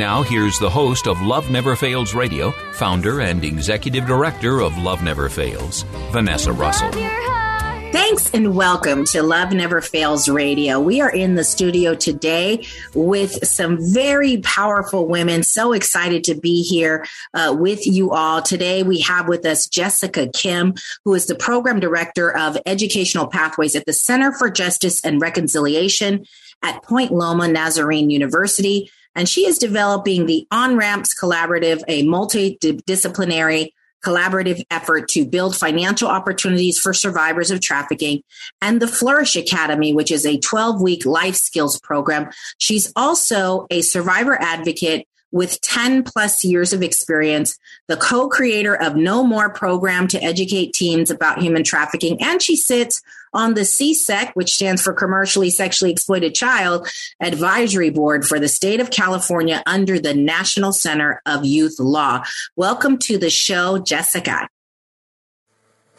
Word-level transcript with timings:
Now, 0.00 0.22
here's 0.22 0.58
the 0.58 0.70
host 0.70 1.06
of 1.06 1.20
Love 1.20 1.50
Never 1.50 1.76
Fails 1.76 2.14
Radio, 2.14 2.52
founder 2.72 3.20
and 3.20 3.44
executive 3.44 4.06
director 4.06 4.62
of 4.62 4.78
Love 4.78 5.02
Never 5.02 5.28
Fails, 5.28 5.82
Vanessa 6.10 6.54
Russell. 6.54 6.90
Thanks 7.92 8.30
and 8.30 8.56
welcome 8.56 9.04
to 9.04 9.22
Love 9.22 9.52
Never 9.52 9.82
Fails 9.82 10.26
Radio. 10.26 10.80
We 10.80 11.02
are 11.02 11.10
in 11.10 11.34
the 11.34 11.44
studio 11.44 11.94
today 11.94 12.66
with 12.94 13.46
some 13.46 13.76
very 13.78 14.38
powerful 14.38 15.06
women. 15.06 15.42
So 15.42 15.74
excited 15.74 16.24
to 16.24 16.34
be 16.34 16.62
here 16.62 17.04
uh, 17.34 17.54
with 17.58 17.86
you 17.86 18.12
all. 18.12 18.40
Today 18.40 18.82
we 18.82 19.00
have 19.00 19.28
with 19.28 19.44
us 19.44 19.68
Jessica 19.68 20.28
Kim, 20.28 20.72
who 21.04 21.12
is 21.12 21.26
the 21.26 21.34
program 21.34 21.78
director 21.78 22.34
of 22.34 22.56
educational 22.64 23.26
pathways 23.26 23.76
at 23.76 23.84
the 23.84 23.92
Center 23.92 24.32
for 24.32 24.48
Justice 24.48 25.04
and 25.04 25.20
Reconciliation 25.20 26.24
at 26.62 26.82
Point 26.84 27.12
Loma 27.12 27.48
Nazarene 27.48 28.08
University. 28.08 28.90
And 29.14 29.28
she 29.28 29.46
is 29.46 29.58
developing 29.58 30.26
the 30.26 30.46
On 30.50 30.76
Ramps 30.76 31.18
Collaborative, 31.18 31.82
a 31.88 32.04
multidisciplinary 32.04 33.70
collaborative 34.04 34.62
effort 34.70 35.08
to 35.08 35.24
build 35.24 35.56
financial 35.56 36.08
opportunities 36.08 36.78
for 36.78 36.94
survivors 36.94 37.50
of 37.50 37.60
trafficking, 37.60 38.22
and 38.62 38.80
the 38.80 38.88
Flourish 38.88 39.36
Academy, 39.36 39.92
which 39.92 40.10
is 40.10 40.24
a 40.24 40.38
12 40.38 40.80
week 40.80 41.04
life 41.04 41.36
skills 41.36 41.78
program. 41.80 42.30
She's 42.58 42.92
also 42.96 43.66
a 43.70 43.82
survivor 43.82 44.40
advocate 44.40 45.06
with 45.32 45.60
10 45.60 46.02
plus 46.02 46.42
years 46.44 46.72
of 46.72 46.82
experience, 46.82 47.56
the 47.88 47.96
co 47.96 48.28
creator 48.28 48.74
of 48.74 48.96
No 48.96 49.22
More 49.22 49.50
program 49.50 50.08
to 50.08 50.22
educate 50.22 50.72
teens 50.72 51.10
about 51.10 51.40
human 51.40 51.62
trafficking, 51.62 52.20
and 52.20 52.42
she 52.42 52.56
sits 52.56 53.00
on 53.32 53.54
the 53.54 53.62
CSEC, 53.62 54.32
which 54.34 54.54
stands 54.54 54.82
for 54.82 54.92
Commercially 54.92 55.50
Sexually 55.50 55.92
Exploited 55.92 56.34
Child 56.34 56.88
Advisory 57.20 57.90
Board 57.90 58.24
for 58.24 58.38
the 58.38 58.48
state 58.48 58.80
of 58.80 58.90
California 58.90 59.62
under 59.66 59.98
the 59.98 60.14
National 60.14 60.72
Center 60.72 61.22
of 61.26 61.44
Youth 61.44 61.76
Law. 61.78 62.22
Welcome 62.56 62.98
to 62.98 63.18
the 63.18 63.30
show, 63.30 63.78
Jessica. 63.78 64.48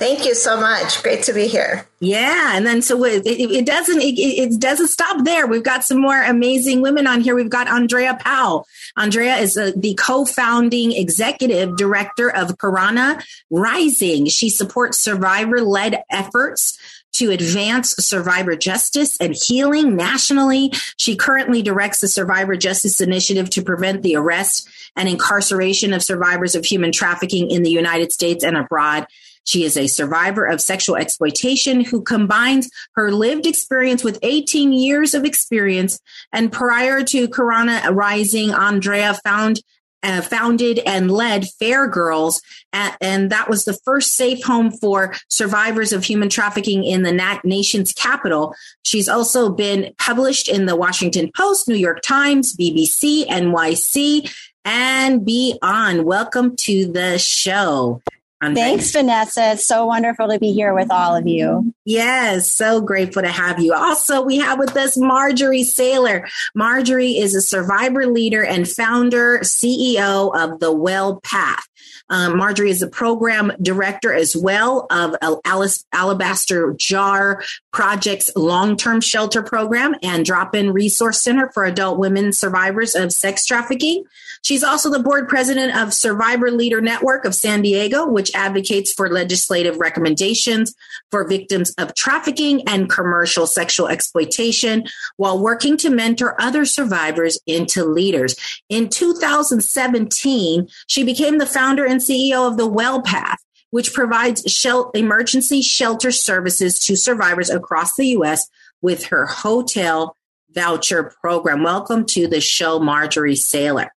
Thank 0.02 0.26
you 0.26 0.34
so 0.34 0.60
much. 0.60 1.04
Great 1.04 1.22
to 1.26 1.34
be 1.34 1.46
here. 1.46 1.88
Yeah, 2.00 2.58
and 2.58 2.66
then 2.66 2.82
so 2.82 3.06
it, 3.06 3.22
it, 3.24 3.68
doesn't 3.68 4.02
it, 4.02 4.18
it 4.18 4.60
doesn't 4.60 4.88
stop 4.88 5.24
there. 5.26 5.46
We've 5.46 5.62
got 5.62 5.84
some 5.84 6.02
more 6.02 6.20
amazing 6.20 6.82
women 6.82 7.06
on 7.06 7.22
here. 7.22 7.36
We've 7.36 7.52
got 7.52 7.68
Andrea 7.68 8.18
Powell. 8.20 8.66
Andrea 8.98 9.36
is 9.36 9.56
uh 9.58 9.74
the 9.76 9.94
co-founding 9.94 10.94
executive 10.94 11.78
director 11.78 12.32
of 12.32 12.58
Karana 12.58 13.24
Rising. 13.52 14.26
She 14.26 14.50
supports 14.50 14.98
survivor-led 14.98 16.02
efforts 16.10 16.80
to 17.22 17.30
advance 17.30 17.92
survivor 18.00 18.56
justice 18.56 19.16
and 19.22 19.36
healing 19.36 19.96
nationally. 19.96 20.72
She 20.98 21.16
currently 21.16 21.62
directs 21.62 22.00
the 22.00 22.08
Survivor 22.08 22.56
Justice 22.56 23.00
Initiative 23.00 23.48
to 23.52 23.62
prevent 23.62 24.02
the 24.02 24.16
arrest 24.16 24.68
and 24.96 25.08
incarceration 25.08 25.94
of 25.94 26.02
survivors 26.02 26.56
of 26.56 26.66
human 26.66 26.92
trafficking 26.92 27.52
in 27.52 27.62
the 27.62 27.70
United 27.70 28.12
States 28.12 28.44
and 28.44 28.58
abroad. 28.58 29.06
She 29.44 29.64
is 29.64 29.78
a 29.78 29.86
survivor 29.86 30.46
of 30.46 30.62
sexual 30.62 30.96
exploitation 30.96 31.82
who 31.82 32.02
combines 32.02 32.72
her 32.94 33.12
lived 33.12 33.46
experience 33.46 34.04
with 34.04 34.18
18 34.24 34.74
years 34.74 35.14
of 35.14 35.24
experience. 35.24 36.00
And 36.34 36.52
prior 36.52 37.04
to 37.04 37.28
Karana 37.28 37.96
Rising, 37.96 38.52
Andrea 38.52 39.14
found 39.24 39.62
uh, 40.04 40.22
founded 40.22 40.80
and 40.80 41.12
led 41.12 41.48
Fair 41.60 41.88
Girls, 41.88 42.42
a- 42.74 42.94
and 43.02 43.30
that 43.32 43.50
was 43.50 43.66
the 43.66 43.78
first 43.86 44.16
safe 44.16 44.44
home 44.44 44.72
for 44.72 45.14
survivors 45.30 45.94
of 45.94 46.04
human 46.04 46.30
trafficking 46.30 46.84
in 46.84 47.04
the 47.04 47.12
na- 47.12 47.40
nation's 47.44 47.94
capital. 47.94 48.56
She's 48.84 49.08
also 49.08 49.50
been 49.50 49.94
published 50.00 50.48
in 50.50 50.66
the 50.66 50.76
Washington 50.76 51.32
Post, 51.36 51.68
New 51.68 51.76
York 51.76 52.02
Times, 52.02 52.56
BBC, 52.56 53.28
NYC, 53.28 54.32
and 54.66 55.26
beyond. 55.26 56.04
Welcome 56.06 56.56
to 56.58 56.92
the 56.92 57.18
show. 57.18 58.02
Andrea. 58.42 58.66
Thanks, 58.66 58.92
Vanessa. 58.92 59.52
It's 59.52 59.68
so 59.68 59.86
wonderful 59.86 60.28
to 60.30 60.40
be 60.40 60.52
here 60.52 60.74
with 60.74 60.92
all 60.92 61.16
of 61.16 61.28
you. 61.28 61.74
Yes, 61.86 62.52
so 62.52 62.82
grateful 62.82 63.22
to 63.22 63.28
have 63.28 63.60
you. 63.60 63.74
Also, 63.74 64.22
we 64.24 64.38
have 64.38 64.58
with 64.58 64.76
us 64.76 64.98
Marjorie 64.98 65.64
Saylor. 65.64 66.28
Marjorie 66.56 67.18
is 67.18 67.36
a 67.36 67.42
survivor 67.42 68.08
leader 68.08 68.44
and 68.44 68.68
founder, 68.68 69.40
CEO 69.44 70.36
of 70.36 70.60
The 70.60 70.72
Well 70.72 71.22
Path. 71.22 71.68
Um, 72.10 72.38
Marjorie 72.38 72.70
is 72.70 72.82
the 72.82 72.88
program 72.88 73.54
director 73.62 74.14
as 74.14 74.36
well 74.36 74.88
of 74.92 75.16
Alice 75.46 75.86
Alabaster 75.94 76.74
Jar 76.78 77.44
Project's 77.72 78.32
long 78.36 78.76
term 78.76 79.00
shelter 79.00 79.42
program 79.42 79.96
and 80.04 80.26
drop 80.26 80.54
in 80.54 80.74
resource 80.74 81.22
center 81.22 81.50
for 81.54 81.64
adult 81.64 81.98
women 81.98 82.34
survivors 82.34 82.96
of 82.96 83.12
sex 83.14 83.46
trafficking. 83.46 84.04
She's 84.44 84.64
also 84.64 84.90
the 84.90 85.00
board 85.00 85.30
president 85.30 85.78
of 85.78 85.94
Survivor 85.94 86.50
Leader 86.52 86.82
Network 86.82 87.26
of 87.26 87.36
San 87.36 87.62
Diego, 87.62 88.08
which 88.08 88.32
advocates 88.34 88.92
for 88.92 89.08
legislative 89.10 89.78
recommendations 89.78 90.76
for 91.12 91.28
victims 91.28 91.74
of 91.78 91.94
trafficking 91.94 92.68
and 92.68 92.90
commercial 92.90 93.46
sexual 93.46 93.88
exploitation 93.88 94.86
while 95.18 95.42
working 95.42 95.78
to 95.78 95.90
mentor 95.90 96.36
other 96.42 96.66
survivors 96.66 97.40
into 97.46 97.86
leaders. 97.86 98.36
In 98.68 98.90
2017, 98.90 100.68
she 100.88 101.04
became 101.04 101.38
the 101.38 101.46
founder 101.46 101.71
and 101.80 102.02
CEO 102.02 102.48
of 102.48 102.58
the 102.58 102.68
Well 102.68 103.02
Path, 103.02 103.40
which 103.70 103.94
provides 103.94 104.44
shel- 104.52 104.92
emergency 104.92 105.62
shelter 105.62 106.12
services 106.12 106.80
to 106.80 106.96
survivors 106.96 107.50
across 107.50 107.96
the 107.96 108.08
U.S. 108.08 108.48
with 108.82 109.06
her 109.06 109.26
hotel 109.26 110.16
voucher 110.50 111.14
program. 111.22 111.64
Welcome 111.64 112.06
to 112.08 112.28
the 112.28 112.42
show, 112.42 112.80
Marjorie 112.80 113.36
Saylor. 113.36 113.90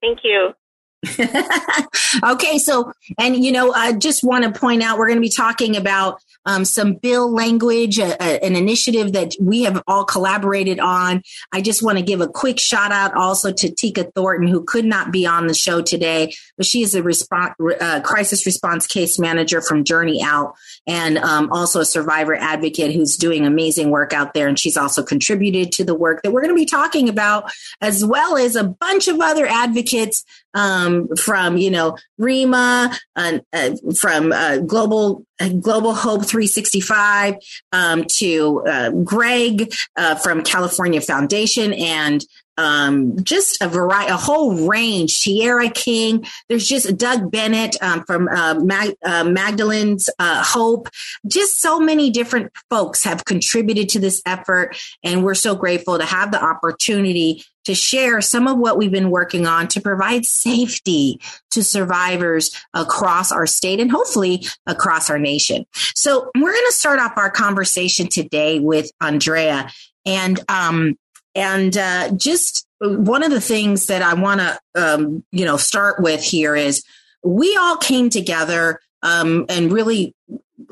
Thank 0.00 0.20
you. 0.24 0.54
okay, 2.24 2.58
so 2.58 2.92
and 3.18 3.42
you 3.44 3.50
know, 3.50 3.72
I 3.72 3.92
just 3.92 4.22
want 4.22 4.44
to 4.44 4.58
point 4.58 4.82
out 4.82 4.98
we're 4.98 5.08
going 5.08 5.18
to 5.18 5.22
be 5.22 5.28
talking 5.28 5.76
about 5.76 6.20
um, 6.46 6.64
some 6.64 6.94
bill 6.94 7.32
language, 7.32 7.98
uh, 7.98 8.16
uh, 8.20 8.38
an 8.42 8.56
initiative 8.56 9.12
that 9.12 9.34
we 9.40 9.62
have 9.62 9.82
all 9.86 10.04
collaborated 10.04 10.80
on. 10.80 11.22
I 11.52 11.60
just 11.60 11.82
want 11.82 11.98
to 11.98 12.04
give 12.04 12.20
a 12.20 12.28
quick 12.28 12.58
shout 12.58 12.92
out 12.92 13.14
also 13.14 13.52
to 13.52 13.74
Tika 13.74 14.04
Thornton, 14.14 14.48
who 14.48 14.64
could 14.64 14.84
not 14.84 15.12
be 15.12 15.26
on 15.26 15.46
the 15.46 15.54
show 15.54 15.82
today, 15.82 16.34
but 16.56 16.66
she 16.66 16.82
is 16.82 16.94
a 16.94 17.02
response, 17.02 17.54
uh, 17.80 18.00
crisis 18.00 18.46
response 18.46 18.86
case 18.86 19.18
manager 19.18 19.60
from 19.60 19.84
Journey 19.84 20.22
Out 20.22 20.54
and 20.86 21.18
um, 21.18 21.50
also 21.52 21.80
a 21.80 21.84
survivor 21.84 22.34
advocate 22.34 22.92
who's 22.92 23.16
doing 23.16 23.46
amazing 23.46 23.90
work 23.90 24.12
out 24.12 24.34
there. 24.34 24.48
And 24.48 24.58
she's 24.58 24.76
also 24.76 25.02
contributed 25.02 25.72
to 25.72 25.84
the 25.84 25.94
work 25.94 26.22
that 26.22 26.32
we're 26.32 26.42
going 26.42 26.54
to 26.54 26.60
be 26.60 26.66
talking 26.66 27.08
about, 27.08 27.50
as 27.80 28.04
well 28.04 28.36
as 28.36 28.56
a 28.56 28.64
bunch 28.64 29.08
of 29.08 29.20
other 29.20 29.46
advocates 29.46 30.24
um, 30.54 31.08
from 31.16 31.56
you 31.56 31.70
know 31.70 31.96
Rima, 32.18 32.96
uh, 33.16 33.38
uh, 33.52 33.70
from 33.96 34.32
uh, 34.32 34.58
Global 34.58 35.24
Global 35.48 35.94
Hope 35.94 36.24
365 36.24 37.34
um, 37.72 38.04
to 38.04 38.62
uh, 38.66 38.90
Greg 38.90 39.72
uh, 39.96 40.14
from 40.16 40.42
California 40.42 41.00
Foundation 41.00 41.72
and 41.72 42.24
um, 42.58 43.22
just 43.22 43.62
a 43.62 43.68
variety, 43.68 44.12
a 44.12 44.16
whole 44.16 44.68
range. 44.68 45.22
Tierra 45.22 45.70
King. 45.70 46.24
There's 46.48 46.66
just 46.66 46.96
Doug 46.96 47.30
Bennett 47.30 47.76
um, 47.82 48.04
from 48.04 48.28
uh, 48.28 48.54
Mag- 48.54 48.96
uh, 49.04 49.24
Magdalene's 49.24 50.10
uh, 50.18 50.42
Hope. 50.44 50.88
Just 51.26 51.60
so 51.60 51.80
many 51.80 52.10
different 52.10 52.52
folks 52.68 53.04
have 53.04 53.24
contributed 53.24 53.88
to 53.90 53.98
this 53.98 54.22
effort, 54.26 54.76
and 55.02 55.24
we're 55.24 55.34
so 55.34 55.54
grateful 55.54 55.98
to 55.98 56.04
have 56.04 56.30
the 56.30 56.42
opportunity 56.42 57.44
to 57.64 57.74
share 57.74 58.20
some 58.20 58.48
of 58.48 58.58
what 58.58 58.76
we've 58.76 58.90
been 58.90 59.10
working 59.10 59.46
on 59.46 59.68
to 59.68 59.80
provide 59.80 60.24
safety 60.24 61.20
to 61.50 61.62
survivors 61.62 62.50
across 62.74 63.32
our 63.32 63.46
state 63.46 63.80
and 63.80 63.90
hopefully 63.90 64.46
across 64.66 65.10
our 65.10 65.18
nation. 65.18 65.66
So 65.94 66.30
we're 66.34 66.52
going 66.52 66.66
to 66.66 66.72
start 66.72 66.98
off 66.98 67.12
our 67.16 67.30
conversation 67.30 68.08
today 68.08 68.58
with 68.58 68.90
Andrea. 69.00 69.70
And 70.04 70.40
um, 70.48 70.96
and 71.34 71.76
uh, 71.76 72.10
just 72.16 72.66
one 72.80 73.22
of 73.22 73.30
the 73.30 73.40
things 73.40 73.86
that 73.86 74.02
I 74.02 74.14
want 74.14 74.40
to, 74.40 74.58
um, 74.74 75.24
you 75.30 75.44
know, 75.44 75.56
start 75.56 76.02
with 76.02 76.22
here 76.22 76.54
is 76.54 76.84
we 77.22 77.56
all 77.56 77.76
came 77.76 78.10
together 78.10 78.80
um, 79.02 79.46
and 79.48 79.72
really 79.72 80.14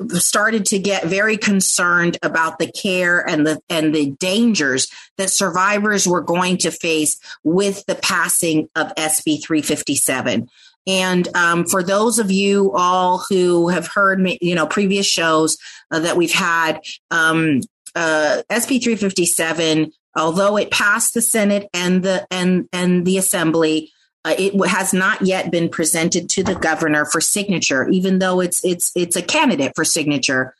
started 0.09 0.65
to 0.67 0.79
get 0.79 1.05
very 1.05 1.37
concerned 1.37 2.17
about 2.21 2.59
the 2.59 2.71
care 2.71 3.27
and 3.27 3.45
the 3.45 3.59
and 3.69 3.93
the 3.93 4.11
dangers 4.11 4.87
that 5.17 5.29
survivors 5.29 6.07
were 6.07 6.21
going 6.21 6.57
to 6.57 6.71
face 6.71 7.19
with 7.43 7.85
the 7.85 7.95
passing 7.95 8.69
of 8.75 8.93
SB 8.95 9.43
357. 9.43 10.47
And 10.87 11.35
um, 11.35 11.65
for 11.65 11.83
those 11.83 12.17
of 12.17 12.31
you 12.31 12.71
all 12.73 13.23
who 13.29 13.69
have 13.69 13.87
heard, 13.87 14.19
me, 14.19 14.39
you 14.41 14.55
know, 14.55 14.65
previous 14.65 15.05
shows 15.05 15.57
uh, 15.91 15.99
that 15.99 16.17
we've 16.17 16.33
had, 16.33 16.79
um, 17.11 17.61
uh, 17.93 18.41
SB 18.49 18.81
357 18.81 19.91
although 20.15 20.57
it 20.57 20.71
passed 20.71 21.13
the 21.13 21.21
Senate 21.21 21.69
and 21.73 22.03
the 22.03 22.25
and 22.31 22.67
and 22.73 23.05
the 23.05 23.17
Assembly, 23.17 23.91
uh, 24.23 24.35
it 24.37 24.53
has 24.67 24.93
not 24.93 25.21
yet 25.23 25.51
been 25.51 25.69
presented 25.69 26.29
to 26.29 26.43
the 26.43 26.55
governor 26.55 27.05
for 27.05 27.19
signature, 27.19 27.89
even 27.89 28.19
though 28.19 28.39
it's 28.39 28.63
it's 28.63 28.91
it's 28.95 29.15
a 29.15 29.21
candidate 29.21 29.73
for 29.75 29.83
signature. 29.83 30.53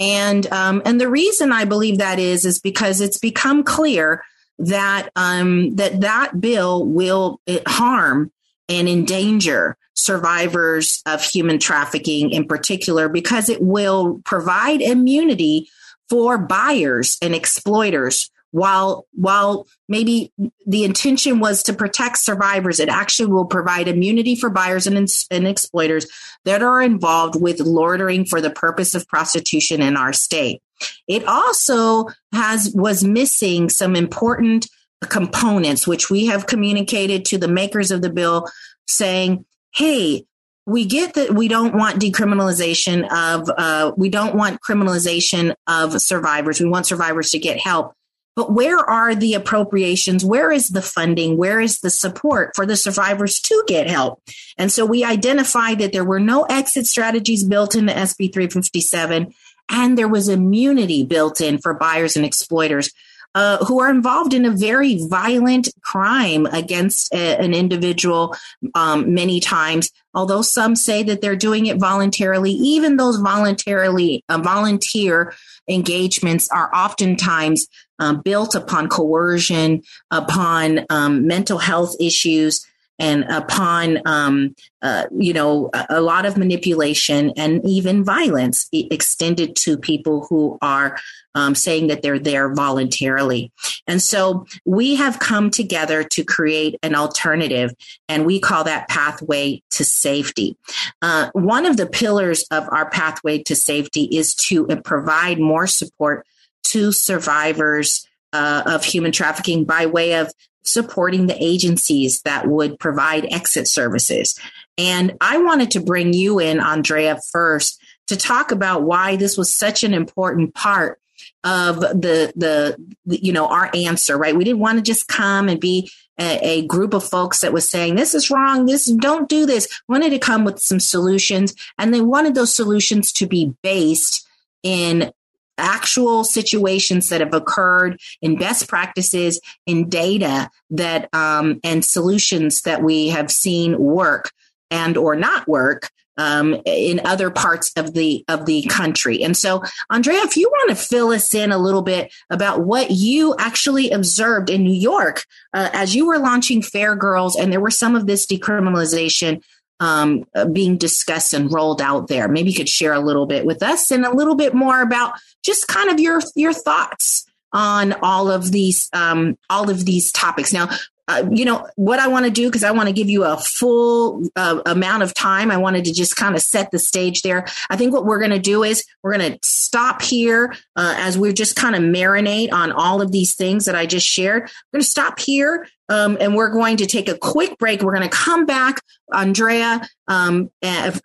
And 0.00 0.46
um, 0.52 0.82
and 0.84 1.00
the 1.00 1.08
reason 1.10 1.50
I 1.50 1.64
believe 1.64 1.98
that 1.98 2.18
is 2.18 2.44
is 2.44 2.60
because 2.60 3.00
it's 3.00 3.18
become 3.18 3.64
clear 3.64 4.22
that 4.60 5.10
um, 5.16 5.74
that 5.76 6.00
that 6.00 6.40
bill 6.40 6.84
will 6.84 7.40
harm 7.66 8.30
and 8.68 8.88
endanger 8.88 9.76
survivors 9.94 11.02
of 11.06 11.22
human 11.24 11.58
trafficking 11.58 12.30
in 12.30 12.46
particular 12.46 13.08
because 13.08 13.48
it 13.48 13.60
will 13.60 14.20
provide 14.24 14.80
immunity 14.80 15.68
for 16.08 16.38
buyers 16.38 17.18
and 17.20 17.34
exploiters 17.34 18.30
while 18.50 19.06
while 19.12 19.66
maybe 19.88 20.32
the 20.66 20.84
intention 20.84 21.38
was 21.38 21.62
to 21.62 21.72
protect 21.72 22.18
survivors 22.18 22.80
it 22.80 22.88
actually 22.88 23.30
will 23.30 23.44
provide 23.44 23.88
immunity 23.88 24.34
for 24.34 24.50
buyers 24.50 24.86
and, 24.86 24.96
and 25.30 25.46
exploiters 25.46 26.06
that 26.44 26.62
are 26.62 26.80
involved 26.80 27.40
with 27.40 27.60
loitering 27.60 28.24
for 28.24 28.40
the 28.40 28.50
purpose 28.50 28.94
of 28.94 29.06
prostitution 29.08 29.82
in 29.82 29.96
our 29.96 30.12
state. 30.12 30.62
It 31.06 31.24
also 31.26 32.06
has 32.32 32.72
was 32.74 33.04
missing 33.04 33.68
some 33.68 33.96
important 33.96 34.68
components 35.02 35.86
which 35.86 36.10
we 36.10 36.26
have 36.26 36.46
communicated 36.46 37.24
to 37.24 37.38
the 37.38 37.48
makers 37.48 37.90
of 37.90 38.02
the 38.02 38.10
bill 38.10 38.48
saying 38.88 39.44
hey 39.74 40.24
we 40.68 40.84
get 40.84 41.14
that 41.14 41.34
we 41.34 41.48
don't 41.48 41.74
want 41.74 42.00
decriminalization 42.00 43.08
of 43.10 43.48
uh, 43.56 43.92
we 43.96 44.10
don't 44.10 44.34
want 44.34 44.60
criminalization 44.60 45.54
of 45.66 45.98
survivors. 45.98 46.60
We 46.60 46.68
want 46.68 46.84
survivors 46.84 47.30
to 47.30 47.38
get 47.38 47.58
help 47.58 47.94
but 48.38 48.52
where 48.52 48.78
are 48.78 49.16
the 49.16 49.34
appropriations? 49.34 50.24
Where 50.24 50.52
is 50.52 50.68
the 50.68 50.80
funding? 50.80 51.36
Where 51.36 51.60
is 51.60 51.80
the 51.80 51.90
support 51.90 52.52
for 52.54 52.64
the 52.64 52.76
survivors 52.76 53.40
to 53.40 53.64
get 53.66 53.90
help? 53.90 54.22
And 54.56 54.70
so 54.70 54.86
we 54.86 55.02
identified 55.02 55.80
that 55.80 55.92
there 55.92 56.04
were 56.04 56.20
no 56.20 56.44
exit 56.44 56.86
strategies 56.86 57.42
built 57.42 57.74
into 57.74 57.92
SB 57.92 58.32
357, 58.32 59.34
and 59.70 59.98
there 59.98 60.06
was 60.06 60.28
immunity 60.28 61.04
built 61.04 61.40
in 61.40 61.58
for 61.58 61.74
buyers 61.74 62.14
and 62.14 62.24
exploiters. 62.24 62.92
Uh, 63.34 63.62
who 63.66 63.78
are 63.78 63.90
involved 63.90 64.32
in 64.32 64.46
a 64.46 64.50
very 64.50 65.06
violent 65.06 65.68
crime 65.82 66.46
against 66.46 67.12
a, 67.12 67.36
an 67.38 67.52
individual 67.52 68.34
um, 68.74 69.12
many 69.12 69.38
times 69.38 69.90
although 70.14 70.40
some 70.40 70.74
say 70.74 71.02
that 71.02 71.20
they're 71.20 71.36
doing 71.36 71.66
it 71.66 71.78
voluntarily 71.78 72.50
even 72.52 72.96
those 72.96 73.18
voluntarily 73.18 74.24
uh, 74.30 74.38
volunteer 74.38 75.34
engagements 75.68 76.48
are 76.50 76.74
oftentimes 76.74 77.66
um, 77.98 78.20
built 78.20 78.54
upon 78.54 78.88
coercion, 78.88 79.82
upon 80.10 80.86
um, 80.90 81.26
mental 81.26 81.58
health 81.58 81.94
issues, 82.00 82.66
and 82.98 83.24
upon 83.24 84.00
um, 84.06 84.54
uh, 84.82 85.04
you 85.16 85.32
know 85.32 85.70
a, 85.72 85.86
a, 85.90 86.00
lot 86.00 86.26
of 86.26 86.36
manipulation 86.36 87.32
and 87.36 87.60
even 87.64 88.04
violence 88.04 88.68
extended 88.72 89.54
to 89.56 89.76
people 89.76 90.26
who 90.28 90.58
are 90.62 90.98
um, 91.34 91.54
saying 91.54 91.88
that 91.88 92.02
they're 92.02 92.18
there 92.18 92.52
voluntarily. 92.54 93.52
And 93.86 94.02
so 94.02 94.46
we 94.64 94.96
have 94.96 95.18
come 95.18 95.50
together 95.50 96.04
to 96.04 96.24
create 96.24 96.76
an 96.82 96.94
alternative, 96.94 97.72
and 98.08 98.26
we 98.26 98.40
call 98.40 98.64
that 98.64 98.88
pathway 98.88 99.62
to 99.70 99.84
safety. 99.84 100.56
Uh, 101.02 101.30
one 101.32 101.66
of 101.66 101.76
the 101.76 101.86
pillars 101.86 102.44
of 102.50 102.68
our 102.70 102.90
pathway 102.90 103.42
to 103.44 103.54
safety 103.54 104.04
is 104.04 104.34
to 104.34 104.66
provide 104.84 105.38
more 105.38 105.66
support 105.66 106.26
to 106.64 106.92
survivors 106.92 108.06
uh, 108.32 108.62
of 108.66 108.84
human 108.84 109.12
trafficking 109.12 109.64
by 109.64 109.86
way 109.86 110.14
of 110.14 110.32
supporting 110.64 111.26
the 111.26 111.42
agencies 111.42 112.20
that 112.22 112.46
would 112.46 112.78
provide 112.78 113.26
exit 113.32 113.66
services. 113.66 114.38
And 114.76 115.16
I 115.20 115.38
wanted 115.38 115.70
to 115.72 115.80
bring 115.80 116.12
you 116.12 116.38
in, 116.38 116.60
Andrea, 116.60 117.18
first 117.32 117.80
to 118.08 118.16
talk 118.16 118.52
about 118.52 118.82
why 118.82 119.16
this 119.16 119.38
was 119.38 119.54
such 119.54 119.82
an 119.82 119.94
important 119.94 120.54
part 120.54 121.00
of 121.44 121.80
the, 121.80 122.32
the, 122.36 122.76
you 123.06 123.32
know 123.32 123.46
our 123.46 123.70
answer 123.74 124.18
right? 124.18 124.36
We 124.36 124.44
didn't 124.44 124.60
want 124.60 124.78
to 124.78 124.82
just 124.82 125.08
come 125.08 125.48
and 125.48 125.60
be 125.60 125.90
a, 126.18 126.38
a, 126.42 126.66
group 126.66 126.94
of 126.94 127.04
folks 127.04 127.40
that 127.40 127.52
was 127.52 127.70
saying 127.70 127.94
this 127.94 128.14
is 128.14 128.30
wrong. 128.30 128.66
This 128.66 128.86
don't 128.86 129.28
do 129.28 129.46
this. 129.46 129.68
Wanted 129.88 130.10
to 130.10 130.18
come 130.18 130.44
with 130.44 130.58
some 130.58 130.80
solutions 130.80 131.54
and 131.78 131.94
they 131.94 132.00
wanted 132.00 132.34
those 132.34 132.54
solutions 132.54 133.12
to 133.14 133.26
be 133.26 133.54
based 133.62 134.26
in 134.62 135.12
actual 135.58 136.24
situations 136.24 137.08
that 137.08 137.20
have 137.20 137.34
occurred 137.34 138.00
in 138.22 138.36
best 138.36 138.68
practices 138.68 139.40
in 139.66 139.88
data 139.88 140.50
that 140.70 141.12
um, 141.12 141.60
and 141.64 141.84
solutions 141.84 142.62
that 142.62 142.82
we 142.82 143.08
have 143.08 143.30
seen 143.30 143.78
work 143.78 144.30
and 144.70 144.96
or 144.96 145.16
not 145.16 145.48
work 145.48 145.90
um, 146.18 146.60
in 146.66 147.00
other 147.04 147.30
parts 147.30 147.72
of 147.76 147.94
the 147.94 148.24
of 148.28 148.44
the 148.44 148.64
country. 148.64 149.22
And 149.22 149.36
so, 149.36 149.62
Andrea, 149.88 150.20
if 150.22 150.36
you 150.36 150.48
want 150.48 150.70
to 150.70 150.76
fill 150.76 151.10
us 151.10 151.32
in 151.32 151.52
a 151.52 151.58
little 151.58 151.82
bit 151.82 152.12
about 152.28 152.60
what 152.60 152.90
you 152.90 153.34
actually 153.38 153.90
observed 153.90 154.50
in 154.50 154.64
New 154.64 154.74
York 154.74 155.24
uh, 155.54 155.70
as 155.72 155.94
you 155.94 156.06
were 156.06 156.18
launching 156.18 156.60
Fair 156.60 156.94
Girls, 156.94 157.36
and 157.36 157.52
there 157.52 157.60
were 157.60 157.70
some 157.70 157.96
of 157.96 158.06
this 158.06 158.26
decriminalization 158.26 159.42
um, 159.80 160.26
uh, 160.34 160.44
being 160.44 160.76
discussed 160.76 161.32
and 161.32 161.52
rolled 161.52 161.80
out 161.80 162.08
there. 162.08 162.28
Maybe 162.28 162.50
you 162.50 162.56
could 162.56 162.68
share 162.68 162.92
a 162.92 163.00
little 163.00 163.26
bit 163.26 163.46
with 163.46 163.62
us 163.62 163.90
and 163.90 164.04
a 164.04 164.14
little 164.14 164.34
bit 164.34 164.54
more 164.54 164.82
about 164.82 165.14
just 165.44 165.68
kind 165.68 165.88
of 165.88 166.00
your 166.00 166.20
your 166.34 166.52
thoughts 166.52 167.24
on 167.52 167.94
all 168.02 168.30
of 168.30 168.50
these 168.50 168.90
um, 168.92 169.38
all 169.48 169.70
of 169.70 169.84
these 169.84 170.12
topics. 170.12 170.52
Now, 170.52 170.68
uh, 171.08 171.26
you 171.32 171.44
know 171.44 171.66
what 171.76 171.98
I 171.98 172.06
want 172.06 172.26
to 172.26 172.30
do 172.30 172.48
because 172.48 172.62
I 172.62 172.70
want 172.70 172.88
to 172.88 172.92
give 172.92 173.08
you 173.08 173.24
a 173.24 173.38
full 173.38 174.28
uh, 174.36 174.60
amount 174.66 175.02
of 175.02 175.14
time. 175.14 175.50
I 175.50 175.56
wanted 175.56 175.86
to 175.86 175.92
just 175.92 176.16
kind 176.16 176.36
of 176.36 176.42
set 176.42 176.70
the 176.70 176.78
stage 176.78 177.22
there. 177.22 177.46
I 177.70 177.76
think 177.76 177.94
what 177.94 178.04
we're 178.04 178.18
going 178.18 178.30
to 178.30 178.38
do 178.38 178.62
is 178.62 178.84
we're 179.02 179.16
going 179.16 179.32
to 179.32 179.38
stop 179.42 180.02
here 180.02 180.54
uh, 180.76 180.94
as 180.98 181.16
we're 181.16 181.32
just 181.32 181.56
kind 181.56 181.74
of 181.74 181.82
marinate 181.82 182.52
on 182.52 182.72
all 182.72 183.00
of 183.00 183.10
these 183.10 183.34
things 183.34 183.64
that 183.64 183.74
I 183.74 183.86
just 183.86 184.06
shared. 184.06 184.42
We're 184.42 184.78
going 184.78 184.82
to 184.82 184.88
stop 184.88 185.18
here 185.18 185.66
um, 185.88 186.18
and 186.20 186.36
we're 186.36 186.50
going 186.50 186.76
to 186.76 186.86
take 186.86 187.08
a 187.08 187.16
quick 187.16 187.58
break. 187.58 187.82
We're 187.82 187.96
going 187.96 188.08
to 188.08 188.14
come 188.14 188.44
back. 188.44 188.82
Andrea 189.12 189.88
um, 190.08 190.50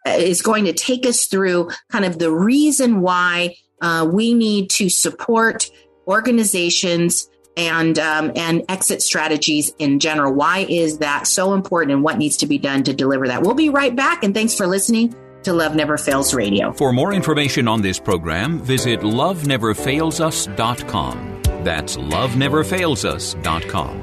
is 0.06 0.42
going 0.42 0.66
to 0.66 0.74
take 0.74 1.06
us 1.06 1.28
through 1.28 1.70
kind 1.90 2.04
of 2.04 2.20
the 2.20 2.32
reason 2.32 3.00
why 3.00 3.56
uh, 3.82 4.08
we 4.12 4.34
need 4.34 4.70
to 4.72 4.90
support 4.90 5.70
organizations 6.08 7.30
and 7.56 7.98
um, 8.00 8.32
and 8.36 8.64
exit 8.70 9.02
strategies 9.02 9.74
in 9.80 10.00
general. 10.00 10.34
Why 10.34 10.66
is 10.70 10.98
that 11.00 11.28
so 11.28 11.54
important, 11.54 11.92
and 11.92 12.02
what 12.04 12.18
needs 12.18 12.38
to 12.38 12.48
be 12.48 12.58
done 12.58 12.84
to 12.84 12.94
deliver 12.94 13.28
that? 13.28 13.42
We'll 13.42 13.54
be 13.54 13.68
right 13.70 13.94
back, 13.96 14.24
and 14.24 14.34
thanks 14.34 14.56
for 14.56 14.68
listening 14.68 15.14
to 15.44 15.54
Love 15.54 15.76
Never 15.76 15.98
Fails 15.98 16.34
Radio. 16.34 16.72
For 16.74 16.92
more 16.94 17.14
information 17.14 17.68
on 17.68 17.82
this 17.82 18.00
program, 18.00 18.60
visit 18.60 19.02
loveneverfailsus.com. 19.02 21.42
That's 21.64 21.98
loveneverfailsus.com. 21.98 24.00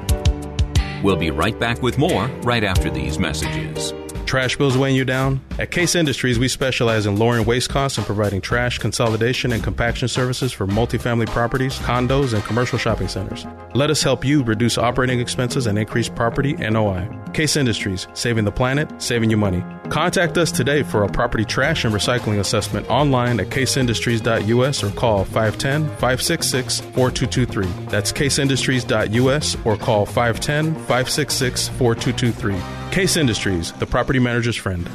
We'll 1.03 1.15
be 1.15 1.31
right 1.31 1.59
back 1.59 1.81
with 1.81 1.97
more 1.97 2.27
right 2.43 2.63
after 2.63 2.91
these 2.91 3.17
messages. 3.17 3.91
Trash 4.31 4.55
bills 4.55 4.77
weighing 4.77 4.95
you 4.95 5.03
down? 5.03 5.41
At 5.59 5.71
Case 5.71 5.93
Industries, 5.93 6.39
we 6.39 6.47
specialize 6.47 7.05
in 7.05 7.17
lowering 7.17 7.43
waste 7.43 7.69
costs 7.69 7.97
and 7.97 8.07
providing 8.07 8.39
trash 8.39 8.77
consolidation 8.77 9.51
and 9.51 9.61
compaction 9.61 10.07
services 10.07 10.53
for 10.53 10.65
multifamily 10.65 11.27
properties, 11.27 11.77
condos, 11.79 12.33
and 12.33 12.41
commercial 12.45 12.79
shopping 12.79 13.09
centers. 13.09 13.45
Let 13.75 13.89
us 13.89 14.01
help 14.01 14.23
you 14.23 14.41
reduce 14.41 14.77
operating 14.77 15.19
expenses 15.19 15.67
and 15.67 15.77
increase 15.77 16.07
property 16.07 16.53
NOI. 16.53 17.09
Case 17.33 17.55
Industries, 17.55 18.07
saving 18.13 18.45
the 18.45 18.51
planet, 18.51 18.89
saving 19.01 19.29
you 19.29 19.37
money. 19.37 19.63
Contact 19.89 20.37
us 20.37 20.51
today 20.51 20.83
for 20.83 21.03
a 21.03 21.09
property 21.09 21.45
trash 21.45 21.83
and 21.85 21.93
recycling 21.93 22.39
assessment 22.39 22.89
online 22.89 23.39
at 23.39 23.47
caseindustries.us 23.47 24.83
or 24.83 24.91
call 24.91 25.25
510 25.25 25.83
566 25.97 26.79
4223. 26.79 27.65
That's 27.87 28.11
caseindustries.us 28.11 29.57
or 29.65 29.77
call 29.77 30.05
510 30.05 30.75
566 30.75 31.67
4223. 31.69 32.91
Case 32.91 33.17
Industries, 33.17 33.71
the 33.73 33.85
property 33.85 34.19
manager's 34.19 34.55
friend. 34.57 34.89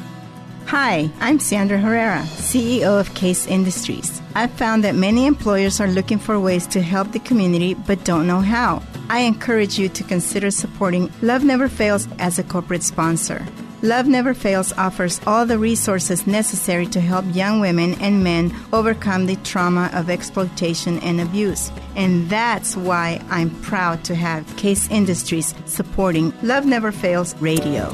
Hi, 0.67 1.09
I'm 1.21 1.39
Sandra 1.39 1.77
Herrera, 1.77 2.23
CEO 2.23 2.99
of 2.99 3.13
Case 3.15 3.47
Industries. 3.47 4.21
I've 4.35 4.51
found 4.51 4.83
that 4.83 4.95
many 4.95 5.25
employers 5.25 5.79
are 5.79 5.87
looking 5.87 6.19
for 6.19 6.37
ways 6.39 6.67
to 6.67 6.81
help 6.81 7.13
the 7.13 7.19
community 7.19 7.73
but 7.73 8.03
don't 8.03 8.27
know 8.27 8.41
how. 8.41 8.83
I 9.09 9.19
encourage 9.19 9.79
you 9.79 9.87
to 9.87 10.03
consider 10.03 10.51
supporting 10.51 11.09
Love 11.21 11.43
Never 11.43 11.69
Fails 11.69 12.09
as 12.19 12.39
a 12.39 12.43
corporate 12.43 12.83
sponsor. 12.83 13.45
Love 13.81 14.05
Never 14.05 14.33
Fails 14.33 14.73
offers 14.73 15.21
all 15.25 15.45
the 15.45 15.57
resources 15.57 16.27
necessary 16.27 16.87
to 16.87 16.99
help 16.99 17.23
young 17.33 17.61
women 17.61 17.93
and 18.01 18.21
men 18.21 18.53
overcome 18.73 19.25
the 19.25 19.37
trauma 19.37 19.89
of 19.93 20.09
exploitation 20.09 20.99
and 20.99 21.21
abuse. 21.21 21.71
And 21.95 22.29
that's 22.29 22.75
why 22.75 23.21
I'm 23.29 23.49
proud 23.61 24.03
to 24.05 24.15
have 24.15 24.57
Case 24.57 24.89
Industries 24.89 25.55
supporting 25.65 26.33
Love 26.41 26.65
Never 26.65 26.91
Fails 26.91 27.33
Radio. 27.41 27.93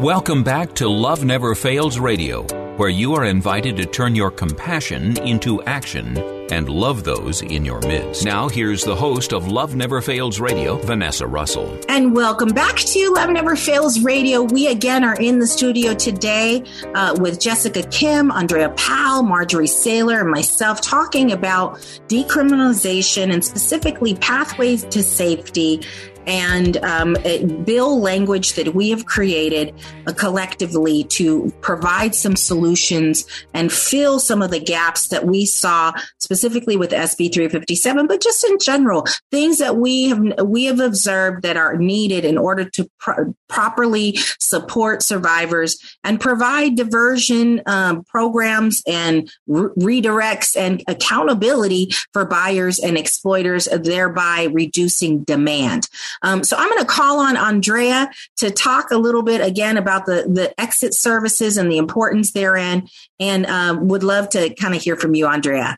Welcome 0.00 0.42
back 0.42 0.74
to 0.74 0.88
Love 0.88 1.24
Never 1.24 1.54
Fails 1.54 2.00
Radio, 2.00 2.42
where 2.76 2.88
you 2.88 3.14
are 3.14 3.26
invited 3.26 3.76
to 3.76 3.86
turn 3.86 4.16
your 4.16 4.32
compassion 4.32 5.16
into 5.22 5.62
action 5.62 6.35
and 6.50 6.68
love 6.68 7.04
those 7.04 7.42
in 7.42 7.64
your 7.64 7.80
midst. 7.80 8.24
Now, 8.24 8.48
here's 8.48 8.84
the 8.84 8.94
host 8.94 9.32
of 9.32 9.48
Love 9.48 9.74
Never 9.74 10.00
Fails 10.00 10.40
Radio, 10.40 10.76
Vanessa 10.76 11.26
Russell. 11.26 11.78
And 11.88 12.14
welcome 12.14 12.50
back 12.50 12.76
to 12.76 13.12
Love 13.14 13.30
Never 13.30 13.56
Fails 13.56 14.00
Radio. 14.00 14.42
We 14.42 14.68
again 14.68 15.04
are 15.04 15.16
in 15.16 15.38
the 15.38 15.46
studio 15.46 15.94
today 15.94 16.64
uh, 16.94 17.16
with 17.18 17.40
Jessica 17.40 17.82
Kim, 17.84 18.30
Andrea 18.30 18.70
Powell, 18.70 19.22
Marjorie 19.22 19.66
Saylor, 19.66 20.20
and 20.20 20.30
myself 20.30 20.80
talking 20.80 21.32
about 21.32 21.78
decriminalization 22.08 23.32
and 23.32 23.44
specifically 23.44 24.14
pathways 24.16 24.84
to 24.84 25.02
safety 25.02 25.82
and 26.26 26.76
um, 26.78 27.16
bill 27.64 28.00
language 28.00 28.54
that 28.54 28.74
we 28.74 28.90
have 28.90 29.06
created 29.06 29.74
uh, 30.06 30.12
collectively 30.12 31.04
to 31.04 31.52
provide 31.60 32.14
some 32.14 32.36
solutions 32.36 33.24
and 33.54 33.72
fill 33.72 34.18
some 34.18 34.42
of 34.42 34.50
the 34.50 34.60
gaps 34.60 35.08
that 35.08 35.26
we 35.26 35.46
saw 35.46 35.92
specifically 36.18 36.76
with 36.76 36.90
SB 36.90 37.32
357, 37.32 38.06
but 38.06 38.20
just 38.20 38.44
in 38.44 38.58
general, 38.58 39.06
things 39.30 39.58
that 39.58 39.76
we 39.76 40.08
have 40.08 40.22
we 40.44 40.64
have 40.64 40.80
observed 40.80 41.42
that 41.42 41.56
are 41.56 41.76
needed 41.76 42.24
in 42.24 42.38
order 42.38 42.68
to 42.70 42.88
pro- 42.98 43.34
properly 43.48 44.16
support 44.38 45.02
survivors 45.02 45.78
and 46.04 46.20
provide 46.20 46.76
diversion 46.76 47.62
um, 47.66 48.04
programs 48.04 48.82
and 48.86 49.30
re- 49.46 49.70
redirects 49.78 50.56
and 50.56 50.82
accountability 50.88 51.90
for 52.12 52.24
buyers 52.24 52.78
and 52.78 52.96
exploiters, 52.96 53.66
thereby 53.66 54.48
reducing 54.52 55.22
demand. 55.24 55.88
Um, 56.22 56.44
so 56.44 56.56
I'm 56.56 56.68
going 56.68 56.80
to 56.80 56.86
call 56.86 57.20
on 57.20 57.36
Andrea 57.36 58.10
to 58.38 58.50
talk 58.50 58.90
a 58.90 58.98
little 58.98 59.22
bit 59.22 59.40
again 59.40 59.76
about 59.76 60.06
the, 60.06 60.26
the 60.28 60.58
exit 60.60 60.94
services 60.94 61.56
and 61.56 61.70
the 61.70 61.78
importance 61.78 62.32
therein, 62.32 62.88
and 63.20 63.46
um, 63.46 63.88
would 63.88 64.02
love 64.02 64.28
to 64.30 64.54
kind 64.54 64.74
of 64.74 64.82
hear 64.82 64.96
from 64.96 65.14
you, 65.14 65.26
Andrea. 65.26 65.76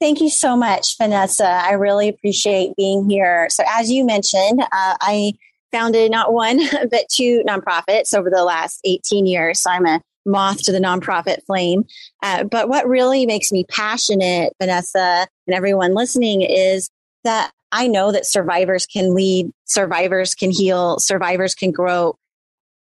Thank 0.00 0.20
you 0.20 0.30
so 0.30 0.56
much, 0.56 0.96
Vanessa. 0.98 1.46
I 1.46 1.72
really 1.74 2.08
appreciate 2.08 2.74
being 2.76 3.08
here. 3.08 3.46
So, 3.50 3.62
as 3.68 3.90
you 3.90 4.04
mentioned, 4.04 4.60
uh, 4.60 4.96
I 5.00 5.34
founded 5.70 6.10
not 6.10 6.32
one, 6.32 6.60
but 6.90 7.08
two 7.08 7.44
nonprofits 7.46 8.12
over 8.12 8.28
the 8.28 8.42
last 8.42 8.80
18 8.84 9.26
years. 9.26 9.60
So, 9.60 9.70
I'm 9.70 9.86
a 9.86 10.00
moth 10.26 10.62
to 10.64 10.72
the 10.72 10.80
nonprofit 10.80 11.44
flame. 11.46 11.84
Uh, 12.22 12.44
but 12.44 12.68
what 12.68 12.88
really 12.88 13.26
makes 13.26 13.52
me 13.52 13.64
passionate, 13.64 14.52
Vanessa, 14.60 15.26
and 15.46 15.54
everyone 15.54 15.94
listening, 15.94 16.42
is 16.42 16.90
that 17.24 17.52
I 17.72 17.88
know 17.88 18.12
that 18.12 18.26
survivors 18.26 18.86
can 18.86 19.14
lead, 19.14 19.50
survivors 19.64 20.34
can 20.34 20.50
heal, 20.50 20.98
survivors 20.98 21.54
can 21.54 21.72
grow, 21.72 22.16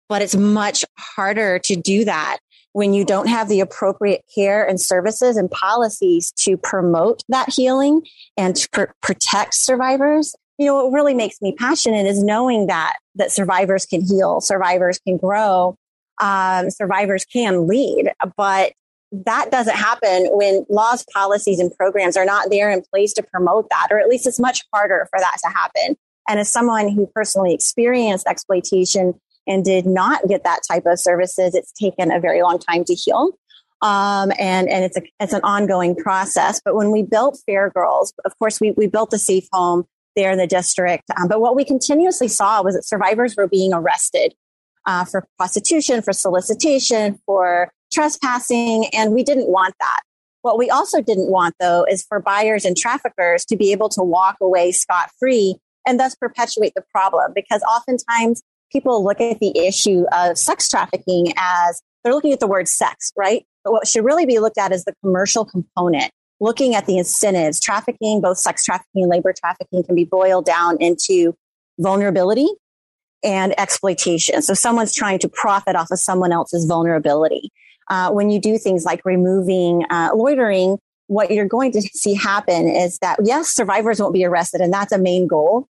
but 0.09 0.21
it's 0.23 0.35
much 0.35 0.83
harder 0.97 1.59
to 1.59 1.75
do 1.75 2.05
that 2.05 2.39
when 2.73 2.93
you 2.93 3.05
don't 3.05 3.27
have 3.27 3.49
the 3.49 3.59
appropriate 3.61 4.23
care 4.33 4.67
and 4.67 4.81
services 4.81 5.37
and 5.37 5.49
policies 5.49 6.31
to 6.37 6.57
promote 6.57 7.23
that 7.29 7.49
healing 7.53 8.01
and 8.35 8.55
to 8.55 8.69
pr- 8.71 8.83
protect 9.01 9.53
survivors. 9.53 10.35
You 10.57 10.65
know, 10.65 10.83
what 10.83 10.91
really 10.91 11.13
makes 11.13 11.41
me 11.41 11.53
passionate 11.57 12.05
is 12.05 12.23
knowing 12.23 12.67
that, 12.67 12.97
that 13.15 13.31
survivors 13.31 13.85
can 13.85 14.01
heal, 14.01 14.41
survivors 14.41 14.99
can 14.99 15.17
grow, 15.17 15.75
um, 16.19 16.69
survivors 16.69 17.25
can 17.25 17.67
lead, 17.67 18.11
but 18.35 18.73
that 19.11 19.49
doesn't 19.51 19.75
happen 19.75 20.27
when 20.31 20.65
laws, 20.69 21.05
policies, 21.13 21.59
and 21.59 21.75
programs 21.75 22.15
are 22.15 22.25
not 22.25 22.49
there 22.49 22.69
in 22.69 22.83
place 22.93 23.13
to 23.13 23.23
promote 23.23 23.67
that, 23.69 23.87
or 23.91 23.99
at 23.99 24.07
least 24.07 24.27
it's 24.27 24.39
much 24.39 24.63
harder 24.73 25.07
for 25.09 25.19
that 25.19 25.37
to 25.43 25.49
happen. 25.49 25.97
And 26.27 26.39
as 26.39 26.51
someone 26.51 26.89
who 26.89 27.07
personally 27.07 27.53
experienced 27.53 28.27
exploitation 28.27 29.19
and 29.47 29.65
did 29.65 29.87
not 29.87 30.27
get 30.27 30.43
that 30.43 30.59
type 30.69 30.83
of 30.85 30.99
services, 30.99 31.55
it's 31.55 31.71
taken 31.71 32.11
a 32.11 32.19
very 32.19 32.43
long 32.43 32.59
time 32.59 32.83
to 32.85 32.93
heal. 32.93 33.31
Um, 33.81 34.31
and, 34.37 34.69
and 34.69 34.83
it's 34.83 34.97
a, 34.97 35.01
it's 35.19 35.33
an 35.33 35.41
ongoing 35.43 35.95
process. 35.95 36.61
But 36.63 36.75
when 36.75 36.91
we 36.91 37.01
built 37.01 37.39
Fair 37.45 37.69
Girls, 37.71 38.13
of 38.25 38.37
course, 38.37 38.59
we, 38.59 38.71
we 38.71 38.87
built 38.87 39.13
a 39.13 39.17
safe 39.17 39.47
home 39.51 39.85
there 40.15 40.31
in 40.31 40.37
the 40.37 40.47
district. 40.47 41.05
Um, 41.19 41.27
but 41.27 41.41
what 41.41 41.55
we 41.55 41.63
continuously 41.63 42.27
saw 42.27 42.61
was 42.61 42.75
that 42.75 42.85
survivors 42.85 43.35
were 43.35 43.47
being 43.47 43.73
arrested 43.73 44.35
uh, 44.85 45.05
for 45.05 45.25
prostitution, 45.37 46.01
for 46.01 46.13
solicitation, 46.13 47.19
for 47.25 47.71
trespassing, 47.91 48.87
and 48.93 49.13
we 49.13 49.23
didn't 49.23 49.49
want 49.49 49.75
that. 49.79 50.01
What 50.41 50.57
we 50.57 50.69
also 50.69 51.01
didn't 51.01 51.29
want, 51.29 51.55
though, 51.59 51.85
is 51.89 52.05
for 52.07 52.19
buyers 52.19 52.63
and 52.63 52.77
traffickers 52.77 53.43
to 53.45 53.57
be 53.57 53.71
able 53.71 53.89
to 53.89 54.03
walk 54.03 54.37
away 54.41 54.71
scot 54.71 55.09
free 55.19 55.55
and 55.85 55.99
thus 55.99 56.15
perpetuate 56.15 56.73
the 56.75 56.83
problem 56.93 57.31
because 57.35 57.61
oftentimes 57.63 58.41
people 58.71 59.03
look 59.03 59.19
at 59.19 59.39
the 59.39 59.57
issue 59.57 60.05
of 60.13 60.37
sex 60.37 60.69
trafficking 60.69 61.33
as 61.37 61.81
they're 62.03 62.13
looking 62.13 62.31
at 62.31 62.39
the 62.39 62.47
word 62.47 62.67
sex, 62.67 63.11
right? 63.17 63.45
But 63.63 63.73
what 63.73 63.87
should 63.87 64.05
really 64.05 64.25
be 64.25 64.39
looked 64.39 64.57
at 64.57 64.71
is 64.71 64.85
the 64.85 64.93
commercial 65.03 65.43
component, 65.43 66.11
looking 66.39 66.75
at 66.75 66.85
the 66.85 66.97
incentives. 66.97 67.59
Trafficking, 67.59 68.21
both 68.21 68.37
sex 68.37 68.63
trafficking 68.63 69.03
and 69.03 69.09
labor 69.09 69.33
trafficking, 69.37 69.83
can 69.83 69.95
be 69.95 70.05
boiled 70.05 70.45
down 70.45 70.77
into 70.79 71.35
vulnerability 71.77 72.47
and 73.23 73.59
exploitation. 73.59 74.41
So 74.41 74.53
someone's 74.53 74.93
trying 74.95 75.19
to 75.19 75.29
profit 75.29 75.75
off 75.75 75.91
of 75.91 75.99
someone 75.99 76.31
else's 76.31 76.65
vulnerability 76.65 77.51
uh, 77.89 78.11
when 78.11 78.29
you 78.29 78.39
do 78.39 78.57
things 78.57 78.85
like 78.85 79.01
removing 79.05 79.85
uh, 79.89 80.11
loitering, 80.13 80.77
what 81.07 81.31
you're 81.31 81.47
going 81.47 81.71
to 81.71 81.81
see 81.81 82.13
happen 82.13 82.67
is 82.67 82.99
that 82.99 83.19
yes, 83.23 83.49
survivors 83.49 83.99
won't 83.99 84.13
be 84.13 84.25
arrested, 84.25 84.61
and 84.61 84.71
that's 84.71 84.91
a 84.91 84.97
main 84.97 85.27
goal. 85.27 85.67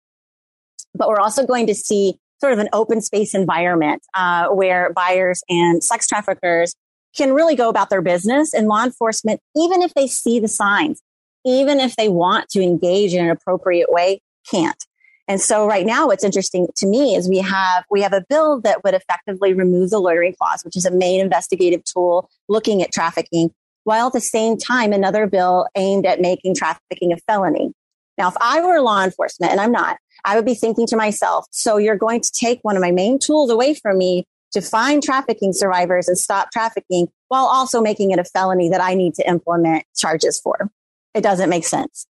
But 0.95 1.09
we're 1.09 1.19
also 1.19 1.45
going 1.45 1.67
to 1.67 1.75
see 1.75 2.17
sort 2.41 2.53
of 2.53 2.59
an 2.59 2.69
open 2.73 3.01
space 3.01 3.35
environment 3.35 4.01
uh, 4.15 4.47
where 4.47 4.93
buyers 4.93 5.41
and 5.49 5.83
sex 5.83 6.07
traffickers 6.07 6.73
can 7.15 7.33
really 7.33 7.55
go 7.55 7.69
about 7.69 7.89
their 7.89 8.01
business, 8.01 8.53
and 8.53 8.67
law 8.67 8.83
enforcement, 8.83 9.39
even 9.55 9.81
if 9.81 9.93
they 9.93 10.07
see 10.07 10.39
the 10.39 10.47
signs, 10.47 11.01
even 11.45 11.79
if 11.79 11.95
they 11.95 12.09
want 12.09 12.49
to 12.49 12.61
engage 12.61 13.13
in 13.13 13.23
an 13.23 13.31
appropriate 13.31 13.91
way, 13.91 14.19
can't. 14.49 14.86
And 15.27 15.41
so 15.41 15.67
right 15.67 15.85
now 15.85 16.07
what's 16.07 16.23
interesting 16.23 16.67
to 16.77 16.87
me 16.87 17.15
is 17.15 17.27
we 17.27 17.39
have 17.39 17.83
we 17.91 18.01
have 18.01 18.13
a 18.13 18.23
bill 18.29 18.61
that 18.61 18.83
would 18.83 18.93
effectively 18.93 19.53
remove 19.53 19.89
the 19.89 19.99
loitering 19.99 20.35
clause, 20.39 20.61
which 20.63 20.77
is 20.77 20.85
a 20.85 20.91
main 20.91 21.19
investigative 21.19 21.83
tool 21.83 22.29
looking 22.47 22.81
at 22.81 22.91
trafficking, 22.93 23.51
while 23.83 24.07
at 24.07 24.13
the 24.13 24.21
same 24.21 24.57
time 24.57 24.93
another 24.93 25.27
bill 25.27 25.67
aimed 25.75 26.05
at 26.05 26.21
making 26.21 26.55
trafficking 26.55 27.11
a 27.11 27.17
felony. 27.27 27.73
Now, 28.17 28.29
if 28.29 28.35
I 28.41 28.61
were 28.61 28.81
law 28.81 29.03
enforcement, 29.03 29.51
and 29.51 29.61
I'm 29.61 29.71
not, 29.71 29.97
I 30.25 30.35
would 30.35 30.45
be 30.45 30.55
thinking 30.55 30.87
to 30.87 30.95
myself, 30.95 31.45
so 31.51 31.77
you're 31.77 31.95
going 31.95 32.21
to 32.21 32.31
take 32.31 32.59
one 32.63 32.75
of 32.75 32.81
my 32.81 32.91
main 32.91 33.19
tools 33.19 33.51
away 33.51 33.75
from 33.75 33.97
me 33.97 34.25
to 34.53 34.61
find 34.61 35.03
trafficking 35.03 35.53
survivors 35.53 36.07
and 36.07 36.17
stop 36.17 36.51
trafficking 36.51 37.09
while 37.27 37.45
also 37.45 37.81
making 37.81 38.11
it 38.11 38.19
a 38.19 38.23
felony 38.23 38.69
that 38.69 38.81
I 38.81 38.95
need 38.95 39.13
to 39.15 39.29
implement 39.29 39.83
charges 39.95 40.39
for. 40.39 40.71
It 41.13 41.21
doesn't 41.21 41.49
make 41.49 41.65
sense. 41.65 42.07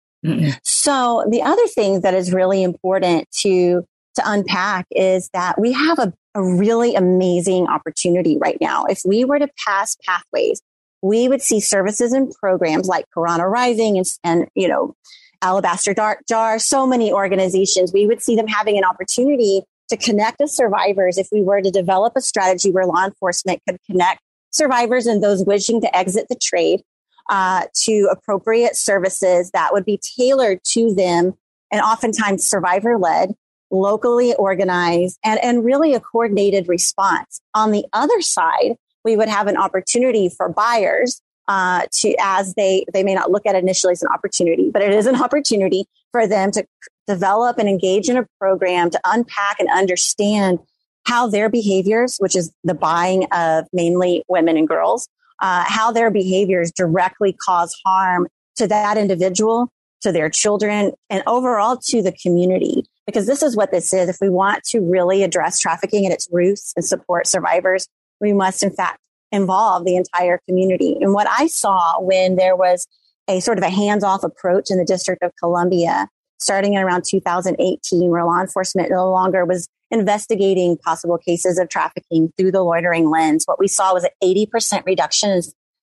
So 0.63 1.25
the 1.29 1.41
other 1.41 1.67
thing 1.67 2.01
that 2.01 2.13
is 2.13 2.33
really 2.33 2.63
important 2.63 3.29
to 3.41 3.85
to 4.15 4.21
unpack 4.25 4.85
is 4.91 5.29
that 5.33 5.59
we 5.59 5.71
have 5.71 5.97
a, 5.97 6.13
a 6.35 6.43
really 6.43 6.93
amazing 6.93 7.67
opportunity 7.67 8.37
right 8.37 8.57
now. 8.61 8.85
If 8.85 9.01
we 9.05 9.25
were 9.25 9.39
to 9.39 9.47
pass 9.65 9.97
pathways, 10.05 10.61
we 11.01 11.27
would 11.27 11.41
see 11.41 11.59
services 11.59 12.13
and 12.13 12.31
programs 12.39 12.87
like 12.87 13.05
Karana 13.15 13.49
Rising 13.49 13.97
and, 13.97 14.05
and 14.23 14.47
you 14.53 14.67
know, 14.67 14.95
Alabaster 15.41 15.93
Jar, 16.27 16.59
so 16.59 16.87
many 16.87 17.11
organizations, 17.11 17.91
we 17.91 18.07
would 18.07 18.21
see 18.21 18.35
them 18.35 18.47
having 18.47 18.77
an 18.77 18.85
opportunity 18.85 19.61
to 19.89 19.97
connect 19.97 20.39
with 20.39 20.49
survivors 20.49 21.17
if 21.17 21.27
we 21.31 21.41
were 21.41 21.61
to 21.61 21.69
develop 21.69 22.13
a 22.15 22.21
strategy 22.21 22.71
where 22.71 22.85
law 22.85 23.03
enforcement 23.03 23.61
could 23.67 23.77
connect 23.89 24.21
survivors 24.51 25.05
and 25.05 25.21
those 25.21 25.43
wishing 25.43 25.81
to 25.81 25.95
exit 25.95 26.27
the 26.29 26.39
trade 26.41 26.81
uh, 27.29 27.63
to 27.83 28.09
appropriate 28.11 28.75
services 28.75 29.51
that 29.51 29.73
would 29.73 29.85
be 29.85 29.99
tailored 30.17 30.59
to 30.63 30.93
them 30.93 31.33
and 31.71 31.81
oftentimes 31.81 32.47
survivor 32.47 32.97
led, 32.97 33.33
locally 33.71 34.33
organized, 34.35 35.17
and, 35.23 35.43
and 35.43 35.65
really 35.65 35.93
a 35.93 35.99
coordinated 35.99 36.67
response. 36.67 37.41
On 37.55 37.71
the 37.71 37.85
other 37.93 38.21
side, 38.21 38.75
we 39.03 39.17
would 39.17 39.29
have 39.29 39.47
an 39.47 39.57
opportunity 39.57 40.29
for 40.29 40.49
buyers 40.49 41.21
uh, 41.47 41.85
to 41.91 42.15
as 42.21 42.53
they 42.53 42.85
they 42.93 43.03
may 43.03 43.13
not 43.13 43.29
look 43.29 43.45
at 43.45 43.55
it 43.55 43.63
initially 43.63 43.91
as 43.91 44.01
an 44.01 44.07
opportunity, 44.13 44.69
but 44.71 44.81
it 44.81 44.93
is 44.93 45.07
an 45.07 45.15
opportunity 45.21 45.85
for 46.11 46.27
them 46.27 46.51
to 46.51 46.65
develop 47.07 47.57
and 47.57 47.67
engage 47.67 48.07
in 48.07 48.17
a 48.17 48.25
program 48.39 48.89
to 48.89 48.99
unpack 49.03 49.59
and 49.59 49.69
understand 49.69 50.59
how 51.05 51.27
their 51.27 51.49
behaviors, 51.49 52.15
which 52.19 52.35
is 52.35 52.53
the 52.63 52.73
buying 52.73 53.25
of 53.33 53.65
mainly 53.73 54.23
women 54.29 54.55
and 54.55 54.67
girls, 54.67 55.09
uh, 55.43 55.65
how 55.67 55.91
their 55.91 56.09
behaviors 56.09 56.71
directly 56.71 57.33
cause 57.33 57.75
harm 57.85 58.27
to 58.55 58.65
that 58.65 58.97
individual, 58.97 59.69
to 60.01 60.11
their 60.11 60.29
children, 60.29 60.93
and 61.09 61.21
overall 61.27 61.77
to 61.89 62.01
the 62.01 62.13
community. 62.23 62.85
Because 63.05 63.27
this 63.27 63.43
is 63.43 63.57
what 63.57 63.71
this 63.71 63.93
is. 63.93 64.07
If 64.07 64.17
we 64.21 64.29
want 64.29 64.63
to 64.69 64.79
really 64.79 65.21
address 65.21 65.59
trafficking 65.59 66.05
at 66.05 66.13
its 66.13 66.29
roots 66.31 66.71
and 66.77 66.85
support 66.85 67.27
survivors, 67.27 67.87
we 68.21 68.31
must 68.31 68.63
in 68.63 68.71
fact 68.71 68.99
involve 69.33 69.83
the 69.83 69.97
entire 69.97 70.39
community. 70.47 70.95
And 71.01 71.13
what 71.13 71.27
I 71.29 71.47
saw 71.47 71.99
when 71.99 72.37
there 72.37 72.55
was 72.55 72.87
a 73.27 73.41
sort 73.41 73.57
of 73.57 73.65
a 73.65 73.69
hands 73.69 74.05
off 74.05 74.23
approach 74.23 74.71
in 74.71 74.77
the 74.77 74.85
District 74.85 75.21
of 75.21 75.31
Columbia, 75.41 76.07
starting 76.39 76.75
in 76.75 76.81
around 76.81 77.03
2018, 77.05 78.09
where 78.09 78.23
law 78.23 78.39
enforcement 78.39 78.91
no 78.91 79.11
longer 79.11 79.43
was 79.43 79.67
investigating 79.93 80.77
possible 80.77 81.17
cases 81.17 81.59
of 81.59 81.69
trafficking 81.69 82.33
through 82.37 82.51
the 82.51 82.63
loitering 82.63 83.09
lens, 83.09 83.43
what 83.45 83.59
we 83.59 83.67
saw 83.67 83.93
was 83.93 84.03
an 84.03 84.09
80% 84.23 84.85
reduction 84.85 85.41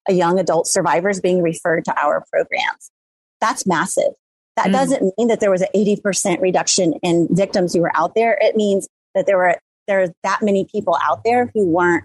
in 0.08 0.16
young 0.16 0.38
adult 0.38 0.66
survivors 0.66 1.20
being 1.20 1.42
referred 1.42 1.84
to 1.84 1.94
our 1.98 2.24
programs. 2.30 2.90
That's 3.40 3.66
massive. 3.66 4.12
That 4.56 4.68
mm. 4.68 4.72
doesn't 4.72 5.14
mean 5.16 5.28
that 5.28 5.40
there 5.40 5.50
was 5.50 5.62
an 5.62 5.68
80% 5.74 6.40
reduction 6.40 6.94
in 7.02 7.28
victims 7.30 7.72
who 7.72 7.80
were 7.80 7.96
out 7.96 8.14
there. 8.14 8.36
It 8.40 8.56
means 8.56 8.88
that 9.14 9.26
there 9.26 9.38
were 9.38 9.56
there 9.86 10.02
are 10.02 10.08
that 10.22 10.40
many 10.42 10.66
people 10.70 10.96
out 11.02 11.22
there 11.24 11.50
who 11.54 11.66
weren't 11.66 12.04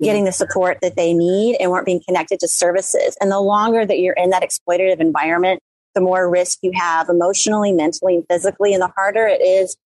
getting 0.00 0.24
the 0.24 0.32
support 0.32 0.78
that 0.80 0.96
they 0.96 1.12
need 1.12 1.56
and 1.60 1.70
weren't 1.70 1.84
being 1.84 2.00
connected 2.06 2.40
to 2.40 2.48
services. 2.48 3.16
And 3.20 3.30
the 3.30 3.40
longer 3.40 3.84
that 3.84 3.98
you're 3.98 4.14
in 4.14 4.30
that 4.30 4.42
exploitative 4.42 4.98
environment, 4.98 5.60
the 5.94 6.00
more 6.00 6.28
risk 6.28 6.58
you 6.62 6.72
have 6.74 7.08
emotionally, 7.08 7.72
mentally, 7.72 8.16
and 8.16 8.24
physically, 8.28 8.72
and 8.72 8.82
the 8.82 8.92
harder 8.96 9.26
it 9.26 9.42
is 9.42 9.76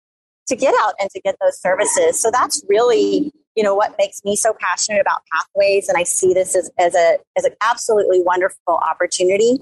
to 0.48 0.56
get 0.56 0.74
out 0.82 0.94
and 1.00 1.10
to 1.10 1.20
get 1.20 1.36
those 1.40 1.60
services. 1.60 2.20
So 2.20 2.30
that's 2.30 2.64
really, 2.68 3.32
you 3.54 3.62
know, 3.62 3.74
what 3.74 3.94
makes 3.98 4.24
me 4.24 4.36
so 4.36 4.54
passionate 4.60 5.00
about 5.00 5.22
pathways. 5.32 5.88
And 5.88 5.98
I 5.98 6.04
see 6.04 6.34
this 6.34 6.54
as, 6.54 6.70
as 6.78 6.94
a 6.94 7.18
as 7.36 7.44
an 7.44 7.52
absolutely 7.60 8.22
wonderful 8.22 8.76
opportunity. 8.76 9.58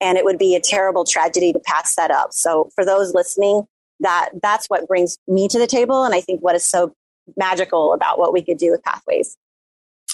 And 0.00 0.16
it 0.16 0.24
would 0.24 0.38
be 0.38 0.54
a 0.54 0.60
terrible 0.60 1.04
tragedy 1.04 1.52
to 1.52 1.58
pass 1.58 1.96
that 1.96 2.10
up. 2.10 2.32
So 2.32 2.70
for 2.74 2.84
those 2.84 3.14
listening, 3.14 3.64
that 4.00 4.30
that's 4.42 4.66
what 4.68 4.86
brings 4.86 5.18
me 5.26 5.48
to 5.48 5.58
the 5.58 5.66
table. 5.66 6.04
And 6.04 6.14
I 6.14 6.20
think 6.20 6.40
what 6.40 6.54
is 6.54 6.64
so 6.64 6.94
magical 7.36 7.92
about 7.92 8.18
what 8.18 8.32
we 8.32 8.42
could 8.42 8.58
do 8.58 8.70
with 8.70 8.82
pathways. 8.82 9.36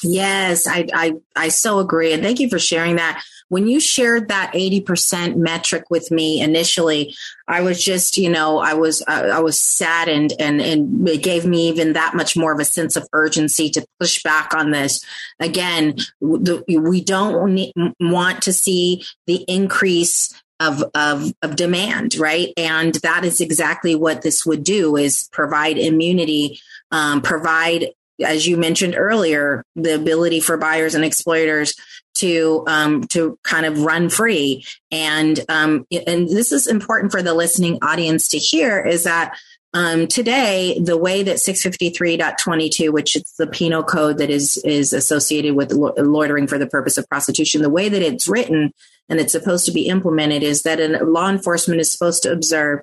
Yes, 0.04 0.66
I, 0.66 0.86
I, 0.92 1.14
I 1.34 1.48
so 1.48 1.78
agree. 1.78 2.12
And 2.12 2.22
thank 2.22 2.38
you 2.38 2.48
for 2.48 2.58
sharing 2.58 2.96
that. 2.96 3.24
When 3.48 3.66
you 3.66 3.80
shared 3.80 4.28
that 4.28 4.52
80% 4.52 5.36
metric 5.36 5.84
with 5.90 6.10
me 6.10 6.40
initially, 6.40 7.14
I 7.48 7.62
was 7.62 7.82
just, 7.82 8.16
you 8.16 8.30
know, 8.30 8.58
I 8.58 8.74
was, 8.74 9.02
uh, 9.06 9.30
I 9.32 9.40
was 9.40 9.60
saddened 9.60 10.32
and, 10.38 10.60
and 10.60 11.08
it 11.08 11.22
gave 11.22 11.46
me 11.46 11.68
even 11.68 11.94
that 11.94 12.14
much 12.14 12.36
more 12.36 12.52
of 12.52 12.60
a 12.60 12.64
sense 12.64 12.96
of 12.96 13.08
urgency 13.12 13.70
to 13.70 13.86
push 13.98 14.22
back 14.22 14.54
on 14.54 14.70
this. 14.70 15.04
Again, 15.40 15.96
the, 16.20 16.62
we 16.68 17.02
don't 17.02 17.54
need, 17.54 17.72
want 18.00 18.42
to 18.42 18.52
see 18.52 19.04
the 19.26 19.44
increase 19.48 20.34
of, 20.60 20.84
of, 20.94 21.32
of 21.42 21.56
demand, 21.56 22.14
right? 22.16 22.52
And 22.56 22.94
that 22.96 23.24
is 23.24 23.40
exactly 23.40 23.94
what 23.94 24.22
this 24.22 24.46
would 24.46 24.64
do 24.64 24.96
is 24.96 25.28
provide 25.32 25.78
immunity 25.78 26.60
um, 26.94 27.22
provide 27.22 27.88
as 28.22 28.46
you 28.46 28.56
mentioned 28.56 28.94
earlier, 28.96 29.64
the 29.76 29.94
ability 29.94 30.40
for 30.40 30.56
buyers 30.56 30.94
and 30.94 31.04
exploiters 31.04 31.74
to 32.14 32.64
um, 32.66 33.04
to 33.08 33.38
kind 33.42 33.66
of 33.66 33.82
run 33.82 34.08
free. 34.08 34.64
And 34.90 35.38
um, 35.48 35.86
and 36.06 36.28
this 36.28 36.52
is 36.52 36.66
important 36.66 37.12
for 37.12 37.22
the 37.22 37.34
listening 37.34 37.78
audience 37.82 38.28
to 38.28 38.38
hear 38.38 38.80
is 38.80 39.04
that 39.04 39.36
um, 39.74 40.06
today 40.06 40.78
the 40.78 40.96
way 40.96 41.22
that 41.24 41.36
653.22, 41.36 42.92
which 42.92 43.16
is 43.16 43.34
the 43.38 43.46
penal 43.46 43.82
code 43.82 44.18
that 44.18 44.30
is 44.30 44.56
is 44.58 44.92
associated 44.92 45.56
with 45.56 45.72
loitering 45.72 46.46
for 46.46 46.58
the 46.58 46.66
purpose 46.66 46.96
of 46.96 47.08
prostitution, 47.08 47.60
the 47.60 47.68
way 47.68 47.88
that 47.88 48.00
it's 48.00 48.28
written 48.28 48.72
and 49.08 49.20
it's 49.20 49.32
supposed 49.32 49.66
to 49.66 49.72
be 49.72 49.88
implemented 49.88 50.42
is 50.42 50.62
that 50.62 50.80
a 50.80 51.04
law 51.04 51.28
enforcement 51.28 51.80
is 51.80 51.92
supposed 51.92 52.22
to 52.22 52.32
observe 52.32 52.80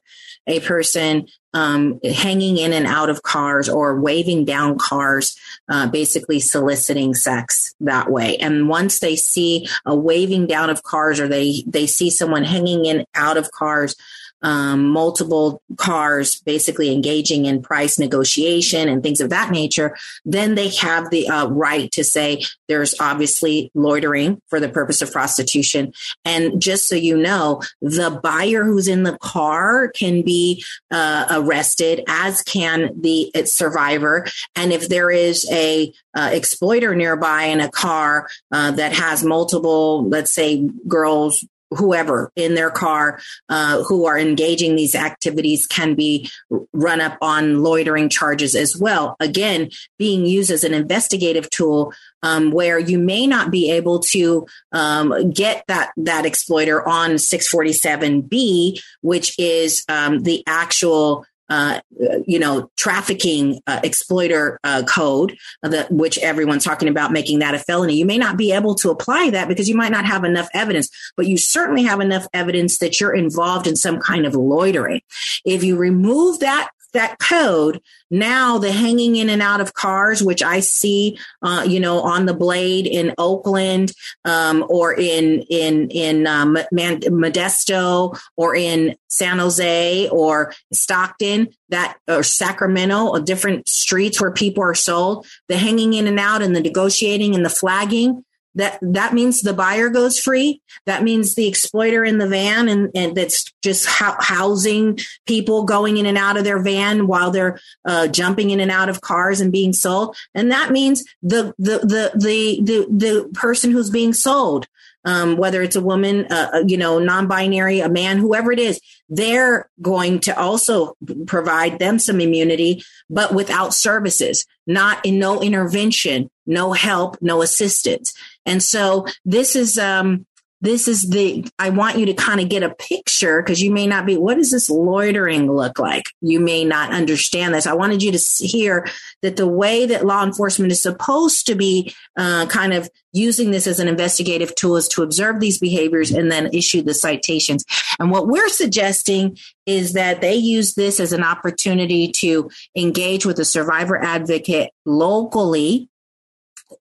a 0.48 0.60
person 0.60 1.28
um, 1.54 2.00
hanging 2.04 2.58
in 2.58 2.74
and 2.74 2.88
out 2.88 3.10
of 3.10 3.24
cars 3.24 3.70
or 3.70 4.00
waving 4.00 4.46
down 4.46 4.78
cars, 4.78 5.36
uh, 5.70 5.88
basically 5.88 6.40
soliciting 6.40 7.14
sex 7.14 7.74
that 7.80 8.10
way. 8.10 8.38
And 8.38 8.68
once 8.68 9.00
they 9.00 9.16
see 9.16 9.68
a 9.86 9.96
waving 9.96 10.48
down 10.48 10.70
of 10.70 10.84
cars 10.84 11.20
or 11.20 11.28
they, 11.28 11.64
they 11.68 11.88
see 11.88 12.10
someone 12.10 12.44
hanging 12.44 12.86
in 12.86 13.06
out 13.16 13.38
of 13.38 13.52
cars, 13.52 13.96
um, 14.42 14.88
multiple 14.88 15.62
cars 15.78 16.42
basically 16.42 16.92
engaging 16.92 17.46
in 17.46 17.62
price 17.62 18.00
negotiation 18.00 18.90
and 18.90 19.04
things 19.04 19.22
of 19.22 19.30
that 19.30 19.52
nature, 19.52 19.98
then 20.26 20.56
they 20.56 20.70
have 20.70 21.10
the 21.10 21.28
uh, 21.28 21.48
right 21.48 21.92
to 21.92 22.04
say 22.04 22.44
there's 22.68 23.00
obviously 23.00 23.72
loitering 23.74 24.42
for 24.48 24.60
the 24.60 24.70
purpose 24.70 25.02
of 25.02 25.12
prostitution. 25.12 25.94
And 26.26 26.62
just 26.62 26.88
so 26.88 26.96
you 26.96 27.18
know, 27.18 27.62
the 27.82 28.20
buyer 28.24 28.64
who's 28.64 28.88
in 28.88 29.04
the 29.04 29.18
car 29.20 29.90
can 29.90 30.22
be 30.22 30.64
uh, 30.90 31.28
arrested, 31.32 32.04
as 32.08 32.42
can 32.44 33.02
the 33.02 33.32
survivor. 33.46 34.26
And 34.56 34.72
if 34.72 34.90
there 34.90 35.12
is 35.12 35.48
a 35.52 35.94
uh, 36.14 36.30
exploiter 36.34 36.96
nearby 36.96 37.44
in 37.44 37.62
a 37.62 37.70
car 37.70 38.28
uh, 38.52 38.72
that 38.72 38.94
has 38.94 39.24
multiple, 39.24 40.08
let's 40.08 40.34
say, 40.34 40.68
girls 40.88 41.46
whoever 41.72 42.32
in 42.36 42.56
their 42.56 42.70
car 42.70 43.20
uh, 43.50 43.84
who 43.84 44.06
are 44.06 44.20
engaging 44.20 44.76
these 44.76 44.96
activities 44.96 45.66
can 45.66 45.96
be 45.96 46.30
run 46.74 47.02
up 47.02 47.18
on 47.22 47.64
loitering 47.64 48.10
charges 48.10 48.56
as 48.56 48.78
well. 48.78 49.16
Again, 49.20 49.70
being 49.98 50.26
used 50.26 50.52
as 50.52 50.64
an 50.64 50.74
investigative 50.74 51.50
tool 51.50 51.94
um, 52.24 52.52
where 52.52 52.78
you 52.78 53.00
may 53.00 53.26
not 53.26 53.52
be 53.52 53.72
able 53.72 54.00
to 54.00 54.46
um, 54.72 55.32
get 55.32 55.64
that 55.68 55.92
that 55.98 56.26
exploiter 56.26 56.88
on 56.88 57.12
647B, 57.12 58.82
which 59.02 59.34
is 59.40 59.84
um, 59.90 60.24
the 60.24 60.44
actual 60.46 61.26
uh, 61.52 61.82
you 62.26 62.40
know, 62.40 62.72
trafficking 62.78 63.60
uh, 63.68 63.82
exploiter 63.84 64.58
uh, 64.64 64.84
code, 64.84 65.38
that, 65.62 65.92
which 65.92 66.18
everyone's 66.20 66.64
talking 66.64 66.88
about 66.88 67.12
making 67.12 67.40
that 67.40 67.54
a 67.54 67.60
felony. 67.60 67.94
You 67.96 68.06
may 68.06 68.18
not 68.18 68.38
be 68.38 68.54
able 68.54 68.74
to 68.76 68.90
apply 68.90 69.32
that 69.32 69.50
because 69.50 69.68
you 69.68 69.76
might 69.76 69.92
not 69.92 70.06
have 70.06 70.24
enough 70.24 70.48
evidence, 70.54 70.90
but 71.18 71.28
you 71.28 71.38
certainly 71.38 71.84
have 71.84 72.00
enough 72.00 72.26
evidence 72.34 72.78
that 72.78 73.02
you're 73.02 73.14
involved 73.14 73.68
in 73.68 73.76
some 73.76 74.00
kind 74.00 74.26
of 74.26 74.34
loitering. 74.34 75.02
If 75.44 75.62
you 75.62 75.76
remove 75.76 76.40
that 76.40 76.70
that 76.94 77.20
code, 77.20 77.82
now 78.10 78.58
the 78.58 78.72
hanging 78.72 79.16
in 79.16 79.30
and 79.30 79.42
out 79.42 79.62
of 79.62 79.74
cars, 79.74 80.22
which 80.22 80.44
I 80.44 80.60
see, 80.60 81.18
uh, 81.42 81.66
you 81.68 81.80
know, 81.80 82.02
on 82.02 82.26
the 82.26 82.34
blade 82.34 82.88
in 82.88 83.14
Oakland, 83.18 83.94
um, 84.26 84.66
or 84.70 84.94
in 84.94 85.42
in 85.50 85.90
in 85.90 86.28
um, 86.28 86.58
Modesto, 86.74 88.20
or 88.36 88.56
in 88.56 88.96
San 89.10 89.40
Jose, 89.40 90.10
or 90.10 90.54
Stockton, 90.74 91.50
that 91.70 91.98
or 92.08 92.24
Sacramento, 92.24 93.08
or 93.08 93.22
different 93.22 93.68
streets 93.70 94.22
where 94.22 94.32
people 94.32 94.64
are 94.64 94.76
sold. 94.76 95.26
The 95.48 95.58
hanging 95.58 95.94
in 95.94 96.08
and 96.08 96.20
out, 96.20 96.42
and 96.42 96.56
the 96.56 96.62
negotiating 96.62 97.36
and 97.36 97.46
the 97.46 97.50
flagging 97.50 98.24
that 98.56 98.80
that 98.82 99.14
means 99.14 99.42
the 99.42 99.54
buyer 99.54 99.90
goes 99.90 100.20
free. 100.20 100.62
That 100.86 101.04
means 101.04 101.36
the 101.36 101.48
exploiter 101.48 102.04
in 102.04 102.18
the 102.18 102.28
van 102.28 102.68
and, 102.68 102.90
and 102.94 103.16
that's 103.16 103.46
just 103.64 103.86
housing 103.88 105.00
people 105.26 105.64
going 105.64 105.98
in 105.98 106.06
and 106.06 106.18
out 106.18 106.38
of 106.38 106.44
their 106.44 106.62
van 106.62 107.08
while 107.08 107.32
they're 107.32 107.60
uh, 107.86 108.08
jumping 108.08 108.50
in 108.50 108.60
and 108.60 108.72
out 108.72 108.90
of 108.90 109.02
cars 109.02 109.40
and 109.40 109.52
being 109.52 109.74
sold. 109.74 110.16
And 110.34 110.52
that 110.52 110.72
means 110.72 111.04
the 111.22 111.54
the 111.58 111.80
the 111.80 112.12
the 112.16 112.60
the, 112.62 112.88
the 112.90 113.30
person 113.34 113.72
who's 113.72 113.90
being 113.90 114.14
sold 114.14 114.68
um, 115.06 115.38
whether 115.38 115.62
it's 115.62 115.76
a 115.76 115.82
woman, 115.82 116.26
uh, 116.32 116.52
uh, 116.54 116.64
you 116.68 116.78
know, 116.78 117.00
non-binary, 117.00 117.80
a 117.80 117.90
man, 117.90 118.18
whoever 118.18 118.52
it 118.52 118.60
is, 118.60 118.80
they're 119.10 119.70
going 119.82 120.20
to 120.22 120.40
also 120.40 120.96
provide 121.26 121.80
them 121.80 122.00
some 122.00 122.22
immunity, 122.22 122.84
but 123.10 123.34
without 123.34 123.74
services, 123.74 124.46
not 124.68 125.04
in 125.06 125.20
no 125.20 125.42
intervention, 125.42 126.30
no 126.46 126.74
help, 126.74 127.18
no 127.22 127.42
assistance. 127.42 128.14
And 128.46 128.62
so 128.62 129.06
this 129.26 129.56
is, 129.56 129.78
um, 129.78 130.26
this 130.62 130.88
is 130.88 131.10
the 131.10 131.46
i 131.60 131.70
want 131.70 131.98
you 131.98 132.06
to 132.06 132.14
kind 132.14 132.40
of 132.40 132.50
get 132.50 132.64
a 132.64 132.74
picture 132.76 133.42
because 133.42 133.62
you 133.62 133.72
may 133.72 133.88
not 133.88 134.06
be 134.06 134.18
what 134.18 134.38
does 134.38 134.52
this 134.52 134.70
loitering 134.70 135.52
look 135.52 135.80
like? 135.80 136.06
You 136.22 136.40
may 136.40 136.64
not 136.64 136.92
understand 136.92 137.54
this. 137.54 137.68
I 137.68 137.74
wanted 137.74 138.02
you 138.04 138.12
to 138.12 138.46
hear 138.46 138.88
that 139.22 139.38
the 139.38 139.48
way 139.48 139.86
that 139.86 140.06
law 140.06 140.24
enforcement 140.24 140.72
is 140.72 140.82
supposed 140.82 141.48
to 141.48 141.56
be 141.56 141.94
uh, 142.18 142.48
kind 142.48 142.74
of 142.74 142.90
using 143.14 143.52
this 143.52 143.68
as 143.68 143.80
an 143.80 143.88
investigative 143.88 144.56
tool 144.56 144.78
is 144.78 144.88
to 144.90 145.04
observe 145.04 145.40
these 145.40 145.60
behaviors 145.60 146.12
and 146.12 146.32
then 146.32 146.54
issue 146.54 146.82
the 146.82 146.94
citations. 146.94 147.66
And 148.00 148.12
what 148.12 148.28
we're 148.28 148.50
suggesting 148.50 149.38
is 149.66 149.94
that 149.94 150.22
they 150.22 150.36
use 150.36 150.76
this 150.76 151.00
as 151.00 151.14
an 151.14 151.24
opportunity 151.24 152.12
to 152.18 152.50
engage 152.76 153.26
with 153.26 153.40
a 153.40 153.46
survivor 153.46 154.02
advocate 154.02 154.72
locally 154.86 155.90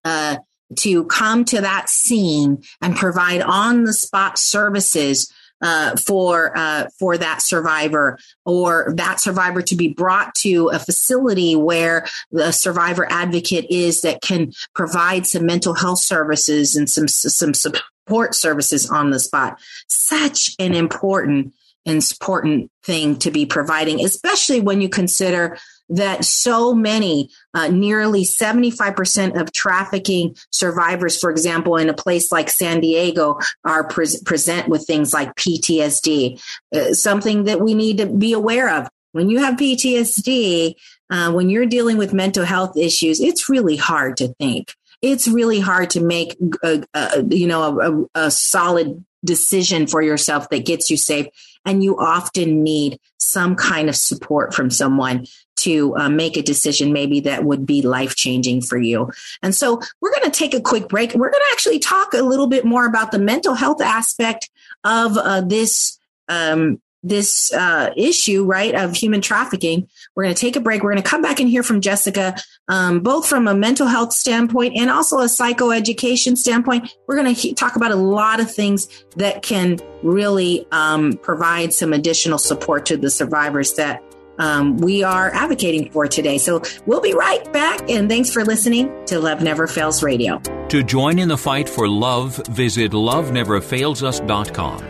uh, 0.05 0.37
to 0.77 1.05
come 1.05 1.45
to 1.47 1.61
that 1.61 1.89
scene 1.89 2.63
and 2.81 2.97
provide 2.97 3.43
on 3.43 3.85
the 3.85 3.93
spot 3.93 4.39
services 4.39 5.33
uh, 5.63 5.97
for 5.97 6.57
uh, 6.57 6.89
for 6.99 7.19
that 7.19 7.43
survivor 7.43 8.19
or 8.47 8.93
that 8.97 9.21
survivor 9.21 9.61
to 9.61 9.77
be 9.77 9.89
brought 9.89 10.35
to 10.35 10.69
a 10.69 10.79
facility 10.79 11.55
where 11.55 12.07
the 12.31 12.51
survivor 12.51 13.07
advocate 13.11 13.67
is 13.69 14.01
that 14.01 14.23
can 14.23 14.53
provide 14.75 15.27
some 15.27 15.45
mental 15.45 15.75
health 15.75 15.99
services 15.99 16.77
and 16.77 16.89
some 16.89 17.09
some 17.09 17.53
support 17.53 18.35
services 18.35 18.89
on 18.89 19.11
the 19.11 19.21
spot. 19.21 19.61
Such 19.87 20.55
an 20.59 20.75
important 20.75 21.53
important 21.87 22.71
thing 22.83 23.17
to 23.17 23.31
be 23.31 23.47
providing, 23.47 24.05
especially 24.05 24.61
when 24.61 24.81
you 24.81 24.89
consider 24.89 25.59
that 25.91 26.25
so 26.25 26.75
many, 26.75 27.31
uh, 27.53 27.69
nearly 27.69 28.25
75% 28.25 29.41
of 29.41 29.53
trafficking 29.53 30.37
survivors, 30.51 31.19
for 31.19 31.31
example, 31.31 31.77
in 31.77 31.89
a 31.89 31.95
place 31.95 32.31
like 32.31 32.49
San 32.49 32.81
Diego, 32.81 33.39
are 33.65 33.89
pre- 33.89 34.21
present 34.25 34.69
with 34.69 34.87
things 34.87 35.13
like 35.13 35.35
PTSD, 35.35 36.41
uh, 36.75 36.95
something 36.95 37.45
that 37.45 37.61
we 37.61 37.75
need 37.75 37.99
to 37.99 38.07
be 38.07 38.33
aware 38.33 38.71
of. 38.71 38.89
When 39.13 39.29
you 39.29 39.39
have 39.41 39.57
PTSD, 39.57 40.75
uh, 41.11 41.33
when 41.33 41.51
you're 41.51 41.67
dealing 41.67 41.97
with 41.97 42.15
mental 42.15 42.45
health 42.45 42.77
issues, 42.77 43.21
it's 43.21 43.49
really 43.49 43.77
hard 43.77 44.17
to 44.19 44.29
think. 44.35 44.73
It's 45.03 45.27
really 45.27 45.59
hard 45.59 45.91
to 45.91 46.01
make, 46.01 46.37
a, 46.63 46.85
a 46.95 47.25
you 47.25 47.49
know, 47.49 48.09
a, 48.15 48.27
a 48.27 48.31
solid 48.31 49.05
decision 49.25 49.87
for 49.87 50.03
yourself 50.03 50.49
that 50.51 50.65
gets 50.65 50.91
you 50.91 50.97
safe 50.97 51.27
and 51.65 51.85
you 51.85 51.99
often 51.99 52.63
need 52.63 52.99
some 53.19 53.55
kind 53.55 53.89
of 53.89 53.97
support 53.97 54.55
from 54.55 54.71
someone 54.71 55.27
to 55.57 55.95
uh, 55.97 56.09
make 56.09 56.37
a 56.37 56.43
decision 56.43 56.93
maybe 56.93 57.21
that 57.21 57.45
would 57.45 57.67
be 57.67 57.83
life 57.83 58.17
changing 58.17 58.63
for 58.63 58.79
you. 58.79 59.11
And 59.43 59.55
so 59.55 59.81
we're 60.01 60.13
going 60.13 60.31
to 60.31 60.31
take 60.31 60.55
a 60.55 60.61
quick 60.61 60.89
break. 60.89 61.15
We're 61.15 61.31
going 61.31 61.43
to 61.43 61.53
actually 61.53 61.79
talk 61.79 62.15
a 62.15 62.23
little 62.23 62.47
bit 62.47 62.65
more 62.65 62.87
about 62.87 63.13
the 63.13 63.19
mental 63.19 63.55
health 63.55 63.83
aspect 63.83 64.49
of 64.85 65.17
uh, 65.19 65.43
this 65.43 65.99
um, 66.29 66.81
this 67.03 67.53
uh, 67.53 67.91
issue, 67.97 68.45
right, 68.45 68.75
of 68.75 68.95
human 68.95 69.21
trafficking. 69.21 69.89
We're 70.15 70.25
going 70.25 70.35
to 70.35 70.41
take 70.41 70.57
a 70.57 70.61
break. 70.61 70.83
We're 70.83 70.93
going 70.93 71.03
to 71.03 71.09
come 71.09 71.23
back 71.23 71.41
and 71.41 71.49
hear 71.49 71.63
from 71.63 71.81
Jessica, 71.81 72.37
um, 72.69 73.01
both 73.01 73.27
from 73.27 73.49
a 73.49 73.55
mental 73.55 73.87
health 73.87 74.13
standpoint 74.13 74.77
and 74.77 74.91
also 74.91 75.19
a 75.19 75.25
psychoeducation 75.25 76.37
standpoint. 76.37 76.95
We're 77.07 77.17
going 77.17 77.35
to 77.35 77.41
he- 77.41 77.55
talk 77.55 77.77
about 77.77 77.93
a 77.93 77.97
lot 77.97 78.41
of 78.41 78.53
things 78.53 78.89
that 79.17 79.43
can 79.43 79.79
really 80.03 80.67
um, 80.73 81.15
provide 81.15 81.73
some 81.73 81.93
additional 81.93 82.39
support 82.39 82.87
to 82.87 82.97
the 82.97 83.11
survivors 83.11 83.75
that 83.75 84.03
um, 84.39 84.79
we 84.79 85.05
are 85.05 85.31
advocating 85.35 85.91
for 85.91 86.09
today. 86.09 86.39
So 86.39 86.63
we'll 86.87 87.03
be 87.03 87.13
right 87.13 87.53
back. 87.53 87.89
And 87.91 88.09
thanks 88.09 88.31
for 88.33 88.43
listening 88.45 89.05
to 89.07 89.21
Love 89.21 89.43
Never 89.43 89.67
Fails 89.67 90.03
Radio. 90.03 90.39
To 90.69 90.83
join 90.83 91.19
in 91.19 91.29
the 91.29 91.37
fight 91.37 91.69
for 91.69 91.87
love, 91.87 92.41
visit 92.49 92.93
loveneverfailsus.com. 92.93 94.90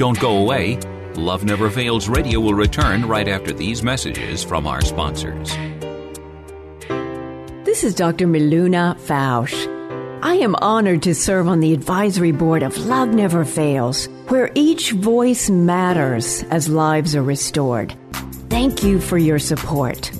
Don't 0.00 0.18
go 0.18 0.38
away. 0.38 0.78
Love 1.14 1.44
Never 1.44 1.68
Fails 1.68 2.08
Radio 2.08 2.40
will 2.40 2.54
return 2.54 3.04
right 3.04 3.28
after 3.28 3.52
these 3.52 3.82
messages 3.82 4.42
from 4.42 4.66
our 4.66 4.80
sponsors. 4.80 5.54
This 7.66 7.84
is 7.84 7.94
Dr. 7.96 8.26
Miluna 8.26 8.98
Fausch. 8.98 9.52
I 10.22 10.36
am 10.36 10.54
honored 10.54 11.02
to 11.02 11.14
serve 11.14 11.48
on 11.48 11.60
the 11.60 11.74
advisory 11.74 12.32
board 12.32 12.62
of 12.62 12.78
Love 12.78 13.10
Never 13.10 13.44
Fails, 13.44 14.06
where 14.28 14.50
each 14.54 14.92
voice 14.92 15.50
matters 15.50 16.44
as 16.44 16.70
lives 16.70 17.14
are 17.14 17.22
restored. 17.22 17.94
Thank 18.48 18.82
you 18.82 19.02
for 19.02 19.18
your 19.18 19.38
support. 19.38 20.10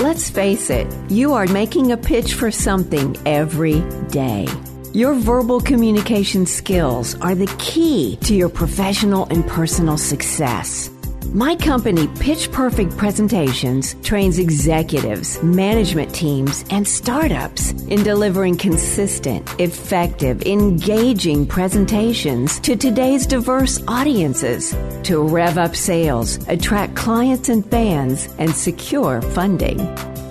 Let's 0.00 0.28
face 0.30 0.68
it, 0.68 0.92
you 1.08 1.34
are 1.34 1.46
making 1.46 1.92
a 1.92 1.96
pitch 1.96 2.34
for 2.34 2.50
something 2.50 3.16
every 3.24 3.82
day. 4.08 4.48
Your 4.92 5.14
verbal 5.14 5.60
communication 5.60 6.46
skills 6.46 7.14
are 7.20 7.36
the 7.36 7.46
key 7.58 8.16
to 8.22 8.34
your 8.34 8.48
professional 8.48 9.26
and 9.26 9.46
personal 9.46 9.96
success. 9.96 10.90
My 11.32 11.54
company, 11.54 12.08
Pitch 12.18 12.50
Perfect 12.50 12.96
Presentations, 12.96 13.94
trains 14.02 14.40
executives, 14.40 15.40
management 15.44 16.12
teams, 16.12 16.64
and 16.70 16.88
startups 16.88 17.70
in 17.84 18.02
delivering 18.02 18.56
consistent, 18.56 19.48
effective, 19.60 20.42
engaging 20.42 21.46
presentations 21.46 22.58
to 22.58 22.74
today's 22.74 23.28
diverse 23.28 23.80
audiences 23.86 24.76
to 25.04 25.22
rev 25.22 25.56
up 25.56 25.76
sales, 25.76 26.44
attract 26.48 26.96
clients 26.96 27.48
and 27.48 27.64
fans, 27.70 28.28
and 28.40 28.52
secure 28.52 29.22
funding. 29.22 29.78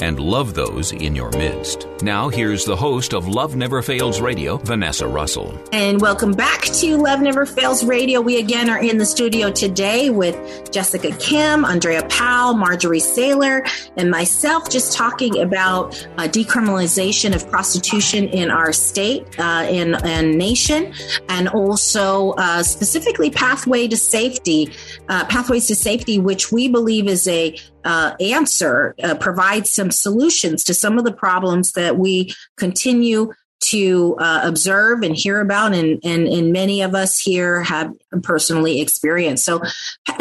and 0.00 0.20
love 0.20 0.54
those 0.54 0.92
in 0.92 1.14
your 1.14 1.30
midst. 1.32 1.86
Now, 2.02 2.28
here's 2.28 2.64
the 2.64 2.76
host 2.76 3.12
of 3.12 3.26
Love 3.26 3.56
Never 3.56 3.82
Fails 3.82 4.20
Radio, 4.20 4.56
Vanessa 4.58 5.06
Russell. 5.06 5.58
And 5.72 6.00
welcome 6.00 6.32
back 6.32 6.62
to 6.62 6.96
Love 6.96 7.20
Never 7.20 7.44
Fails 7.44 7.84
Radio. 7.84 8.20
We 8.20 8.38
again 8.38 8.70
are 8.70 8.78
in 8.78 8.98
the 8.98 9.06
studio 9.06 9.50
today 9.50 10.10
with 10.10 10.70
Jessica 10.72 11.10
Kim, 11.18 11.64
Andrea 11.64 12.06
Powell, 12.08 12.54
Marjorie 12.54 13.00
Saylor, 13.00 13.68
and 13.96 14.10
myself 14.10 14.70
just 14.70 14.96
talking 14.96 15.40
about 15.40 15.94
uh, 16.16 16.28
decriminalization 16.28 17.34
of 17.34 17.48
prostitution 17.50 18.28
in 18.28 18.50
our 18.50 18.72
state 18.72 19.26
uh, 19.38 19.66
and, 19.68 19.96
and 20.04 20.38
nation, 20.38 20.92
and 21.28 21.48
also 21.48 22.30
uh, 22.38 22.62
specifically 22.62 23.30
pathway 23.30 23.88
to 23.88 23.96
safety, 23.96 24.72
uh, 25.08 25.24
pathways 25.26 25.66
to 25.66 25.74
safety, 25.74 26.18
which 26.18 26.52
we 26.52 26.68
believe 26.68 27.08
is 27.08 27.26
a 27.26 27.56
uh, 27.84 28.14
answer, 28.20 28.94
uh, 29.02 29.14
provide 29.14 29.66
some 29.66 29.90
solutions 29.90 30.64
to 30.64 30.74
some 30.74 30.98
of 30.98 31.04
the 31.04 31.12
problems 31.12 31.72
that 31.72 31.98
we 31.98 32.34
continue 32.56 33.32
to 33.60 34.16
uh, 34.20 34.40
observe 34.44 35.02
and 35.02 35.16
hear 35.16 35.40
about, 35.40 35.74
and, 35.74 35.98
and, 36.04 36.28
and 36.28 36.52
many 36.52 36.80
of 36.80 36.94
us 36.94 37.18
here 37.18 37.62
have 37.62 37.92
personally 38.22 38.80
experienced. 38.80 39.44
So, 39.44 39.60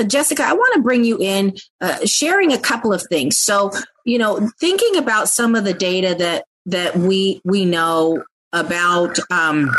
Jessica, 0.07 0.43
I 0.43 0.53
want 0.53 0.73
to 0.73 0.81
bring 0.81 1.03
you 1.03 1.19
in, 1.19 1.55
uh, 1.79 2.05
sharing 2.05 2.51
a 2.51 2.57
couple 2.57 2.91
of 2.91 3.03
things. 3.03 3.37
So, 3.37 3.71
you 4.05 4.17
know, 4.17 4.49
thinking 4.59 4.97
about 4.97 5.29
some 5.29 5.53
of 5.53 5.65
the 5.65 5.73
data 5.73 6.15
that 6.17 6.45
that 6.65 6.97
we 6.97 7.41
we 7.45 7.63
know 7.63 8.23
about 8.53 9.19
um, 9.31 9.69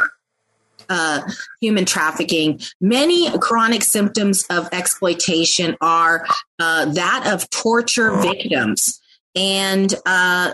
uh, 0.88 1.22
human 1.60 1.84
trafficking. 1.84 2.60
Many 2.80 3.36
chronic 3.38 3.82
symptoms 3.82 4.44
of 4.50 4.68
exploitation 4.72 5.76
are 5.80 6.26
uh, 6.58 6.86
that 6.92 7.30
of 7.32 7.48
torture 7.50 8.16
victims, 8.20 9.00
and 9.34 9.94
uh, 10.06 10.52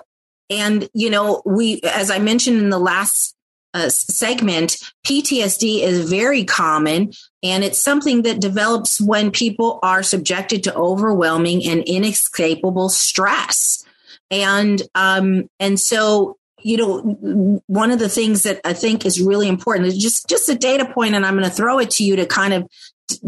and 0.50 0.88
you 0.94 1.10
know 1.10 1.42
we, 1.44 1.80
as 1.82 2.10
I 2.10 2.18
mentioned 2.18 2.58
in 2.58 2.70
the 2.70 2.78
last 2.78 3.34
uh, 3.74 3.88
segment, 3.88 4.78
PTSD 5.04 5.82
is 5.82 6.08
very 6.08 6.44
common, 6.44 7.12
and 7.42 7.64
it's 7.64 7.82
something 7.82 8.22
that 8.22 8.40
develops 8.40 9.00
when 9.00 9.30
people 9.30 9.80
are 9.82 10.02
subjected 10.02 10.62
to 10.64 10.74
overwhelming 10.74 11.64
and 11.64 11.82
inescapable 11.82 12.88
stress. 12.88 13.84
And 14.30 14.80
um, 14.94 15.48
and 15.60 15.78
so 15.78 16.38
you 16.64 16.79
know, 16.79 17.61
one 17.66 17.90
of 17.90 17.98
the 17.98 18.09
things 18.09 18.42
that 18.44 18.59
I 18.64 18.72
think 18.72 19.05
is 19.05 19.20
really 19.20 19.48
important 19.48 19.87
is 19.87 19.98
just 19.98 20.27
just 20.29 20.48
a 20.48 20.55
data 20.55 20.87
point, 20.87 21.14
and 21.14 21.24
I'm 21.24 21.35
going 21.35 21.44
to 21.44 21.55
throw 21.55 21.79
it 21.79 21.90
to 21.92 22.05
you 22.05 22.16
to 22.16 22.27
kind 22.27 22.55
of 22.55 22.66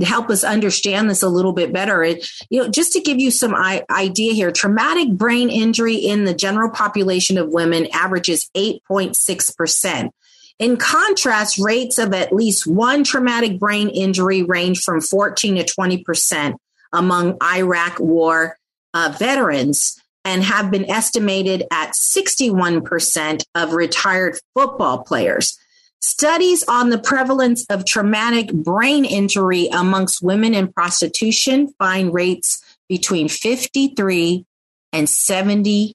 help 0.02 0.30
us 0.30 0.42
understand 0.42 1.10
this 1.10 1.22
a 1.22 1.28
little 1.28 1.52
bit 1.52 1.70
better. 1.70 2.02
It, 2.02 2.26
you 2.48 2.62
know, 2.62 2.70
just 2.70 2.92
to 2.94 3.00
give 3.00 3.18
you 3.18 3.30
some 3.30 3.54
idea 3.54 4.32
here, 4.32 4.50
traumatic 4.50 5.10
brain 5.10 5.50
injury 5.50 5.96
in 5.96 6.24
the 6.24 6.32
general 6.32 6.70
population 6.70 7.36
of 7.36 7.50
women 7.50 7.88
averages 7.92 8.50
8.6 8.56 9.54
percent. 9.54 10.14
In 10.58 10.78
contrast, 10.78 11.58
rates 11.58 11.98
of 11.98 12.14
at 12.14 12.32
least 12.32 12.66
one 12.66 13.04
traumatic 13.04 13.58
brain 13.58 13.90
injury 13.90 14.42
range 14.44 14.82
from 14.82 15.02
14 15.02 15.56
to 15.56 15.64
20 15.64 16.02
percent 16.04 16.56
among 16.90 17.36
Iraq 17.42 18.00
war 18.00 18.56
uh, 18.94 19.14
veterans 19.18 20.00
and 20.26 20.42
have 20.42 20.70
been 20.72 20.90
estimated 20.90 21.62
at 21.70 21.92
61% 21.92 23.44
of 23.54 23.72
retired 23.72 24.38
football 24.54 25.04
players. 25.04 25.56
Studies 26.00 26.64
on 26.68 26.90
the 26.90 26.98
prevalence 26.98 27.64
of 27.66 27.84
traumatic 27.86 28.52
brain 28.52 29.04
injury 29.04 29.68
amongst 29.68 30.22
women 30.22 30.52
in 30.52 30.72
prostitution 30.72 31.72
find 31.78 32.12
rates 32.12 32.60
between 32.88 33.28
53 33.28 34.44
and 34.92 35.06
72%. 35.06 35.94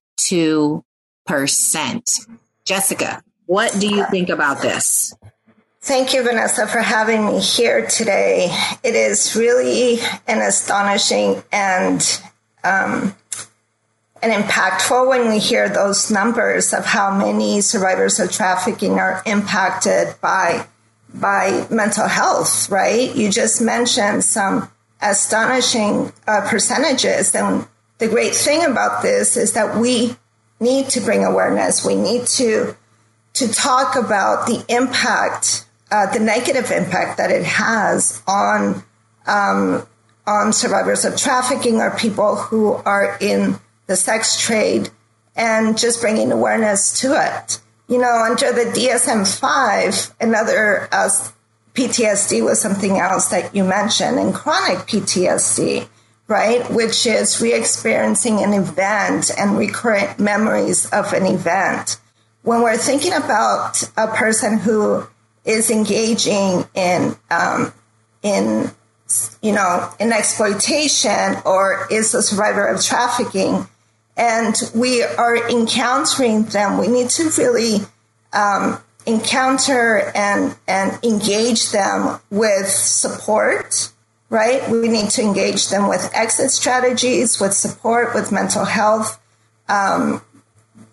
Jessica, 2.63 3.21
what 3.45 3.75
do 3.79 3.87
you 3.87 4.05
think 4.05 4.29
about 4.29 4.61
this? 4.61 5.13
Thank 5.81 6.13
you, 6.13 6.23
Vanessa, 6.23 6.67
for 6.67 6.79
having 6.79 7.25
me 7.25 7.39
here 7.39 7.85
today. 7.85 8.47
It 8.83 8.95
is 8.95 9.35
really 9.35 9.99
an 10.27 10.39
astonishing 10.41 11.43
and 11.51 12.21
um, 12.63 13.15
and 14.21 14.31
impactful 14.31 15.07
when 15.07 15.29
we 15.29 15.39
hear 15.39 15.67
those 15.67 16.11
numbers 16.11 16.73
of 16.73 16.85
how 16.85 17.15
many 17.15 17.61
survivors 17.61 18.19
of 18.19 18.31
trafficking 18.31 18.99
are 18.99 19.21
impacted 19.25 20.15
by 20.21 20.67
by 21.13 21.67
mental 21.69 22.07
health 22.07 22.69
right? 22.69 23.13
You 23.15 23.29
just 23.29 23.61
mentioned 23.61 24.23
some 24.23 24.69
astonishing 25.01 26.13
uh, 26.27 26.47
percentages 26.49 27.35
and 27.35 27.67
the 27.97 28.07
great 28.07 28.33
thing 28.33 28.65
about 28.65 29.03
this 29.03 29.37
is 29.37 29.53
that 29.53 29.77
we 29.77 30.15
need 30.59 30.89
to 30.89 31.01
bring 31.01 31.23
awareness. 31.23 31.85
We 31.85 31.95
need 31.95 32.27
to 32.27 32.75
to 33.33 33.47
talk 33.47 33.95
about 33.95 34.47
the 34.47 34.63
impact 34.69 35.65
uh, 35.91 36.11
the 36.13 36.19
negative 36.19 36.71
impact 36.71 37.17
that 37.17 37.31
it 37.31 37.43
has 37.43 38.21
on 38.27 38.83
um, 39.27 39.85
on 40.25 40.53
survivors 40.53 41.03
of 41.05 41.17
trafficking 41.17 41.81
or 41.81 41.91
people 41.91 42.35
who 42.35 42.73
are 42.73 43.17
in 43.19 43.59
the 43.91 43.97
sex 43.97 44.39
trade 44.39 44.89
and 45.35 45.77
just 45.77 45.99
bringing 45.99 46.31
awareness 46.31 47.01
to 47.01 47.13
it. 47.13 47.59
You 47.89 47.97
know, 47.97 48.25
under 48.25 48.53
the 48.53 48.71
DSM 48.71 49.27
5, 49.27 50.15
another 50.21 50.87
uh, 50.93 51.09
PTSD 51.73 52.41
was 52.41 52.61
something 52.61 52.97
else 52.97 53.27
that 53.27 53.53
you 53.53 53.65
mentioned, 53.65 54.17
and 54.17 54.33
chronic 54.33 54.87
PTSD, 54.87 55.89
right? 56.29 56.71
Which 56.71 57.05
is 57.05 57.41
re 57.41 57.53
experiencing 57.53 58.41
an 58.41 58.53
event 58.53 59.29
and 59.37 59.57
recurrent 59.57 60.17
memories 60.19 60.85
of 60.91 61.11
an 61.11 61.25
event. 61.25 61.99
When 62.43 62.61
we're 62.61 62.77
thinking 62.77 63.11
about 63.11 63.83
a 63.97 64.07
person 64.07 64.57
who 64.57 65.05
is 65.43 65.69
engaging 65.69 66.63
in, 66.73 67.17
um, 67.29 67.73
in, 68.23 68.71
you 69.41 69.51
know, 69.51 69.89
in 69.99 70.13
exploitation 70.13 71.35
or 71.45 71.87
is 71.91 72.13
a 72.13 72.21
survivor 72.21 72.65
of 72.65 72.81
trafficking, 72.81 73.67
and 74.21 74.55
we 74.75 75.01
are 75.01 75.49
encountering 75.49 76.43
them, 76.43 76.77
we 76.77 76.87
need 76.87 77.09
to 77.09 77.31
really 77.39 77.79
um, 78.33 78.79
encounter 79.07 80.11
and 80.13 80.55
and 80.67 81.03
engage 81.03 81.71
them 81.71 82.19
with 82.29 82.67
support. 82.67 83.91
Right, 84.29 84.69
we 84.69 84.87
need 84.87 85.09
to 85.09 85.21
engage 85.21 85.67
them 85.67 85.89
with 85.89 86.09
exit 86.13 86.51
strategies, 86.51 87.41
with 87.41 87.53
support, 87.53 88.13
with 88.15 88.31
mental 88.31 88.63
health 88.63 89.19
um, 89.67 90.21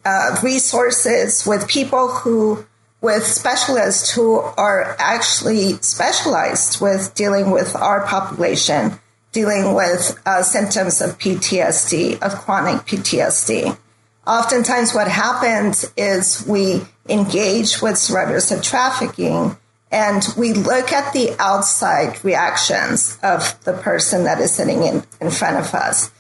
uh, 0.05 0.41
resources, 0.43 1.47
with 1.47 1.69
people 1.69 2.09
who 2.09 2.67
with 3.01 3.25
specialists 3.25 4.11
who 4.11 4.41
are 4.41 4.97
actually 4.99 5.75
specialized 5.75 6.81
with 6.81 7.15
dealing 7.15 7.53
with 7.53 7.77
our 7.77 8.05
population 8.07 8.99
dealing 9.33 9.75
with 9.75 10.21
uh, 10.27 10.43
symptoms 10.43 11.01
of 11.01 11.19
PTSD, 11.19 12.21
of 12.23 12.33
chronic 12.35 12.83
PTSD. 12.87 13.77
Oftentimes, 14.27 14.95
what 14.95 15.09
happens 15.09 15.91
is 15.97 16.45
we 16.47 16.83
engage 17.09 17.81
with 17.81 17.97
survivors 17.97 18.53
of 18.53 18.63
trafficking 18.63 19.57
and 19.91 20.23
we 20.37 20.53
look 20.53 20.93
at 20.93 21.15
the 21.15 21.35
outside 21.39 22.23
reactions 22.25 23.19
of 23.23 23.59
the 23.65 23.73
person 23.73 24.25
that 24.25 24.39
is 24.39 24.53
sitting 24.53 24.83
in, 24.83 25.03
in 25.21 25.31
front 25.31 25.57
of 25.57 25.75
us 25.75 26.11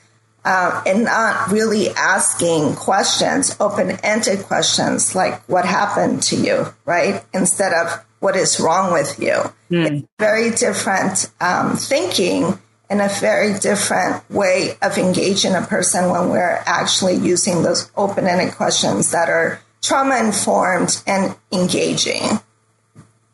uh, 0.44 0.82
and 0.86 1.04
not 1.04 1.50
really 1.50 1.90
asking 1.90 2.74
questions, 2.76 3.54
open 3.60 3.90
ended 4.02 4.42
questions 4.44 5.14
like, 5.14 5.42
what 5.48 5.66
happened 5.66 6.22
to 6.22 6.36
you, 6.36 6.66
right? 6.86 7.22
Instead 7.34 7.72
of 7.74 8.04
what 8.20 8.34
is 8.34 8.58
wrong 8.58 8.92
with 8.92 9.18
you. 9.18 9.34
Mm. 9.70 9.90
It's 9.90 10.08
very 10.18 10.50
different 10.50 11.30
um, 11.40 11.76
thinking 11.76 12.58
in 12.90 13.00
a 13.00 13.08
very 13.08 13.58
different 13.58 14.28
way 14.30 14.72
of 14.80 14.96
engaging 14.96 15.54
a 15.54 15.62
person 15.62 16.10
when 16.10 16.30
we're 16.30 16.62
actually 16.66 17.16
using 17.16 17.62
those 17.62 17.90
open 17.96 18.26
ended 18.26 18.54
questions 18.54 19.10
that 19.12 19.28
are 19.28 19.60
trauma 19.82 20.16
informed 20.18 21.02
and 21.06 21.36
engaging. 21.52 22.22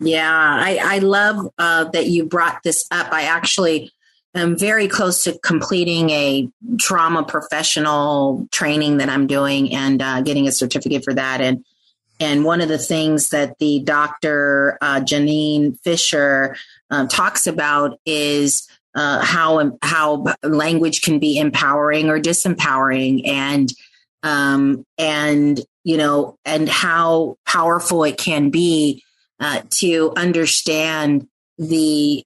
Yeah, 0.01 0.31
I, 0.31 0.79
I 0.83 0.99
love 0.99 1.53
uh, 1.57 1.85
that 1.85 2.09
you 2.09 2.25
brought 2.25 2.63
this 2.65 2.87
up. 2.91 3.13
I 3.13 3.23
actually 3.23 3.93
am 4.35 4.59
very 4.59 4.89
close 4.89 5.25
to 5.25 5.39
completing 5.39 6.11
a 6.11 6.49
trauma 6.79 7.23
professional 7.23 8.49
training 8.51 8.99
that 8.99 9.09
I'm 9.09 9.27
doing 9.27 9.73
and 9.73 10.03
uh, 10.03 10.21
getting 10.23 10.49
a 10.49 10.53
certificate 10.53 11.05
for 11.05 11.15
that. 11.15 11.41
And 11.41 11.65
and 12.21 12.45
one 12.45 12.61
of 12.61 12.69
the 12.69 12.79
things 12.79 13.31
that 13.31 13.59
the 13.59 13.81
doctor 13.81 14.79
uh, 14.81 15.01
Janina 15.01 15.73
Fisher 15.83 16.57
um, 16.91 17.09
talks 17.09 17.47
about 17.47 17.99
is 18.07 18.69
uh, 18.95 19.25
how 19.25 19.77
how 19.83 20.25
language 20.43 21.03
can 21.03 21.19
be 21.19 21.39
empowering 21.39 22.11
or 22.11 22.21
disempowering, 22.21 23.27
and 23.27 23.73
um, 24.23 24.85
and 24.99 25.61
you 25.83 25.97
know, 25.97 26.37
and 26.45 26.69
how 26.69 27.37
powerful 27.47 28.05
it 28.05 28.17
can 28.17 28.51
be 28.51 29.03
uh, 29.41 29.63
to 29.71 30.13
understand 30.17 31.29
the 31.59 32.25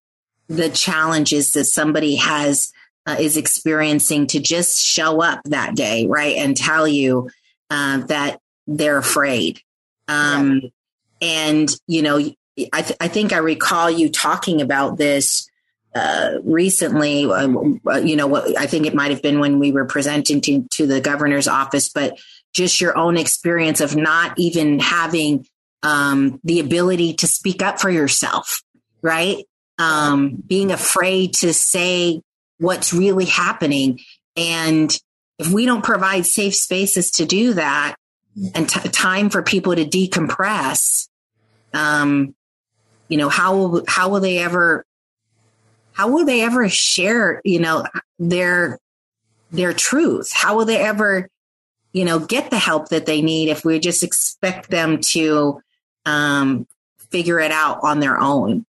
the 0.49 0.71
challenges 0.71 1.53
that 1.53 1.65
somebody 1.65 2.17
has 2.17 2.73
uh, 3.07 3.17
is 3.19 3.37
experiencing 3.37 4.27
to 4.27 4.41
just 4.41 4.85
show 4.85 5.23
up 5.23 5.41
that 5.45 5.75
day, 5.75 6.07
right, 6.07 6.37
and 6.37 6.57
tell 6.57 6.87
you 6.87 7.31
uh, 7.71 7.99
that 8.07 8.41
they're 8.67 8.99
afraid. 8.99 9.61
Um, 10.07 10.61
yeah. 10.63 10.69
And 11.21 11.77
you 11.87 12.03
know, 12.03 12.17
I, 12.73 12.83
th- 12.83 12.97
I 13.01 13.09
think 13.09 13.33
I 13.33 13.39
recall 13.39 13.91
you 13.91 14.11
talking 14.11 14.61
about 14.61 14.99
this 14.99 15.49
uh, 15.99 16.39
recently, 16.45 17.25
uh, 17.25 17.99
you 17.99 18.15
know, 18.15 18.37
I 18.57 18.67
think 18.67 18.87
it 18.87 18.95
might 18.95 19.11
have 19.11 19.23
been 19.23 19.41
when 19.41 19.59
we 19.59 19.73
were 19.73 19.85
presenting 19.85 20.41
to, 20.43 20.63
to 20.73 20.87
the 20.87 21.01
governor's 21.01 21.49
office, 21.49 21.89
but 21.89 22.19
just 22.55 22.81
your 22.81 22.97
own 22.97 23.17
experience 23.17 23.81
of 23.81 23.97
not 23.97 24.39
even 24.39 24.79
having 24.79 25.47
um, 25.83 26.41
the 26.45 26.61
ability 26.61 27.15
to 27.15 27.27
speak 27.27 27.63
up 27.63 27.81
for 27.81 27.91
yourself, 27.91 28.63
right? 29.03 29.45
Um, 29.79 30.43
being 30.47 30.71
afraid 30.71 31.35
to 31.35 31.53
say 31.53 32.23
what's 32.59 32.93
really 32.93 33.27
happening. 33.27 33.99
And 34.37 34.97
if 35.39 35.51
we 35.51 35.67
don't 35.67 35.85
provide 35.85 36.27
safe 36.27 36.55
spaces 36.55 37.11
to 37.13 37.27
do 37.27 37.55
that 37.55 37.97
and 38.55 38.69
t- 38.69 38.89
time 38.89 39.31
for 39.31 39.43
people 39.43 39.75
to 39.75 39.85
decompress, 39.85 41.09
um, 41.75 42.35
you 43.09 43.17
know, 43.17 43.29
how 43.29 43.57
will, 43.57 43.85
how 43.89 44.11
will 44.11 44.21
they 44.21 44.39
ever 44.39 44.85
how 45.99 46.09
will 46.09 46.25
they 46.25 46.43
ever 46.43 46.69
share, 46.69 47.43
you 47.45 47.59
know, 47.59 47.85
their 48.21 48.79
their 49.51 49.73
truth? 49.73 50.31
How 50.33 50.57
will 50.57 50.65
they 50.65 50.79
ever, 50.79 51.29
you 51.93 52.05
know, 52.05 52.21
get 52.21 52.51
the 52.51 52.59
help 52.59 52.91
that 52.91 53.05
they 53.05 53.21
need 53.21 53.49
if 53.49 53.65
we 53.65 53.81
just 53.81 54.05
expect 54.05 54.71
them 54.71 55.01
to 55.11 55.61
um, 56.07 56.69
figure 57.11 57.41
it 57.41 57.51
out 57.51 57.81
on 57.83 57.99
their 57.99 58.19
own. 58.19 58.65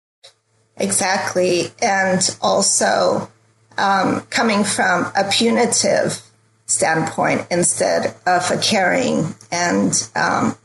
Exactly. 0.76 1.68
And 1.80 2.20
also 2.42 3.30
um, 3.78 4.20
coming 4.30 4.62
from 4.62 5.10
a 5.16 5.30
punitive 5.30 6.20
standpoint 6.66 7.46
instead 7.50 8.14
of 8.26 8.50
a 8.50 8.58
caring 8.58 9.34
and 9.50 10.10
um, 10.14 10.56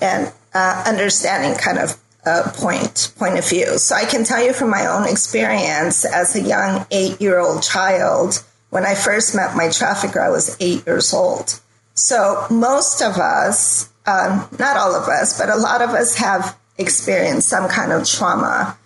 and 0.00 0.32
uh, 0.54 0.84
understanding 0.86 1.58
kind 1.58 1.78
of 1.78 1.98
uh, 2.26 2.50
point 2.54 3.12
point 3.18 3.38
of 3.38 3.48
view. 3.48 3.78
So 3.78 3.94
I 3.94 4.04
can 4.04 4.24
tell 4.24 4.42
you 4.44 4.52
from 4.52 4.70
my 4.70 4.86
own 4.86 5.08
experience 5.08 6.04
as 6.04 6.36
a 6.36 6.42
young 6.42 6.86
eight 6.90 7.20
year 7.20 7.38
old 7.38 7.62
child, 7.62 8.42
when 8.70 8.84
I 8.84 8.94
first 8.94 9.34
met 9.34 9.56
my 9.56 9.70
trafficker, 9.70 10.20
I 10.20 10.30
was 10.30 10.56
eight 10.60 10.86
years 10.86 11.12
old. 11.12 11.60
So 11.94 12.46
most 12.50 13.02
of 13.02 13.16
us, 13.16 13.90
um, 14.06 14.48
not 14.58 14.76
all 14.76 14.94
of 14.94 15.08
us, 15.08 15.38
but 15.38 15.48
a 15.48 15.56
lot 15.56 15.82
of 15.82 15.90
us 15.90 16.16
have 16.16 16.56
experienced 16.78 17.48
some 17.48 17.68
kind 17.68 17.92
of 17.92 18.08
trauma 18.08 18.78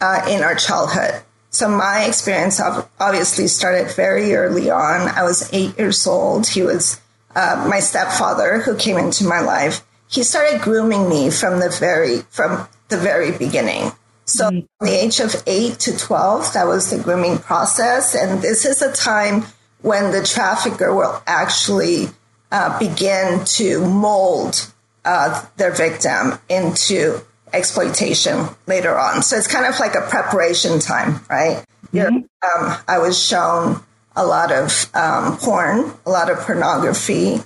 uh, 0.00 0.26
in 0.28 0.42
our 0.42 0.54
childhood. 0.54 1.22
So 1.50 1.68
my 1.68 2.04
experience 2.04 2.60
obviously 2.98 3.46
started 3.46 3.94
very 3.94 4.34
early 4.34 4.70
on. 4.70 5.08
I 5.08 5.22
was 5.22 5.52
eight 5.52 5.78
years 5.78 6.06
old. 6.06 6.48
He 6.48 6.62
was 6.62 6.98
uh, 7.34 7.66
my 7.68 7.80
stepfather 7.80 8.60
who 8.60 8.76
came 8.76 8.96
into 8.96 9.24
my 9.24 9.40
life. 9.40 9.84
He 10.08 10.22
started 10.22 10.62
grooming 10.62 11.08
me 11.08 11.30
from 11.30 11.60
the 11.60 11.68
very 11.68 12.20
from 12.30 12.68
the 12.88 12.98
very 12.98 13.36
beginning. 13.36 13.92
So 14.24 14.50
mm. 14.50 14.66
the 14.80 14.90
age 14.90 15.20
of 15.20 15.34
eight 15.46 15.78
to 15.80 15.96
twelve, 15.96 16.52
that 16.54 16.66
was 16.66 16.90
the 16.90 17.02
grooming 17.02 17.38
process, 17.38 18.14
and 18.14 18.40
this 18.42 18.64
is 18.64 18.82
a 18.82 18.92
time 18.92 19.44
when 19.82 20.12
the 20.12 20.22
trafficker 20.22 20.94
will 20.94 21.22
actually 21.26 22.06
uh, 22.52 22.78
begin 22.78 23.44
to 23.44 23.84
mold 23.84 24.70
uh, 25.04 25.44
their 25.56 25.72
victim 25.72 26.38
into 26.48 27.20
exploitation 27.52 28.46
later 28.66 28.96
on. 28.98 29.22
So 29.22 29.36
it's 29.36 29.48
kind 29.48 29.66
of 29.66 29.78
like 29.80 29.94
a 29.94 30.02
preparation 30.08 30.78
time, 30.78 31.20
right? 31.28 31.64
Mm-hmm. 31.92 32.16
Um, 32.16 32.78
I 32.88 32.98
was 32.98 33.22
shown 33.22 33.82
a 34.14 34.24
lot 34.24 34.52
of 34.52 34.88
um, 34.94 35.36
porn, 35.38 35.92
a 36.06 36.10
lot 36.10 36.30
of 36.30 36.38
pornography. 36.38 37.40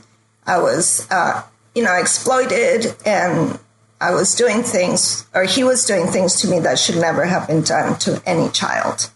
I 0.47 0.59
was, 0.59 1.09
uh, 1.11 1.43
you 1.75 1.83
know, 1.83 1.95
exploited 1.97 2.95
and 3.05 3.59
I 4.01 4.13
was 4.13 4.35
doing 4.35 4.63
things, 4.63 5.27
or 5.35 5.45
he 5.45 5.65
was 5.65 5.85
doing 5.85 6.07
things 6.07 6.41
to 6.41 6.49
me 6.49 6.61
that 6.61 6.79
should 6.79 6.97
never 6.97 7.25
have 7.25 7.47
been 7.47 7.63
done 7.63 7.99
to 8.01 8.23
any 8.27 8.51
child. 8.51 9.11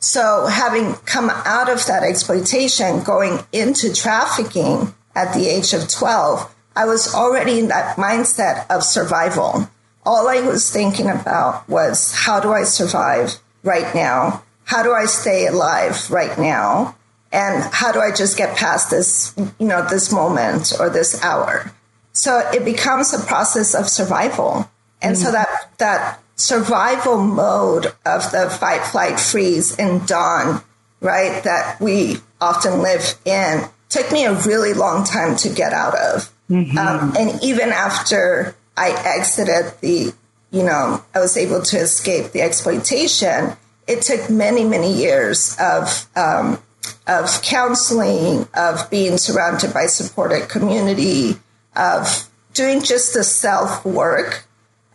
So, 0.00 0.46
having 0.46 0.94
come 1.06 1.30
out 1.30 1.70
of 1.70 1.84
that 1.86 2.02
exploitation, 2.02 3.02
going 3.02 3.40
into 3.52 3.92
trafficking 3.92 4.94
at 5.14 5.34
the 5.34 5.46
age 5.48 5.72
of 5.72 5.88
12, 5.88 6.54
I 6.76 6.84
was 6.84 7.14
already 7.14 7.58
in 7.58 7.68
that 7.68 7.96
mindset 7.96 8.68
of 8.70 8.82
survival 8.82 9.68
all 10.06 10.28
I 10.28 10.40
was 10.40 10.70
thinking 10.70 11.08
about 11.08 11.68
was 11.68 12.14
how 12.14 12.40
do 12.40 12.52
I 12.52 12.64
survive 12.64 13.36
right 13.62 13.94
now? 13.94 14.42
How 14.64 14.82
do 14.82 14.92
I 14.92 15.06
stay 15.06 15.46
alive 15.46 16.10
right 16.10 16.38
now? 16.38 16.96
And 17.32 17.64
how 17.72 17.90
do 17.90 18.00
I 18.00 18.14
just 18.14 18.36
get 18.36 18.56
past 18.56 18.90
this, 18.90 19.34
you 19.58 19.66
know, 19.66 19.86
this 19.88 20.12
moment 20.12 20.72
or 20.78 20.88
this 20.88 21.22
hour? 21.22 21.72
So 22.14 22.38
it 22.52 22.64
becomes 22.64 23.12
a 23.12 23.24
process 23.24 23.74
of 23.74 23.88
survival. 23.88 24.70
And 25.02 25.14
mm-hmm. 25.14 25.24
so 25.24 25.32
that, 25.32 25.48
that 25.78 26.20
survival 26.36 27.22
mode 27.22 27.86
of 28.06 28.30
the 28.32 28.48
fight, 28.58 28.82
flight, 28.82 29.20
freeze 29.20 29.76
and 29.76 30.08
fawn, 30.08 30.62
right? 31.00 31.44
That 31.44 31.80
we 31.80 32.16
often 32.40 32.80
live 32.80 33.18
in 33.24 33.68
took 33.94 34.10
me 34.10 34.24
a 34.24 34.34
really 34.40 34.74
long 34.74 35.04
time 35.04 35.36
to 35.36 35.48
get 35.48 35.72
out 35.72 35.94
of. 35.94 36.30
Mm-hmm. 36.50 36.76
Um, 36.76 37.14
and 37.16 37.42
even 37.42 37.70
after 37.70 38.56
I 38.76 38.90
exited 38.90 39.72
the, 39.80 40.12
you 40.50 40.62
know, 40.62 41.02
I 41.14 41.20
was 41.20 41.36
able 41.36 41.62
to 41.62 41.78
escape 41.78 42.32
the 42.32 42.42
exploitation. 42.42 43.56
It 43.86 44.02
took 44.02 44.28
many, 44.28 44.64
many 44.64 44.92
years 44.92 45.56
of, 45.60 46.08
um, 46.16 46.58
of 47.06 47.40
counseling, 47.42 48.48
of 48.54 48.90
being 48.90 49.16
surrounded 49.16 49.72
by 49.72 49.86
supported 49.86 50.48
community, 50.48 51.36
of 51.76 52.28
doing 52.52 52.82
just 52.82 53.14
the 53.14 53.24
self 53.24 53.84
work 53.84 54.46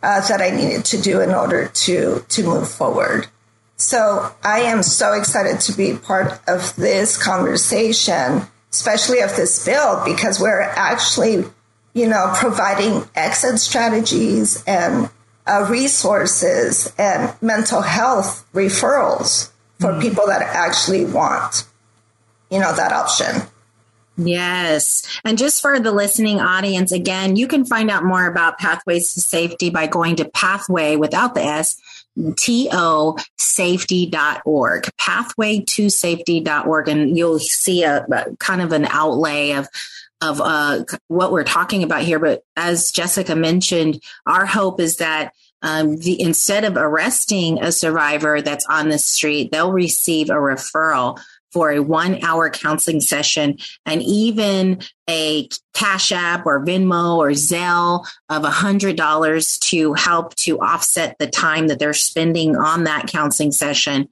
uh, 0.02 0.26
that 0.28 0.40
I 0.40 0.50
needed 0.50 0.84
to 0.86 1.00
do 1.00 1.20
in 1.20 1.30
order 1.30 1.68
to 1.68 2.24
to 2.28 2.44
move 2.44 2.70
forward. 2.70 3.28
So 3.76 4.32
I 4.44 4.60
am 4.60 4.82
so 4.82 5.14
excited 5.14 5.60
to 5.60 5.72
be 5.72 5.94
part 5.94 6.40
of 6.46 6.76
this 6.76 7.22
conversation, 7.22 8.42
especially 8.70 9.20
of 9.20 9.34
this 9.36 9.64
bill, 9.64 10.02
because 10.04 10.38
we're 10.38 10.60
actually 10.60 11.44
you 11.92 12.08
know, 12.08 12.32
providing 12.34 13.08
exit 13.14 13.58
strategies 13.58 14.62
and 14.66 15.10
uh, 15.46 15.66
resources 15.68 16.92
and 16.98 17.34
mental 17.42 17.82
health 17.82 18.46
referrals 18.52 19.50
for 19.80 19.92
mm. 19.92 20.00
people 20.00 20.26
that 20.26 20.42
actually 20.42 21.04
want, 21.04 21.64
you 22.50 22.58
know, 22.58 22.74
that 22.74 22.92
option. 22.92 23.42
Yes. 24.22 25.02
And 25.24 25.38
just 25.38 25.60
for 25.60 25.80
the 25.80 25.92
listening 25.92 26.40
audience, 26.40 26.92
again, 26.92 27.36
you 27.36 27.46
can 27.48 27.64
find 27.64 27.90
out 27.90 28.04
more 28.04 28.26
about 28.26 28.58
Pathways 28.58 29.14
to 29.14 29.20
Safety 29.20 29.70
by 29.70 29.86
going 29.86 30.16
to 30.16 30.28
Pathway 30.28 30.96
without 30.96 31.34
the 31.34 31.42
S, 31.42 31.80
to 32.36 33.16
safety.org, 33.38 34.90
pathway 34.98 35.60
to 35.60 35.88
safety.org. 35.88 36.88
And 36.88 37.16
you'll 37.16 37.38
see 37.38 37.84
a, 37.84 38.04
a 38.04 38.36
kind 38.38 38.60
of 38.60 38.72
an 38.72 38.86
outlay 38.86 39.52
of 39.52 39.68
of 40.22 40.38
uh, 40.38 40.84
what 41.08 41.32
we're 41.32 41.44
talking 41.44 41.82
about 41.82 42.02
here. 42.02 42.18
But 42.18 42.42
as 42.54 42.90
Jessica 42.92 43.34
mentioned, 43.34 44.02
our 44.26 44.44
hope 44.44 44.78
is 44.78 44.98
that 44.98 45.32
um, 45.62 45.96
the, 45.96 46.20
instead 46.20 46.64
of 46.64 46.76
arresting 46.76 47.62
a 47.62 47.72
survivor 47.72 48.42
that's 48.42 48.66
on 48.66 48.90
the 48.90 48.98
street, 48.98 49.50
they'll 49.50 49.72
receive 49.72 50.28
a 50.28 50.34
referral 50.34 51.18
for 51.52 51.70
a 51.70 51.80
one 51.80 52.22
hour 52.22 52.50
counseling 52.50 53.00
session 53.00 53.58
and 53.86 54.02
even 54.02 54.80
a 55.08 55.48
cash 55.74 56.12
app 56.12 56.46
or 56.46 56.64
Venmo 56.64 57.16
or 57.16 57.30
Zelle 57.30 58.06
of 58.28 58.44
a 58.44 58.50
hundred 58.50 58.96
dollars 58.96 59.58
to 59.58 59.94
help 59.94 60.34
to 60.36 60.60
offset 60.60 61.16
the 61.18 61.26
time 61.26 61.68
that 61.68 61.78
they're 61.78 61.92
spending 61.92 62.56
on 62.56 62.84
that 62.84 63.06
counseling 63.06 63.52
session. 63.52 64.08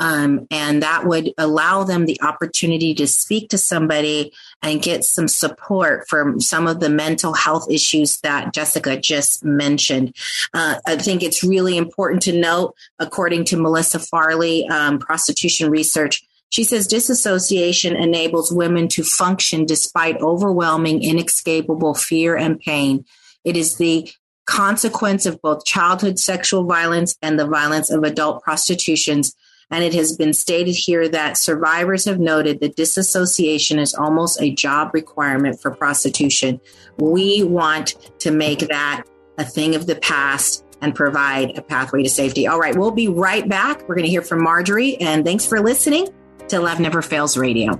Um, 0.00 0.46
and 0.50 0.82
that 0.82 1.06
would 1.06 1.32
allow 1.38 1.82
them 1.82 2.06
the 2.06 2.20
opportunity 2.22 2.94
to 2.94 3.06
speak 3.06 3.50
to 3.50 3.58
somebody 3.58 4.32
and 4.62 4.82
get 4.82 5.04
some 5.04 5.26
support 5.26 6.08
from 6.08 6.40
some 6.40 6.68
of 6.68 6.80
the 6.80 6.88
mental 6.88 7.32
health 7.32 7.68
issues 7.70 8.18
that 8.20 8.52
Jessica 8.52 8.96
just 8.96 9.44
mentioned. 9.44 10.14
Uh, 10.54 10.76
I 10.86 10.96
think 10.96 11.22
it's 11.22 11.42
really 11.42 11.76
important 11.76 12.22
to 12.22 12.38
note, 12.38 12.76
according 12.98 13.44
to 13.46 13.56
Melissa 13.56 13.98
Farley, 13.98 14.66
um, 14.68 14.98
prostitution 15.00 15.70
research, 15.70 16.24
she 16.50 16.64
says 16.64 16.86
disassociation 16.86 17.94
enables 17.96 18.52
women 18.52 18.88
to 18.88 19.02
function 19.02 19.66
despite 19.66 20.20
overwhelming, 20.20 21.02
inescapable 21.02 21.94
fear 21.94 22.36
and 22.36 22.58
pain. 22.60 23.04
It 23.44 23.56
is 23.56 23.76
the 23.76 24.10
consequence 24.46 25.26
of 25.26 25.40
both 25.42 25.64
childhood 25.64 26.18
sexual 26.18 26.64
violence 26.64 27.16
and 27.20 27.38
the 27.38 27.46
violence 27.46 27.90
of 27.90 28.02
adult 28.02 28.42
prostitutions 28.42 29.34
and 29.70 29.84
it 29.84 29.94
has 29.94 30.16
been 30.16 30.32
stated 30.32 30.74
here 30.74 31.08
that 31.08 31.36
survivors 31.36 32.04
have 32.06 32.18
noted 32.18 32.60
that 32.60 32.76
disassociation 32.76 33.78
is 33.78 33.94
almost 33.94 34.40
a 34.40 34.50
job 34.50 34.92
requirement 34.94 35.60
for 35.60 35.70
prostitution. 35.70 36.60
We 36.98 37.42
want 37.42 37.94
to 38.20 38.30
make 38.30 38.60
that 38.60 39.04
a 39.36 39.44
thing 39.44 39.74
of 39.74 39.86
the 39.86 39.96
past 39.96 40.64
and 40.80 40.94
provide 40.94 41.58
a 41.58 41.62
pathway 41.62 42.02
to 42.02 42.08
safety. 42.08 42.46
All 42.46 42.58
right, 42.58 42.76
we'll 42.76 42.92
be 42.92 43.08
right 43.08 43.46
back. 43.46 43.86
We're 43.88 43.96
going 43.96 44.06
to 44.06 44.10
hear 44.10 44.22
from 44.22 44.42
Marjorie, 44.42 44.96
and 44.96 45.24
thanks 45.24 45.44
for 45.44 45.60
listening 45.60 46.08
to 46.48 46.60
Love 46.60 46.80
Never 46.80 47.02
Fails 47.02 47.36
Radio. 47.36 47.78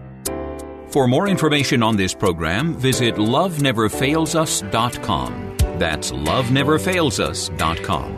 For 0.88 1.06
more 1.06 1.28
information 1.28 1.82
on 1.82 1.96
this 1.96 2.12
program, 2.14 2.74
visit 2.74 3.14
loveneverfailsus.com. 3.16 5.56
That's 5.78 6.10
loveneverfailsus.com. 6.10 8.17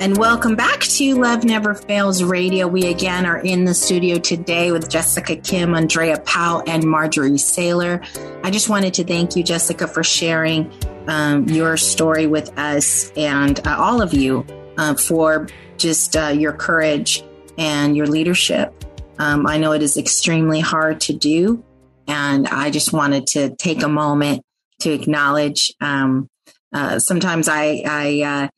And 0.00 0.16
welcome 0.16 0.56
back 0.56 0.80
to 0.80 1.14
Love 1.14 1.44
Never 1.44 1.74
Fails 1.74 2.22
Radio. 2.22 2.66
We 2.66 2.86
again 2.86 3.26
are 3.26 3.36
in 3.36 3.66
the 3.66 3.74
studio 3.74 4.18
today 4.18 4.72
with 4.72 4.88
Jessica 4.88 5.36
Kim, 5.36 5.74
Andrea 5.74 6.18
Powell, 6.20 6.62
and 6.66 6.84
Marjorie 6.84 7.32
Saylor. 7.32 8.02
I 8.42 8.50
just 8.50 8.70
wanted 8.70 8.94
to 8.94 9.04
thank 9.04 9.36
you, 9.36 9.42
Jessica, 9.42 9.86
for 9.86 10.02
sharing 10.02 10.72
um, 11.06 11.46
your 11.50 11.76
story 11.76 12.26
with 12.26 12.58
us 12.58 13.12
and 13.14 13.60
uh, 13.66 13.76
all 13.78 14.00
of 14.00 14.14
you 14.14 14.46
uh, 14.78 14.94
for 14.94 15.48
just 15.76 16.16
uh, 16.16 16.28
your 16.28 16.54
courage 16.54 17.22
and 17.58 17.94
your 17.94 18.06
leadership. 18.06 18.72
Um, 19.18 19.46
I 19.46 19.58
know 19.58 19.72
it 19.72 19.82
is 19.82 19.98
extremely 19.98 20.60
hard 20.60 21.02
to 21.02 21.12
do, 21.12 21.62
and 22.08 22.48
I 22.48 22.70
just 22.70 22.94
wanted 22.94 23.26
to 23.28 23.54
take 23.56 23.82
a 23.82 23.88
moment 23.88 24.46
to 24.78 24.92
acknowledge. 24.92 25.74
Um, 25.78 26.30
uh, 26.72 27.00
sometimes 27.00 27.48
I 27.48 27.82
I 27.86 28.22
uh, 28.22 28.48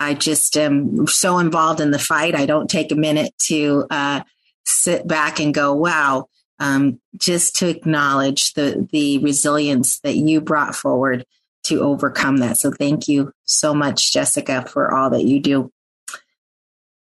I 0.00 0.14
just 0.14 0.56
am 0.56 1.06
so 1.06 1.38
involved 1.38 1.80
in 1.80 1.90
the 1.90 1.98
fight. 1.98 2.34
I 2.34 2.46
don't 2.46 2.70
take 2.70 2.92
a 2.92 2.96
minute 2.96 3.32
to 3.46 3.86
uh, 3.90 4.22
sit 4.64 5.06
back 5.06 5.40
and 5.40 5.52
go, 5.52 5.74
"Wow." 5.74 6.28
Um, 6.60 7.00
just 7.16 7.56
to 7.56 7.68
acknowledge 7.68 8.54
the 8.54 8.88
the 8.90 9.18
resilience 9.18 10.00
that 10.00 10.16
you 10.16 10.40
brought 10.40 10.74
forward 10.74 11.24
to 11.64 11.80
overcome 11.82 12.38
that. 12.38 12.56
So 12.56 12.70
thank 12.70 13.08
you 13.08 13.32
so 13.44 13.74
much, 13.74 14.12
Jessica, 14.12 14.64
for 14.66 14.92
all 14.92 15.10
that 15.10 15.24
you 15.24 15.40
do. 15.40 15.70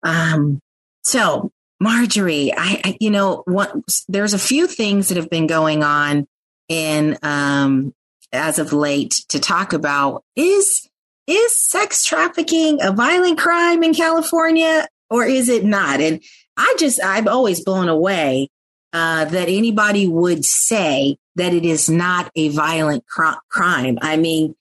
Um, 0.03 0.61
so 1.03 1.51
Marjorie, 1.81 2.53
I, 2.57 2.81
I 2.85 2.97
you 3.01 3.11
know, 3.11 3.43
what, 3.47 3.75
there's 4.09 4.35
a 4.35 4.39
few 4.39 4.67
things 4.67 5.09
that 5.09 5.17
have 5.17 5.31
been 5.31 5.47
going 5.47 5.83
on 5.83 6.27
in 6.69 7.19
um, 7.23 7.93
as 8.33 8.59
of 8.59 8.73
late 8.73 9.25
to 9.29 9.41
talk 9.41 9.73
about. 9.73 10.23
Is 10.37 10.89
is 11.27 11.57
sex 11.57 12.05
trafficking 12.05 12.83
a 12.83 12.93
violent 12.93 13.39
crime 13.39 13.83
in 13.83 13.95
California 13.95 14.87
or 15.11 15.25
is 15.25 15.49
it 15.49 15.65
not? 15.65 16.01
And 16.01 16.23
I 16.57 16.75
just 16.79 17.01
I'm 17.03 17.29
always 17.29 17.63
blown 17.63 17.89
away 17.89 18.49
uh, 18.93 19.25
that 19.27 19.49
anybody 19.49 20.07
would 20.07 20.45
say 20.45 21.17
that 21.37 21.55
it 21.55 21.65
is 21.65 21.89
not 21.89 22.31
a 22.37 22.49
violent 22.51 23.07
cr- 23.07 23.39
crime. 23.49 23.99
I 24.03 24.17
mean, 24.17 24.55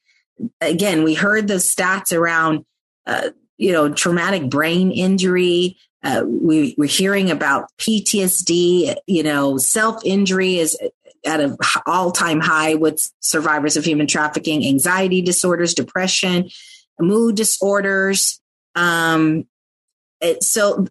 again, 0.62 1.04
we 1.04 1.14
heard 1.14 1.48
the 1.48 1.56
stats 1.56 2.16
around 2.16 2.66
uh, 3.06 3.30
you 3.62 3.72
know, 3.72 3.94
traumatic 3.94 4.50
brain 4.50 4.92
injury. 4.92 5.78
Uh, 6.04 6.24
we, 6.26 6.74
we're 6.80 6.88
hearing 6.88 7.30
about 7.30 7.70
PTSD, 7.78 8.96
you 9.06 9.22
know, 9.22 9.58
self 9.58 10.04
injury 10.04 10.58
is 10.58 10.76
at 11.26 11.40
an 11.40 11.58
all 11.86 12.12
time 12.12 12.40
high 12.40 12.76
with 12.76 13.00
survivors 13.20 13.78
of 13.78 13.86
human 13.86 14.08
trafficking, 14.08 14.66
anxiety 14.66 15.22
disorders, 15.22 15.74
depression, 15.74 16.50
mood 17.00 17.36
disorders. 17.36 18.40
Um, 18.76 19.46
it, 20.20 20.44
so 20.44 20.88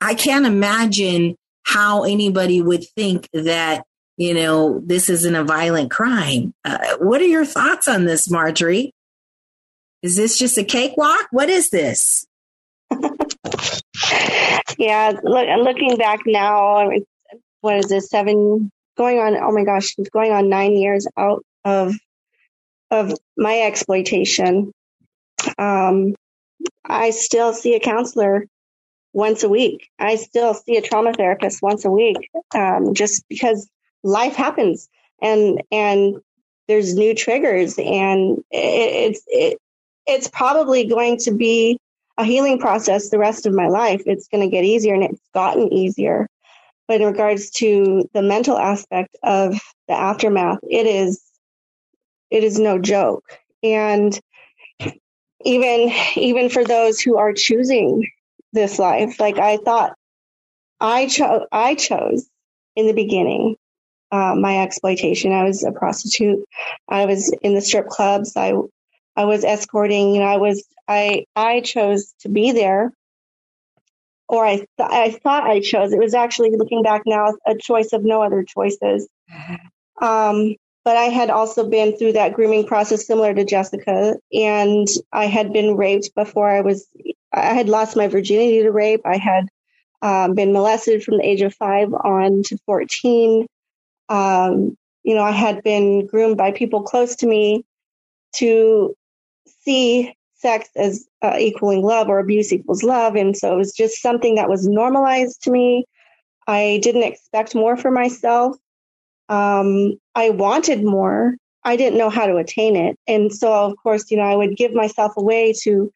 I 0.00 0.14
can't 0.14 0.46
imagine 0.46 1.36
how 1.64 2.04
anybody 2.04 2.62
would 2.62 2.84
think 2.96 3.28
that, 3.32 3.84
you 4.16 4.34
know, 4.34 4.80
this 4.84 5.08
isn't 5.08 5.34
a 5.34 5.44
violent 5.44 5.90
crime. 5.90 6.54
Uh, 6.64 6.96
what 6.98 7.20
are 7.20 7.26
your 7.26 7.44
thoughts 7.44 7.88
on 7.88 8.04
this, 8.04 8.30
Marjorie? 8.30 8.92
Is 10.02 10.16
this 10.16 10.38
just 10.38 10.56
a 10.58 10.64
cakewalk? 10.64 11.26
What 11.30 11.48
is 11.50 11.70
this? 11.70 12.26
yeah, 14.78 15.12
look, 15.22 15.46
looking 15.58 15.96
back 15.96 16.20
now, 16.24 16.90
what 17.60 17.76
is 17.76 17.88
this? 17.88 18.08
Seven 18.08 18.70
going 18.98 19.18
on? 19.18 19.36
Oh 19.36 19.52
my 19.52 19.64
gosh, 19.64 19.94
it's 19.96 20.10
going 20.10 20.32
on 20.32 20.50
nine 20.50 20.76
years 20.76 21.06
out 21.16 21.44
of 21.64 21.94
of 22.90 23.14
my 23.36 23.60
exploitation. 23.60 24.72
Um, 25.58 26.14
I 26.84 27.10
still 27.10 27.52
see 27.54 27.74
a 27.74 27.80
counselor 27.80 28.46
once 29.12 29.42
a 29.42 29.48
week. 29.48 29.88
I 29.98 30.16
still 30.16 30.54
see 30.54 30.76
a 30.76 30.82
trauma 30.82 31.12
therapist 31.12 31.62
once 31.62 31.84
a 31.84 31.90
week, 31.90 32.30
um, 32.54 32.94
just 32.94 33.24
because 33.28 33.68
life 34.02 34.34
happens 34.34 34.88
and 35.22 35.62
and 35.72 36.16
there's 36.66 36.94
new 36.94 37.14
triggers 37.14 37.78
and 37.78 38.38
it, 38.50 39.12
it's 39.12 39.22
it, 39.26 39.58
it's 40.06 40.28
probably 40.28 40.84
going 40.84 41.18
to 41.18 41.30
be 41.32 41.78
a 42.16 42.24
healing 42.24 42.58
process 42.58 43.10
the 43.10 43.18
rest 43.18 43.46
of 43.46 43.54
my 43.54 43.68
life. 43.68 44.02
It's 44.06 44.28
going 44.28 44.42
to 44.42 44.50
get 44.50 44.64
easier 44.64 44.94
and 44.94 45.04
it's 45.04 45.20
gotten 45.34 45.72
easier. 45.72 46.28
But 46.88 47.00
in 47.00 47.06
regards 47.06 47.50
to 47.52 48.08
the 48.14 48.22
mental 48.22 48.58
aspect 48.58 49.16
of 49.22 49.60
the 49.88 49.94
aftermath, 49.94 50.58
it 50.62 50.86
is 50.86 51.22
it 52.30 52.44
is 52.44 52.58
no 52.58 52.78
joke. 52.78 53.24
And 53.62 54.18
even 55.44 55.92
even 56.16 56.48
for 56.48 56.64
those 56.64 57.00
who 57.00 57.18
are 57.18 57.32
choosing 57.32 58.08
this 58.52 58.78
life, 58.78 59.20
like 59.20 59.38
I 59.38 59.58
thought 59.58 59.94
I 60.80 61.06
chose 61.06 61.46
I 61.52 61.74
chose 61.74 62.28
in 62.74 62.86
the 62.86 62.94
beginning 62.94 63.56
uh, 64.10 64.34
my 64.34 64.62
exploitation. 64.62 65.32
I 65.32 65.44
was 65.44 65.62
a 65.62 65.72
prostitute. 65.72 66.42
I 66.88 67.04
was 67.04 67.32
in 67.42 67.54
the 67.54 67.60
strip 67.60 67.88
clubs. 67.88 68.36
I 68.36 68.54
I 69.18 69.24
was 69.24 69.42
escorting, 69.44 70.14
you 70.14 70.20
know, 70.20 70.26
I 70.26 70.36
was, 70.36 70.64
I, 70.86 71.24
I 71.34 71.60
chose 71.60 72.14
to 72.20 72.28
be 72.28 72.52
there 72.52 72.92
or 74.28 74.44
I, 74.44 74.56
th- 74.56 74.68
I 74.78 75.10
thought 75.22 75.44
I 75.44 75.60
chose. 75.60 75.92
It 75.92 75.98
was 75.98 76.14
actually 76.14 76.50
looking 76.56 76.82
back 76.82 77.02
now, 77.06 77.34
a 77.46 77.54
choice 77.56 77.92
of 77.92 78.04
no 78.04 78.22
other 78.22 78.42
choices. 78.42 79.08
Um, 80.00 80.54
but 80.84 80.96
I 80.96 81.04
had 81.04 81.28
also 81.30 81.68
been 81.68 81.96
through 81.96 82.12
that 82.12 82.34
grooming 82.34 82.66
process 82.66 83.06
similar 83.06 83.34
to 83.34 83.44
Jessica, 83.44 84.16
and 84.32 84.86
I 85.12 85.26
had 85.26 85.52
been 85.52 85.76
raped 85.76 86.14
before 86.14 86.48
I 86.48 86.60
was. 86.60 86.86
I 87.32 87.52
had 87.54 87.68
lost 87.68 87.96
my 87.96 88.08
virginity 88.08 88.62
to 88.62 88.70
rape. 88.70 89.02
I 89.04 89.18
had 89.18 89.48
um, 90.00 90.34
been 90.34 90.52
molested 90.52 91.02
from 91.02 91.18
the 91.18 91.26
age 91.26 91.42
of 91.42 91.54
five 91.54 91.92
on 91.92 92.42
to 92.44 92.56
fourteen. 92.64 93.46
Um, 94.08 94.76
you 95.02 95.14
know, 95.14 95.22
I 95.22 95.32
had 95.32 95.62
been 95.62 96.06
groomed 96.06 96.38
by 96.38 96.52
people 96.52 96.82
close 96.82 97.16
to 97.16 97.26
me 97.26 97.64
to 98.36 98.94
see 99.62 100.14
sex 100.38 100.68
as 100.76 101.06
uh, 101.22 101.36
equaling 101.38 101.82
love 101.82 102.08
or 102.08 102.18
abuse 102.18 102.52
equals 102.52 102.82
love. 102.82 103.16
And 103.16 103.36
so 103.36 103.52
it 103.52 103.56
was 103.56 103.72
just 103.72 104.00
something 104.00 104.36
that 104.36 104.48
was 104.48 104.66
normalized 104.66 105.42
to 105.42 105.50
me. 105.50 105.84
I 106.46 106.80
didn't 106.82 107.02
expect 107.02 107.54
more 107.54 107.76
for 107.76 107.90
myself. 107.90 108.56
Um, 109.28 109.98
I 110.14 110.30
wanted 110.30 110.82
more. 110.82 111.34
I 111.64 111.76
didn't 111.76 111.98
know 111.98 112.08
how 112.08 112.26
to 112.26 112.36
attain 112.36 112.76
it. 112.76 112.98
And 113.06 113.32
so, 113.32 113.52
of 113.52 113.76
course, 113.82 114.10
you 114.10 114.16
know, 114.16 114.22
I 114.22 114.36
would 114.36 114.56
give 114.56 114.72
myself 114.72 115.12
away 115.16 115.52
to, 115.64 115.92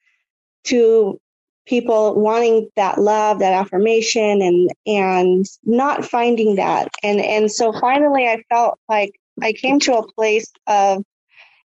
to 0.64 1.18
people 1.64 2.20
wanting 2.20 2.68
that 2.76 2.98
love, 2.98 3.38
that 3.38 3.52
affirmation 3.52 4.42
and, 4.42 4.70
and 4.86 5.46
not 5.64 6.04
finding 6.04 6.56
that. 6.56 6.88
And, 7.02 7.20
and 7.20 7.50
so 7.50 7.72
finally 7.72 8.26
I 8.26 8.42
felt 8.48 8.78
like 8.88 9.12
I 9.40 9.52
came 9.52 9.78
to 9.80 9.96
a 9.96 10.12
place 10.12 10.50
of 10.66 11.04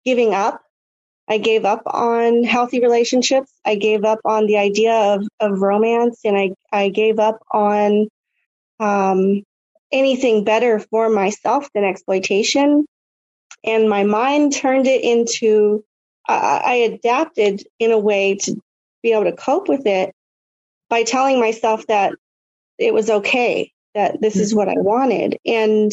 giving 0.05 0.35
up 0.35 0.64
I 1.29 1.39
gave 1.39 1.65
up 1.65 1.83
on 1.87 2.45
healthy 2.45 2.81
relationships. 2.81 3.53
I 3.65 3.77
gave 3.77 4.05
up 4.05 4.21
on 4.25 4.47
the 4.47 4.59
idea 4.59 4.93
of, 4.93 5.27
of 5.41 5.61
romance 5.61 6.21
and 6.25 6.37
I, 6.37 6.51
I 6.71 6.91
gave 6.91 7.19
up 7.19 7.41
on 7.53 8.09
um, 8.79 9.43
anything 9.91 10.45
better 10.45 10.79
for 10.79 11.09
myself 11.09 11.69
than 11.75 11.85
exploitation. 11.85 12.85
And 13.63 13.89
my 13.89 14.05
mind 14.05 14.53
turned 14.53 14.87
it 14.87 15.03
into, 15.03 15.83
uh, 16.29 16.61
I 16.65 16.75
adapted 16.75 17.63
in 17.79 17.93
a 17.93 17.99
way 17.99 18.37
to 18.43 18.61
be 19.03 19.13
able 19.13 19.25
to 19.25 19.33
cope 19.37 19.69
with 19.69 19.87
it 19.87 20.15
by 20.91 21.05
telling 21.05 21.41
myself 21.41 21.87
that 21.87 22.13
it 22.79 22.93
was 22.93 23.09
okay, 23.09 23.73
that 23.95 24.21
this 24.21 24.37
is 24.37 24.55
what 24.55 24.69
I 24.69 24.75
wanted. 24.77 25.39
And 25.47 25.93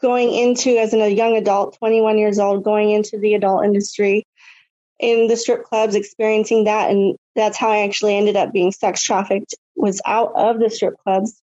going 0.00 0.32
into, 0.32 0.78
as 0.78 0.94
a 0.94 1.12
young 1.12 1.36
adult, 1.36 1.76
21 1.78 2.18
years 2.18 2.38
old, 2.38 2.64
going 2.64 2.90
into 2.90 3.18
the 3.18 3.34
adult 3.34 3.64
industry, 3.64 4.24
in 4.98 5.26
the 5.26 5.36
strip 5.36 5.64
clubs 5.64 5.94
experiencing 5.94 6.64
that 6.64 6.90
and 6.90 7.16
that's 7.34 7.58
how 7.58 7.70
I 7.70 7.84
actually 7.84 8.16
ended 8.16 8.36
up 8.36 8.52
being 8.52 8.72
sex 8.72 9.02
trafficked 9.02 9.54
was 9.76 10.00
out 10.06 10.32
of 10.34 10.58
the 10.58 10.70
strip 10.70 10.94
clubs. 11.04 11.40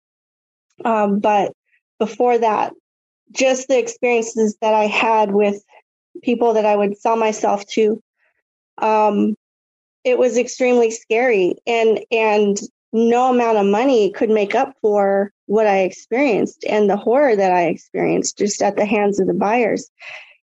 Um, 0.84 1.20
but 1.20 1.52
before 1.98 2.36
that, 2.36 2.72
just 3.30 3.68
the 3.68 3.78
experiences 3.78 4.56
that 4.60 4.74
I 4.74 4.86
had 4.86 5.32
with 5.32 5.62
people 6.22 6.54
that 6.54 6.66
I 6.66 6.76
would 6.76 6.98
sell 6.98 7.16
myself 7.16 7.64
to, 7.68 8.02
um, 8.78 9.36
it 10.02 10.18
was 10.18 10.36
extremely 10.36 10.90
scary, 10.90 11.54
and 11.66 12.04
and 12.10 12.58
no 12.92 13.32
amount 13.32 13.58
of 13.58 13.66
money 13.66 14.10
could 14.12 14.30
make 14.30 14.54
up 14.54 14.74
for 14.82 15.32
what 15.46 15.66
I 15.66 15.80
experienced 15.80 16.64
and 16.68 16.88
the 16.88 16.96
horror 16.96 17.34
that 17.34 17.52
I 17.52 17.66
experienced 17.66 18.38
just 18.38 18.62
at 18.62 18.76
the 18.76 18.84
hands 18.84 19.18
of 19.18 19.26
the 19.26 19.34
buyers. 19.34 19.90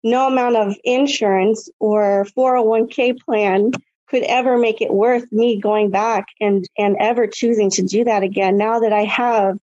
No 0.03 0.27
amount 0.27 0.55
of 0.55 0.75
insurance 0.83 1.69
or 1.79 2.25
401k 2.37 3.19
plan 3.19 3.71
could 4.09 4.23
ever 4.23 4.57
make 4.57 4.81
it 4.81 4.93
worth 4.93 5.29
me 5.31 5.59
going 5.59 5.89
back 5.89 6.27
and, 6.39 6.65
and 6.77 6.95
ever 6.99 7.27
choosing 7.27 7.69
to 7.71 7.83
do 7.83 8.05
that 8.05 8.23
again. 8.23 8.57
Now 8.57 8.79
that 8.79 8.93
I 8.93 9.03
have 9.03 9.57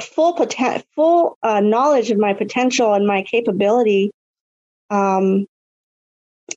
full 0.00 0.34
poten- 0.34 0.84
full 0.94 1.38
uh, 1.42 1.60
knowledge 1.60 2.10
of 2.10 2.18
my 2.18 2.34
potential 2.34 2.94
and 2.94 3.06
my 3.06 3.22
capability, 3.22 4.12
um, 4.90 5.46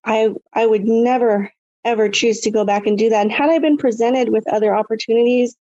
I 0.03 0.29
I 0.53 0.65
would 0.65 0.85
never 0.85 1.51
ever 1.83 2.09
choose 2.09 2.41
to 2.41 2.51
go 2.51 2.65
back 2.65 2.85
and 2.85 2.97
do 2.97 3.09
that. 3.09 3.21
And 3.21 3.31
had 3.31 3.49
I 3.49 3.59
been 3.59 3.77
presented 3.77 4.29
with 4.29 4.47
other 4.51 4.75
opportunities, 4.75 5.55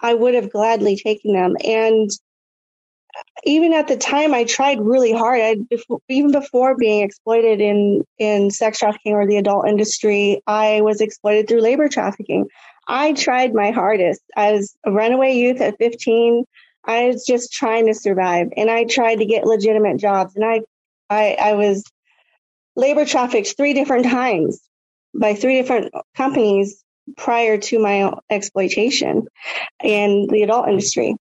I 0.00 0.14
would 0.14 0.34
have 0.34 0.50
gladly 0.50 0.96
taken 0.96 1.32
them. 1.32 1.56
And 1.64 2.10
even 3.44 3.72
at 3.72 3.88
the 3.88 3.96
time, 3.96 4.34
I 4.34 4.44
tried 4.44 4.80
really 4.80 5.12
hard. 5.12 5.40
I, 5.40 5.56
even 6.08 6.32
before 6.32 6.76
being 6.76 7.02
exploited 7.02 7.60
in 7.60 8.02
in 8.18 8.50
sex 8.50 8.78
trafficking 8.78 9.12
or 9.12 9.26
the 9.26 9.36
adult 9.36 9.68
industry, 9.68 10.42
I 10.46 10.80
was 10.80 11.00
exploited 11.00 11.48
through 11.48 11.60
labor 11.60 11.88
trafficking. 11.88 12.46
I 12.86 13.12
tried 13.12 13.54
my 13.54 13.70
hardest 13.70 14.22
as 14.36 14.74
a 14.84 14.92
runaway 14.92 15.34
youth 15.34 15.60
at 15.60 15.78
15. 15.78 16.44
I 16.86 17.06
was 17.06 17.24
just 17.24 17.52
trying 17.52 17.86
to 17.86 17.94
survive, 17.94 18.48
and 18.56 18.70
I 18.70 18.84
tried 18.84 19.16
to 19.16 19.26
get 19.26 19.46
legitimate 19.46 19.98
jobs. 19.98 20.36
And 20.36 20.44
I, 20.44 20.60
I, 21.08 21.36
I 21.40 21.52
was 21.54 21.84
labor 22.76 23.04
trafficked 23.04 23.56
three 23.56 23.74
different 23.74 24.04
times 24.04 24.60
by 25.14 25.34
three 25.34 25.60
different 25.60 25.92
companies 26.16 26.82
prior 27.16 27.58
to 27.58 27.78
my 27.78 28.12
exploitation 28.30 29.26
in 29.82 30.26
the 30.30 30.42
adult 30.42 30.68
industry. 30.68 31.16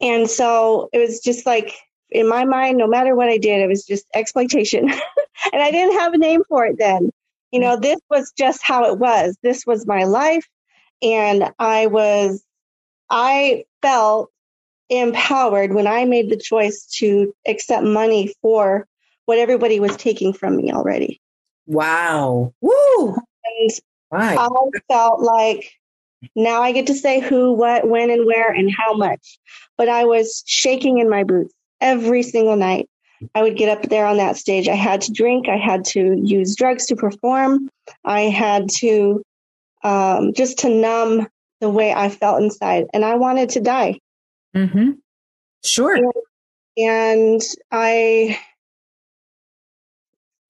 And 0.00 0.28
so 0.28 0.88
it 0.92 0.98
was 0.98 1.20
just 1.20 1.46
like 1.46 1.74
in 2.10 2.28
my 2.28 2.44
mind, 2.44 2.78
no 2.78 2.86
matter 2.86 3.14
what 3.14 3.28
I 3.28 3.38
did, 3.38 3.60
it 3.60 3.68
was 3.68 3.84
just 3.84 4.06
exploitation. 4.14 4.88
and 5.52 5.62
I 5.62 5.70
didn't 5.70 5.98
have 5.98 6.12
a 6.12 6.18
name 6.18 6.42
for 6.48 6.66
it 6.66 6.76
then. 6.78 7.10
You 7.52 7.60
know, 7.60 7.78
this 7.78 8.00
was 8.08 8.32
just 8.36 8.62
how 8.62 8.84
it 8.84 8.98
was. 8.98 9.36
This 9.42 9.66
was 9.66 9.86
my 9.86 10.04
life. 10.04 10.46
And 11.02 11.52
I 11.58 11.86
was, 11.86 12.44
I 13.08 13.64
felt 13.82 14.30
empowered 14.88 15.72
when 15.72 15.86
I 15.86 16.04
made 16.04 16.30
the 16.30 16.36
choice 16.36 16.86
to 16.98 17.34
accept 17.46 17.84
money 17.84 18.34
for 18.42 18.86
what 19.26 19.38
everybody 19.38 19.80
was 19.80 19.96
taking 19.96 20.32
from 20.32 20.56
me 20.56 20.72
already. 20.72 21.20
Wow. 21.66 22.52
Woo. 22.60 23.08
And 23.08 23.70
right. 24.10 24.38
I 24.38 24.48
felt 24.88 25.20
like 25.20 25.72
now 26.36 26.62
I 26.62 26.72
get 26.72 26.86
to 26.88 26.94
say 26.94 27.20
who, 27.20 27.52
what, 27.52 27.88
when, 27.88 28.10
and 28.10 28.26
where, 28.26 28.50
and 28.50 28.70
how 28.70 28.94
much. 28.94 29.38
But 29.76 29.88
I 29.88 30.04
was 30.04 30.42
shaking 30.46 30.98
in 30.98 31.08
my 31.08 31.24
boots 31.24 31.54
every 31.80 32.22
single 32.22 32.56
night. 32.56 32.88
I 33.34 33.42
would 33.42 33.56
get 33.56 33.68
up 33.68 33.88
there 33.88 34.06
on 34.06 34.16
that 34.16 34.36
stage. 34.36 34.68
I 34.68 34.74
had 34.74 35.02
to 35.02 35.12
drink. 35.12 35.48
I 35.48 35.56
had 35.56 35.84
to 35.86 36.18
use 36.22 36.56
drugs 36.56 36.86
to 36.86 36.96
perform. 36.96 37.68
I 38.04 38.22
had 38.22 38.70
to 38.78 39.22
um, 39.82 40.32
just 40.32 40.60
to 40.60 40.68
numb 40.68 41.26
the 41.60 41.70
way 41.70 41.92
I 41.92 42.08
felt 42.08 42.42
inside. 42.42 42.86
And 42.94 43.04
I 43.04 43.16
wanted 43.16 43.50
to 43.50 43.60
die. 43.60 43.98
Mm-hmm. 44.56 44.92
Sure. 45.62 45.94
And, 45.96 46.12
and 46.78 47.42
I 47.70 48.38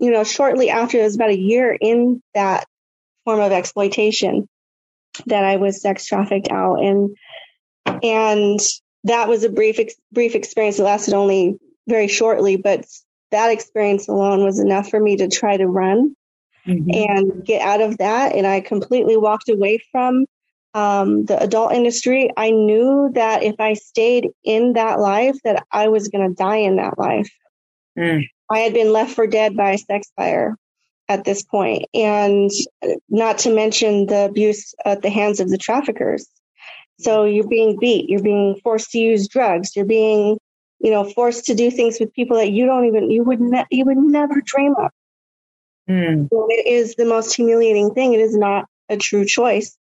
you 0.01 0.11
know, 0.11 0.25
shortly 0.25 0.71
after, 0.71 0.99
it 0.99 1.05
was 1.05 1.15
about 1.15 1.31
a 1.31 1.39
year 1.39 1.77
in 1.79 2.23
that 2.35 2.67
form 3.25 3.41
of 3.41 3.53
exploitation 3.53 4.49
that 5.27 5.45
I 5.45 5.57
was 5.57 5.83
sex 5.83 6.07
trafficked 6.07 6.51
out, 6.51 6.77
and 6.77 7.17
and 8.03 8.61
that 9.05 9.29
was 9.29 9.45
a 9.45 9.49
brief 9.49 9.79
brief 10.13 10.35
experience. 10.35 10.79
It 10.79 10.85
lasted 10.85 11.15
only 11.15 11.59
very 11.89 12.09
shortly, 12.09 12.57
but 12.57 12.87
that 13.31 13.51
experience 13.51 14.09
alone 14.09 14.45
was 14.45 14.59
enough 14.59 14.89
for 14.89 15.01
me 15.01 15.17
to 15.17 15.29
try 15.29 15.57
to 15.57 15.67
run 15.67 16.15
mm-hmm. 16.67 16.91
and 16.91 17.45
get 17.45 17.63
out 17.63 17.81
of 17.81 17.99
that. 17.99 18.35
And 18.35 18.47
I 18.47 18.61
completely 18.61 19.17
walked 19.17 19.49
away 19.49 19.81
from 19.91 20.27
um, 20.75 21.25
the 21.25 21.41
adult 21.43 21.73
industry. 21.73 22.31
I 22.37 22.51
knew 22.51 23.11
that 23.15 23.43
if 23.43 23.57
I 23.59 23.75
stayed 23.75 24.29
in 24.45 24.75
that 24.75 25.01
life, 25.01 25.37
that 25.45 25.65
I 25.73 25.89
was 25.89 26.09
going 26.09 26.29
to 26.29 26.35
die 26.35 26.57
in 26.59 26.77
that 26.77 26.99
life. 26.99 27.31
Mm. 27.99 28.27
I 28.51 28.59
had 28.61 28.75
been 28.75 28.93
left 28.93 29.15
for 29.15 29.27
dead 29.27 29.57
by 29.57 29.73
a 29.73 29.79
sex 29.79 30.11
buyer 30.17 30.57
at 31.11 31.25
this 31.25 31.43
point, 31.43 31.87
and 31.93 32.51
not 33.09 33.37
to 33.39 33.53
mention 33.53 34.07
the 34.07 34.27
abuse 34.27 34.73
at 34.85 35.03
the 35.03 35.11
hands 35.11 35.41
of 35.41 35.51
the 35.51 35.59
traffickers. 35.59 36.25
So 37.01 37.25
you're 37.25 37.49
being 37.49 37.79
beat, 37.81 38.09
you're 38.09 38.23
being 38.23 38.61
forced 38.63 38.93
to 38.93 38.99
use 38.99 39.27
drugs, 39.27 39.75
you're 39.75 39.85
being, 39.85 40.39
you 40.79 40.91
know, 40.93 41.03
forced 41.03 41.47
to 41.47 41.55
do 41.57 41.69
things 41.69 41.99
with 41.99 42.15
people 42.15 42.37
that 42.37 42.53
you 42.53 42.65
don't 42.65 42.85
even 42.85 43.11
you 43.11 43.25
would 43.25 43.41
ne- 43.41 43.67
you 43.73 43.85
would 43.87 43.99
never 43.99 44.41
dream 44.41 44.77
of. 44.79 44.91
Mm. 45.89 46.29
It 46.31 46.67
is 46.69 46.95
the 46.95 47.07
most 47.07 47.35
humiliating 47.35 47.93
thing. 47.93 48.13
It 48.13 48.21
is 48.21 48.37
not 48.37 48.67
a 48.89 48.97
true 48.97 49.25
choice, 49.25 49.77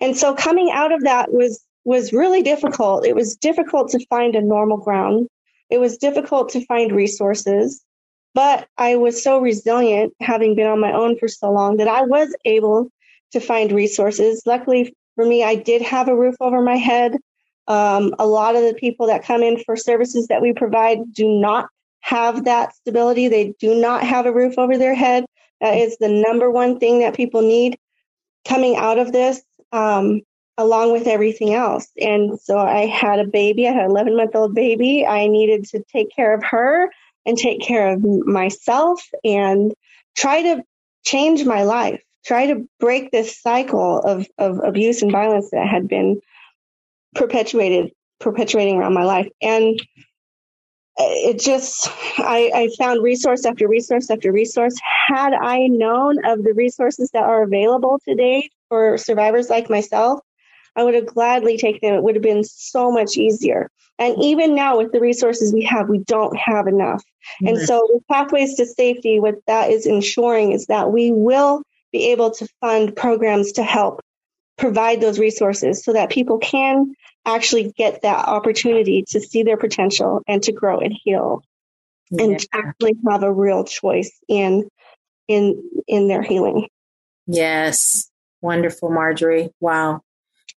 and 0.00 0.16
so 0.16 0.34
coming 0.34 0.72
out 0.72 0.90
of 0.90 1.02
that 1.04 1.32
was 1.32 1.64
was 1.84 2.12
really 2.12 2.42
difficult. 2.42 3.06
It 3.06 3.14
was 3.14 3.36
difficult 3.36 3.90
to 3.90 4.04
find 4.06 4.34
a 4.34 4.42
normal 4.42 4.78
ground. 4.78 5.28
It 5.70 5.78
was 5.78 5.96
difficult 5.96 6.48
to 6.50 6.66
find 6.66 6.90
resources. 6.90 7.84
But 8.34 8.68
I 8.78 8.96
was 8.96 9.22
so 9.22 9.38
resilient, 9.38 10.14
having 10.20 10.54
been 10.54 10.66
on 10.66 10.80
my 10.80 10.92
own 10.92 11.18
for 11.18 11.28
so 11.28 11.50
long, 11.50 11.76
that 11.76 11.88
I 11.88 12.02
was 12.02 12.34
able 12.44 12.90
to 13.32 13.40
find 13.40 13.72
resources. 13.72 14.42
Luckily 14.46 14.94
for 15.14 15.26
me, 15.26 15.44
I 15.44 15.54
did 15.54 15.82
have 15.82 16.08
a 16.08 16.16
roof 16.16 16.36
over 16.40 16.62
my 16.62 16.76
head. 16.76 17.16
Um, 17.68 18.14
a 18.18 18.26
lot 18.26 18.56
of 18.56 18.62
the 18.62 18.74
people 18.74 19.06
that 19.06 19.24
come 19.24 19.42
in 19.42 19.62
for 19.64 19.76
services 19.76 20.26
that 20.28 20.42
we 20.42 20.52
provide 20.52 20.98
do 21.12 21.28
not 21.28 21.68
have 22.00 22.44
that 22.44 22.74
stability. 22.74 23.28
They 23.28 23.54
do 23.60 23.74
not 23.74 24.02
have 24.02 24.26
a 24.26 24.32
roof 24.32 24.58
over 24.58 24.76
their 24.76 24.94
head. 24.94 25.24
That 25.60 25.76
is 25.76 25.96
the 25.98 26.08
number 26.08 26.50
one 26.50 26.78
thing 26.78 27.00
that 27.00 27.14
people 27.14 27.42
need 27.42 27.78
coming 28.46 28.76
out 28.76 28.98
of 28.98 29.12
this, 29.12 29.42
um, 29.70 30.22
along 30.58 30.92
with 30.92 31.06
everything 31.06 31.54
else. 31.54 31.88
And 32.00 32.40
so 32.40 32.58
I 32.58 32.86
had 32.86 33.20
a 33.20 33.26
baby. 33.26 33.68
I 33.68 33.72
had 33.72 33.84
an 33.84 33.90
11 33.90 34.16
month 34.16 34.34
old 34.34 34.54
baby. 34.54 35.06
I 35.06 35.28
needed 35.28 35.64
to 35.66 35.84
take 35.92 36.14
care 36.14 36.34
of 36.34 36.42
her 36.42 36.90
and 37.26 37.36
take 37.36 37.60
care 37.62 37.92
of 37.92 38.02
myself 38.02 39.02
and 39.24 39.72
try 40.16 40.42
to 40.42 40.62
change 41.04 41.44
my 41.44 41.62
life, 41.62 42.02
try 42.24 42.46
to 42.46 42.68
break 42.78 43.10
this 43.10 43.40
cycle 43.40 43.98
of, 43.98 44.26
of 44.38 44.60
abuse 44.64 45.02
and 45.02 45.12
violence 45.12 45.50
that 45.50 45.66
had 45.66 45.88
been 45.88 46.20
perpetuated, 47.14 47.92
perpetuating 48.20 48.76
around 48.76 48.94
my 48.94 49.04
life. 49.04 49.28
And 49.40 49.80
uh, 50.98 51.04
it 51.08 51.40
just, 51.40 51.88
I, 52.18 52.50
I 52.54 52.68
found 52.78 53.02
resource 53.02 53.46
after 53.46 53.66
resource 53.66 54.10
after 54.10 54.30
resource. 54.30 54.74
Had 55.06 55.32
I 55.32 55.66
known 55.66 56.24
of 56.24 56.44
the 56.44 56.52
resources 56.54 57.10
that 57.12 57.24
are 57.24 57.42
available 57.42 57.98
today 58.06 58.50
for 58.68 58.98
survivors 58.98 59.48
like 59.48 59.70
myself, 59.70 60.20
I 60.76 60.84
would 60.84 60.94
have 60.94 61.06
gladly 61.06 61.58
taken 61.58 61.80
them. 61.82 61.94
It 61.94 62.02
would 62.02 62.16
have 62.16 62.22
been 62.22 62.44
so 62.44 62.90
much 62.90 63.16
easier. 63.16 63.70
And 63.98 64.16
even 64.22 64.54
now, 64.54 64.78
with 64.78 64.92
the 64.92 65.00
resources 65.00 65.52
we 65.52 65.64
have, 65.64 65.88
we 65.88 65.98
don't 65.98 66.36
have 66.36 66.66
enough. 66.66 67.02
Mm-hmm. 67.42 67.48
And 67.48 67.58
so, 67.58 67.86
with 67.90 68.02
Pathways 68.10 68.56
to 68.56 68.66
Safety, 68.66 69.20
what 69.20 69.36
that 69.46 69.70
is 69.70 69.86
ensuring 69.86 70.52
is 70.52 70.66
that 70.66 70.90
we 70.90 71.10
will 71.10 71.62
be 71.92 72.10
able 72.10 72.30
to 72.32 72.48
fund 72.60 72.96
programs 72.96 73.52
to 73.52 73.62
help 73.62 74.00
provide 74.56 75.00
those 75.00 75.18
resources 75.18 75.84
so 75.84 75.92
that 75.92 76.10
people 76.10 76.38
can 76.38 76.94
actually 77.24 77.72
get 77.72 78.02
that 78.02 78.28
opportunity 78.28 79.04
to 79.08 79.20
see 79.20 79.42
their 79.42 79.56
potential 79.56 80.22
and 80.26 80.42
to 80.42 80.52
grow 80.52 80.78
and 80.80 80.96
heal 81.04 81.42
yeah. 82.10 82.24
and 82.24 82.46
actually 82.52 82.94
have 83.08 83.22
a 83.22 83.32
real 83.32 83.64
choice 83.64 84.12
in 84.28 84.68
in 85.28 85.62
in 85.86 86.08
their 86.08 86.22
healing. 86.22 86.68
Yes. 87.26 88.08
Wonderful, 88.40 88.90
Marjorie. 88.90 89.50
Wow. 89.60 90.02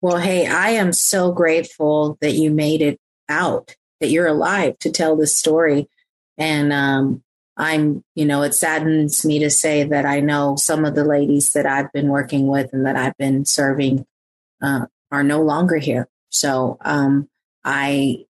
Well, 0.01 0.17
hey, 0.17 0.45
I 0.45 0.71
am 0.71 0.93
so 0.93 1.31
grateful 1.31 2.17
that 2.21 2.33
you 2.33 2.51
made 2.51 2.81
it 2.81 2.99
out, 3.29 3.75
that 4.01 4.09
you're 4.09 4.27
alive 4.27 4.77
to 4.79 4.91
tell 4.91 5.15
this 5.15 5.37
story. 5.37 5.89
And 6.37 6.71
um, 6.73 7.23
I'm, 7.57 8.03
you 8.13 8.25
know, 8.25 8.43
it 8.43 8.53
saddens 8.53 9.25
me 9.25 9.39
to 9.39 9.49
say 9.49 9.83
that 9.83 10.05
I 10.05 10.19
know 10.19 10.57
some 10.57 10.85
of 10.85 10.95
the 10.95 11.05
ladies 11.05 11.53
that 11.53 11.65
I've 11.65 11.91
been 11.91 12.09
working 12.09 12.47
with 12.47 12.71
and 12.73 12.85
that 12.85 12.95
I've 12.95 13.17
been 13.17 13.45
serving 13.45 14.05
uh, 14.61 14.87
are 15.11 15.23
no 15.23 15.41
longer 15.41 15.77
here. 15.77 16.07
So 16.29 16.77
um, 16.81 17.29
I, 17.63 18.25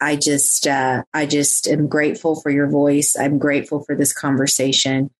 I 0.00 0.16
just, 0.16 0.66
uh, 0.66 1.04
I 1.12 1.26
just 1.26 1.68
am 1.68 1.86
grateful 1.86 2.40
for 2.40 2.50
your 2.50 2.68
voice. 2.68 3.14
I'm 3.18 3.38
grateful 3.38 3.84
for 3.84 3.94
this 3.94 4.12
conversation, 4.12 5.10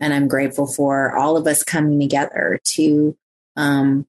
and 0.00 0.12
I'm 0.12 0.28
grateful 0.28 0.66
for 0.66 1.16
all 1.16 1.36
of 1.36 1.46
us 1.46 1.62
coming 1.62 2.00
together 2.00 2.60
to 2.74 3.16
um, 3.56 4.06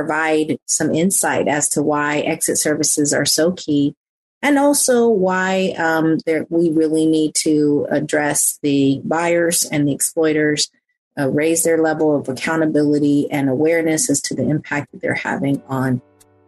provide 0.00 0.58
some 0.64 0.94
insight 0.94 1.46
as 1.46 1.68
to 1.68 1.82
why 1.82 2.20
exit 2.20 2.58
services 2.58 3.12
are 3.12 3.26
so 3.26 3.52
key 3.52 3.94
and 4.42 4.58
also 4.58 5.08
why 5.08 5.74
um, 5.76 6.16
there, 6.24 6.46
we 6.48 6.70
really 6.70 7.04
need 7.04 7.34
to 7.34 7.86
address 7.90 8.58
the 8.62 9.02
buyers 9.04 9.66
and 9.66 9.86
the 9.86 9.92
exploiters, 9.92 10.70
uh, 11.18 11.28
raise 11.28 11.62
their 11.64 11.82
level 11.82 12.16
of 12.16 12.30
accountability 12.30 13.30
and 13.30 13.50
awareness 13.50 14.08
as 14.08 14.22
to 14.22 14.34
the 14.34 14.48
impact 14.48 14.90
that 14.92 15.02
they're 15.02 15.12
having 15.14 15.62
on 15.68 16.00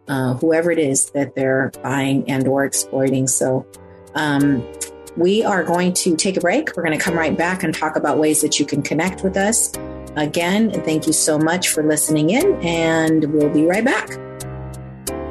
uh, 0.07 0.33
whoever 0.35 0.71
it 0.71 0.79
is 0.79 1.11
that 1.11 1.35
they're 1.35 1.71
buying 1.83 2.27
and 2.27 2.47
or 2.47 2.65
exploiting. 2.65 3.27
So 3.27 3.67
um, 4.15 4.67
we 5.15 5.43
are 5.43 5.63
going 5.63 5.93
to 5.93 6.15
take 6.15 6.37
a 6.37 6.41
break. 6.41 6.75
We're 6.75 6.83
going 6.83 6.97
to 6.97 7.03
come 7.03 7.15
right 7.15 7.37
back 7.37 7.61
and 7.61 7.75
talk 7.75 7.95
about 7.95 8.17
ways 8.17 8.41
that 8.41 8.59
you 8.59 8.65
can 8.65 8.81
connect 8.81 9.23
with 9.23 9.37
us. 9.37 9.71
Again, 10.15 10.69
thank 10.83 11.07
you 11.07 11.13
so 11.13 11.39
much 11.39 11.69
for 11.69 11.81
listening 11.83 12.29
in, 12.29 12.53
and 12.61 13.25
we'll 13.33 13.49
be 13.49 13.65
right 13.65 13.83
back. 13.83 14.09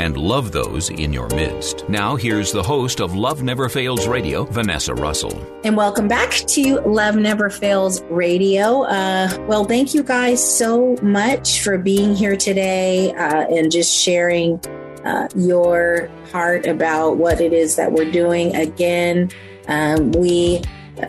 and 0.00 0.16
love 0.16 0.50
those 0.50 0.88
in 0.88 1.12
your 1.12 1.28
midst. 1.28 1.86
Now, 1.86 2.16
here's 2.16 2.52
the 2.52 2.62
host 2.62 3.00
of 3.00 3.14
Love 3.14 3.42
Never 3.42 3.68
Fails 3.68 4.08
Radio, 4.08 4.44
Vanessa 4.44 4.94
Russell. 4.94 5.38
And 5.62 5.76
welcome 5.76 6.08
back 6.08 6.30
to 6.30 6.80
Love 6.86 7.16
Never 7.16 7.50
Fails 7.50 8.00
Radio. 8.04 8.84
Uh, 8.84 9.28
well, 9.46 9.66
thank 9.66 9.92
you 9.92 10.02
guys 10.02 10.40
so 10.42 10.96
much 11.02 11.60
for 11.60 11.76
being 11.76 12.16
here 12.16 12.34
today 12.34 13.12
uh, 13.12 13.46
and 13.48 13.70
just 13.70 13.94
sharing 13.94 14.58
uh, 15.04 15.28
your 15.36 16.10
heart 16.32 16.64
about 16.64 17.18
what 17.18 17.42
it 17.42 17.52
is 17.52 17.76
that 17.76 17.92
we're 17.92 18.10
doing. 18.10 18.56
Again, 18.56 19.30
um, 19.68 20.12
we, 20.12 20.62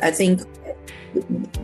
I 0.03 0.11
think, 0.11 0.41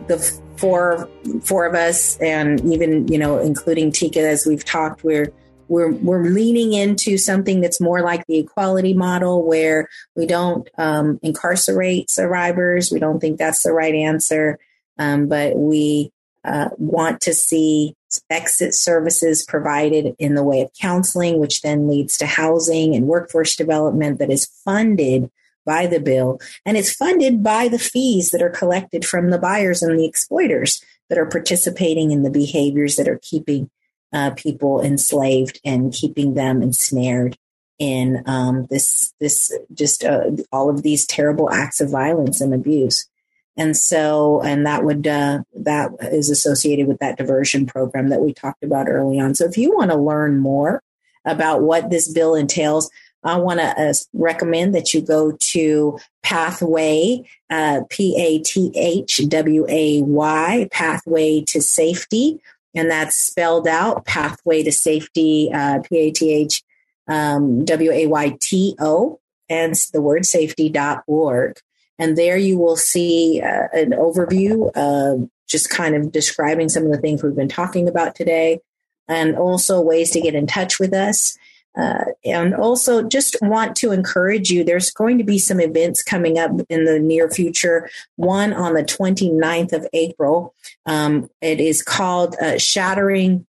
the 0.06 0.40
four 0.56 1.10
four 1.42 1.66
of 1.66 1.74
us, 1.74 2.16
and 2.20 2.58
even 2.72 3.06
you 3.08 3.18
know, 3.18 3.38
including 3.38 3.92
Tika, 3.92 4.20
as 4.20 4.46
we've 4.46 4.64
talked, 4.64 5.04
we're 5.04 5.30
we're 5.68 5.92
we're 5.92 6.24
leaning 6.24 6.72
into 6.72 7.18
something 7.18 7.60
that's 7.60 7.80
more 7.80 8.00
like 8.00 8.26
the 8.26 8.38
equality 8.38 8.94
model 8.94 9.44
where 9.44 9.88
we 10.16 10.26
don't 10.26 10.68
um, 10.78 11.18
incarcerate 11.22 12.10
survivors. 12.10 12.90
We 12.90 12.98
don't 12.98 13.20
think 13.20 13.38
that's 13.38 13.62
the 13.62 13.72
right 13.72 13.94
answer. 13.94 14.58
Um, 14.98 15.28
but 15.28 15.56
we 15.56 16.12
uh, 16.44 16.70
want 16.78 17.20
to 17.22 17.34
see 17.34 17.94
exit 18.30 18.74
services 18.74 19.44
provided 19.44 20.16
in 20.18 20.34
the 20.34 20.42
way 20.42 20.62
of 20.62 20.70
counseling 20.80 21.38
which 21.38 21.60
then 21.60 21.88
leads 21.88 22.16
to 22.16 22.26
housing 22.26 22.94
and 22.94 23.06
workforce 23.06 23.54
development 23.54 24.18
that 24.18 24.30
is 24.30 24.46
funded 24.64 25.30
by 25.66 25.86
the 25.86 26.00
bill. 26.00 26.40
And 26.64 26.78
it's 26.78 26.92
funded 26.94 27.42
by 27.42 27.68
the 27.68 27.78
fees 27.78 28.30
that 28.30 28.42
are 28.42 28.48
collected 28.48 29.04
from 29.04 29.28
the 29.28 29.38
buyers 29.38 29.82
and 29.82 29.98
the 29.98 30.06
exploiters 30.06 30.82
that 31.10 31.18
are 31.18 31.26
participating 31.26 32.10
in 32.10 32.22
the 32.22 32.30
behaviors 32.30 32.96
that 32.96 33.08
are 33.08 33.20
keeping 33.22 33.68
uh, 34.12 34.30
people 34.30 34.80
enslaved 34.80 35.60
and 35.64 35.92
keeping 35.92 36.34
them 36.34 36.62
ensnared 36.62 37.36
in 37.78 38.22
um, 38.26 38.66
this 38.70 39.12
this 39.20 39.56
just 39.72 40.04
uh, 40.04 40.30
all 40.52 40.68
of 40.68 40.82
these 40.82 41.06
terrible 41.06 41.50
acts 41.50 41.80
of 41.80 41.90
violence 41.90 42.40
and 42.40 42.52
abuse. 42.52 43.08
And 43.56 43.76
so 43.76 44.40
and 44.42 44.66
that 44.66 44.84
would 44.84 45.06
uh, 45.06 45.42
that 45.54 45.90
is 46.12 46.30
associated 46.30 46.86
with 46.86 46.98
that 46.98 47.18
diversion 47.18 47.66
program 47.66 48.08
that 48.08 48.20
we 48.20 48.32
talked 48.32 48.62
about 48.62 48.88
early 48.88 49.18
on. 49.20 49.34
So 49.34 49.44
if 49.44 49.56
you 49.56 49.74
want 49.74 49.90
to 49.90 49.96
learn 49.96 50.38
more 50.38 50.82
about 51.24 51.62
what 51.62 51.90
this 51.90 52.10
bill 52.10 52.34
entails 52.34 52.90
I 53.24 53.36
want 53.36 53.60
to 53.60 53.66
uh, 53.66 53.92
recommend 54.12 54.74
that 54.74 54.94
you 54.94 55.00
go 55.00 55.32
to 55.32 55.98
Pathway, 56.22 57.22
uh, 57.50 57.80
P 57.90 58.16
A 58.16 58.38
T 58.42 58.72
H 58.76 59.20
W 59.28 59.66
A 59.68 60.02
Y, 60.02 60.68
Pathway 60.70 61.42
to 61.48 61.60
Safety 61.60 62.40
and 62.74 62.90
that's 62.90 63.16
spelled 63.16 63.66
out 63.66 64.04
pathway 64.04 64.62
to 64.62 64.72
safety 64.72 65.50
uh, 65.52 65.80
p-a-t-h 65.80 66.62
um, 67.08 67.64
w-a-y-t-o 67.64 69.20
and 69.48 69.74
the 69.92 70.02
word 70.02 70.26
safety.org 70.26 71.58
and 71.98 72.16
there 72.16 72.36
you 72.36 72.58
will 72.58 72.76
see 72.76 73.40
uh, 73.42 73.68
an 73.72 73.90
overview 73.90 74.70
of 74.76 75.28
just 75.48 75.70
kind 75.70 75.94
of 75.94 76.12
describing 76.12 76.68
some 76.68 76.84
of 76.84 76.92
the 76.92 76.98
things 76.98 77.22
we've 77.22 77.34
been 77.34 77.48
talking 77.48 77.88
about 77.88 78.14
today 78.14 78.60
and 79.08 79.36
also 79.36 79.80
ways 79.80 80.10
to 80.10 80.20
get 80.20 80.34
in 80.34 80.46
touch 80.46 80.78
with 80.78 80.92
us 80.92 81.36
uh, 81.78 82.04
and 82.24 82.54
also 82.54 83.02
just 83.02 83.36
want 83.42 83.76
to 83.76 83.92
encourage 83.92 84.50
you 84.50 84.64
there's 84.64 84.90
going 84.90 85.16
to 85.18 85.24
be 85.24 85.38
some 85.38 85.60
events 85.60 86.02
coming 86.02 86.38
up 86.38 86.50
in 86.68 86.84
the 86.84 86.98
near 86.98 87.30
future. 87.30 87.88
One 88.16 88.52
on 88.52 88.74
the 88.74 88.82
29th 88.82 89.72
of 89.72 89.86
april. 89.92 90.54
Um, 90.86 91.30
it 91.40 91.60
is 91.60 91.82
called 91.82 92.34
uh, 92.42 92.58
shattering 92.58 93.46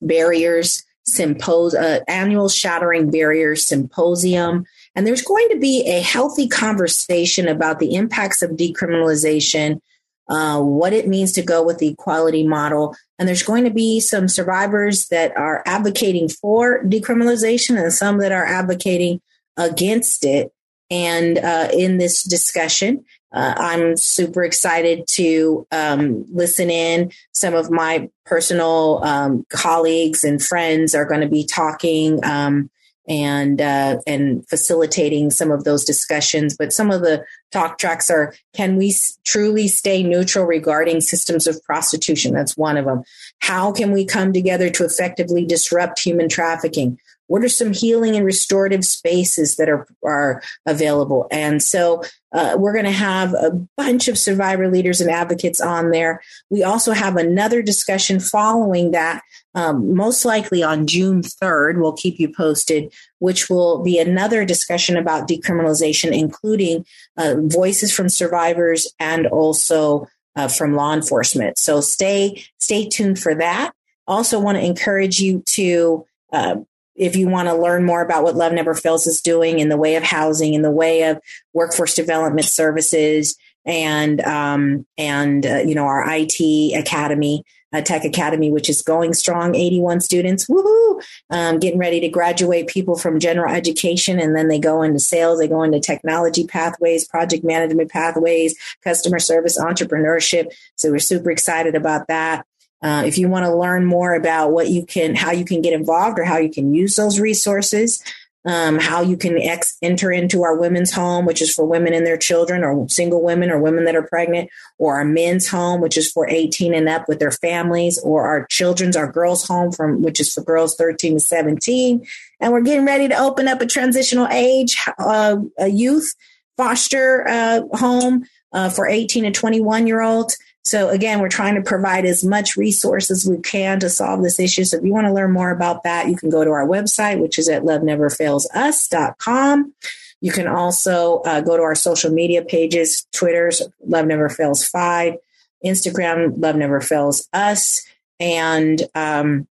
barriers 0.00 0.84
symposium 1.04 1.82
uh, 1.82 2.00
annual 2.08 2.48
shattering 2.48 3.10
barriers 3.10 3.66
symposium. 3.66 4.64
And 4.94 5.06
there's 5.06 5.22
going 5.22 5.48
to 5.50 5.58
be 5.58 5.84
a 5.86 6.00
healthy 6.00 6.48
conversation 6.48 7.48
about 7.48 7.78
the 7.78 7.94
impacts 7.94 8.42
of 8.42 8.52
decriminalization 8.52 9.80
uh, 10.28 10.60
what 10.60 10.92
it 10.92 11.08
means 11.08 11.32
to 11.32 11.42
go 11.42 11.62
with 11.62 11.78
the 11.78 11.88
equality 11.88 12.46
model. 12.46 12.94
And 13.18 13.28
there's 13.28 13.42
going 13.42 13.64
to 13.64 13.70
be 13.70 14.00
some 14.00 14.28
survivors 14.28 15.08
that 15.08 15.36
are 15.36 15.62
advocating 15.66 16.28
for 16.28 16.82
decriminalization 16.84 17.80
and 17.80 17.92
some 17.92 18.18
that 18.18 18.32
are 18.32 18.46
advocating 18.46 19.20
against 19.56 20.24
it. 20.24 20.52
And 20.90 21.38
uh, 21.38 21.68
in 21.72 21.98
this 21.98 22.22
discussion, 22.22 23.04
uh, 23.32 23.54
I'm 23.56 23.96
super 23.96 24.44
excited 24.44 25.06
to 25.12 25.66
um, 25.72 26.26
listen 26.30 26.70
in. 26.70 27.12
Some 27.32 27.54
of 27.54 27.70
my 27.70 28.10
personal 28.26 29.00
um, 29.02 29.46
colleagues 29.48 30.22
and 30.22 30.42
friends 30.42 30.94
are 30.94 31.06
going 31.06 31.22
to 31.22 31.28
be 31.28 31.46
talking. 31.46 32.22
Um, 32.24 32.70
and 33.08 33.60
uh, 33.60 33.98
and 34.06 34.46
facilitating 34.48 35.30
some 35.30 35.50
of 35.50 35.64
those 35.64 35.84
discussions. 35.84 36.56
But 36.56 36.72
some 36.72 36.90
of 36.90 37.00
the 37.00 37.24
talk 37.50 37.78
tracks 37.78 38.10
are: 38.10 38.34
Can 38.54 38.76
we 38.76 38.90
s- 38.90 39.18
truly 39.24 39.68
stay 39.68 40.02
neutral 40.02 40.44
regarding 40.44 41.00
systems 41.00 41.46
of 41.46 41.62
prostitution? 41.64 42.32
That's 42.32 42.56
one 42.56 42.76
of 42.76 42.84
them. 42.84 43.02
How 43.40 43.72
can 43.72 43.92
we 43.92 44.04
come 44.04 44.32
together 44.32 44.70
to 44.70 44.84
effectively 44.84 45.44
disrupt 45.44 45.98
human 46.00 46.28
trafficking? 46.28 46.98
What 47.32 47.42
are 47.42 47.48
some 47.48 47.72
healing 47.72 48.14
and 48.14 48.26
restorative 48.26 48.84
spaces 48.84 49.56
that 49.56 49.70
are, 49.70 49.88
are 50.04 50.42
available? 50.66 51.28
And 51.30 51.62
so 51.62 52.02
uh, 52.32 52.56
we're 52.58 52.74
going 52.74 52.84
to 52.84 52.90
have 52.90 53.32
a 53.32 53.52
bunch 53.74 54.06
of 54.06 54.18
survivor 54.18 54.70
leaders 54.70 55.00
and 55.00 55.10
advocates 55.10 55.58
on 55.58 55.92
there. 55.92 56.20
We 56.50 56.62
also 56.62 56.92
have 56.92 57.16
another 57.16 57.62
discussion 57.62 58.20
following 58.20 58.90
that, 58.90 59.22
um, 59.54 59.94
most 59.94 60.26
likely 60.26 60.62
on 60.62 60.86
June 60.86 61.22
3rd. 61.22 61.80
We'll 61.80 61.94
keep 61.94 62.20
you 62.20 62.30
posted, 62.30 62.92
which 63.18 63.48
will 63.48 63.82
be 63.82 63.98
another 63.98 64.44
discussion 64.44 64.98
about 64.98 65.26
decriminalization, 65.26 66.12
including 66.12 66.84
uh, 67.16 67.36
voices 67.38 67.94
from 67.94 68.10
survivors 68.10 68.92
and 69.00 69.26
also 69.26 70.06
uh, 70.36 70.48
from 70.48 70.74
law 70.74 70.92
enforcement. 70.92 71.56
So 71.56 71.80
stay 71.80 72.44
stay 72.58 72.90
tuned 72.90 73.18
for 73.18 73.34
that. 73.36 73.72
Also, 74.06 74.38
want 74.38 74.58
to 74.58 74.64
encourage 74.64 75.18
you 75.18 75.42
to 75.54 76.04
uh, 76.30 76.56
if 76.94 77.16
you 77.16 77.28
want 77.28 77.48
to 77.48 77.54
learn 77.54 77.84
more 77.84 78.02
about 78.02 78.22
what 78.22 78.36
Love 78.36 78.52
Never 78.52 78.74
Fails 78.74 79.06
is 79.06 79.20
doing 79.20 79.58
in 79.58 79.68
the 79.68 79.76
way 79.76 79.96
of 79.96 80.02
housing, 80.02 80.54
in 80.54 80.62
the 80.62 80.70
way 80.70 81.04
of 81.04 81.20
workforce 81.52 81.94
development 81.94 82.46
services, 82.46 83.36
and 83.64 84.20
um, 84.22 84.86
and 84.98 85.46
uh, 85.46 85.58
you 85.58 85.74
know 85.74 85.84
our 85.84 86.04
IT 86.08 86.76
academy, 86.78 87.44
uh, 87.72 87.80
Tech 87.80 88.04
Academy, 88.04 88.50
which 88.50 88.68
is 88.68 88.82
going 88.82 89.14
strong, 89.14 89.54
81 89.54 90.00
students, 90.00 90.46
woohoo! 90.46 91.02
Um, 91.30 91.58
getting 91.58 91.78
ready 91.78 92.00
to 92.00 92.08
graduate 92.08 92.66
people 92.66 92.96
from 92.96 93.20
general 93.20 93.52
education, 93.52 94.18
and 94.18 94.36
then 94.36 94.48
they 94.48 94.58
go 94.58 94.82
into 94.82 94.98
sales, 94.98 95.38
they 95.38 95.48
go 95.48 95.62
into 95.62 95.80
technology 95.80 96.46
pathways, 96.46 97.06
project 97.06 97.44
management 97.44 97.90
pathways, 97.90 98.56
customer 98.82 99.18
service, 99.18 99.58
entrepreneurship. 99.58 100.46
So 100.76 100.90
we're 100.90 100.98
super 100.98 101.30
excited 101.30 101.74
about 101.74 102.08
that. 102.08 102.44
Uh, 102.82 103.04
if 103.06 103.18
you 103.18 103.28
want 103.28 103.44
to 103.44 103.54
learn 103.54 103.84
more 103.84 104.14
about 104.14 104.50
what 104.50 104.68
you 104.68 104.84
can, 104.84 105.14
how 105.14 105.30
you 105.30 105.44
can 105.44 105.62
get 105.62 105.72
involved 105.72 106.18
or 106.18 106.24
how 106.24 106.38
you 106.38 106.50
can 106.50 106.74
use 106.74 106.96
those 106.96 107.20
resources, 107.20 108.02
um, 108.44 108.78
how 108.78 109.02
you 109.02 109.16
can 109.16 109.38
ex- 109.38 109.76
enter 109.82 110.10
into 110.10 110.42
our 110.42 110.56
women's 110.58 110.92
home, 110.92 111.24
which 111.24 111.40
is 111.40 111.52
for 111.52 111.64
women 111.64 111.94
and 111.94 112.04
their 112.04 112.16
children, 112.16 112.64
or 112.64 112.88
single 112.88 113.22
women 113.22 113.50
or 113.50 113.60
women 113.60 113.84
that 113.84 113.94
are 113.94 114.02
pregnant, 114.02 114.50
or 114.78 114.96
our 114.96 115.04
men's 115.04 115.48
home, 115.48 115.80
which 115.80 115.96
is 115.96 116.10
for 116.10 116.28
18 116.28 116.74
and 116.74 116.88
up 116.88 117.08
with 117.08 117.20
their 117.20 117.30
families, 117.30 118.00
or 118.00 118.26
our 118.26 118.46
children's, 118.50 118.96
our 118.96 119.10
girls' 119.10 119.46
home, 119.46 119.70
from 119.70 120.02
which 120.02 120.18
is 120.18 120.32
for 120.32 120.42
girls 120.42 120.74
13 120.74 121.14
to 121.14 121.20
17. 121.20 122.04
And 122.40 122.52
we're 122.52 122.62
getting 122.62 122.84
ready 122.84 123.06
to 123.08 123.16
open 123.16 123.46
up 123.46 123.60
a 123.60 123.66
transitional 123.66 124.26
age 124.28 124.76
uh, 124.98 125.36
a 125.58 125.68
youth 125.68 126.12
foster 126.56 127.26
uh, 127.28 127.60
home 127.74 128.24
uh, 128.52 128.70
for 128.70 128.88
18 128.88 129.24
to 129.24 129.30
21 129.30 129.86
year 129.86 130.02
olds. 130.02 130.36
So 130.64 130.90
again, 130.90 131.20
we're 131.20 131.28
trying 131.28 131.56
to 131.56 131.62
provide 131.62 132.04
as 132.04 132.24
much 132.24 132.56
resource 132.56 133.10
as 133.10 133.26
we 133.26 133.38
can 133.38 133.80
to 133.80 133.90
solve 133.90 134.22
this 134.22 134.38
issue. 134.38 134.62
So 134.64 134.76
if 134.76 134.84
you 134.84 134.92
want 134.92 135.08
to 135.08 135.12
learn 135.12 135.32
more 135.32 135.50
about 135.50 135.82
that, 135.82 136.08
you 136.08 136.14
can 136.16 136.30
go 136.30 136.44
to 136.44 136.50
our 136.50 136.64
website, 136.66 137.20
which 137.20 137.36
is 137.38 137.48
at 137.48 137.62
loveneverfailsus.com. 137.62 139.74
You 140.20 140.30
can 140.30 140.46
also 140.46 141.20
uh, 141.22 141.40
go 141.40 141.56
to 141.56 141.64
our 141.64 141.74
social 141.74 142.12
media 142.12 142.42
pages, 142.42 143.08
Twitter's 143.12 143.60
Love 143.84 144.06
Never 144.06 144.28
Fails 144.28 144.64
5, 144.64 145.16
Instagram, 145.64 146.40
Love 146.40 146.54
Never 146.54 146.80
Fails 146.80 147.28
Us, 147.32 147.84
and 148.20 148.82
um, 148.94 149.48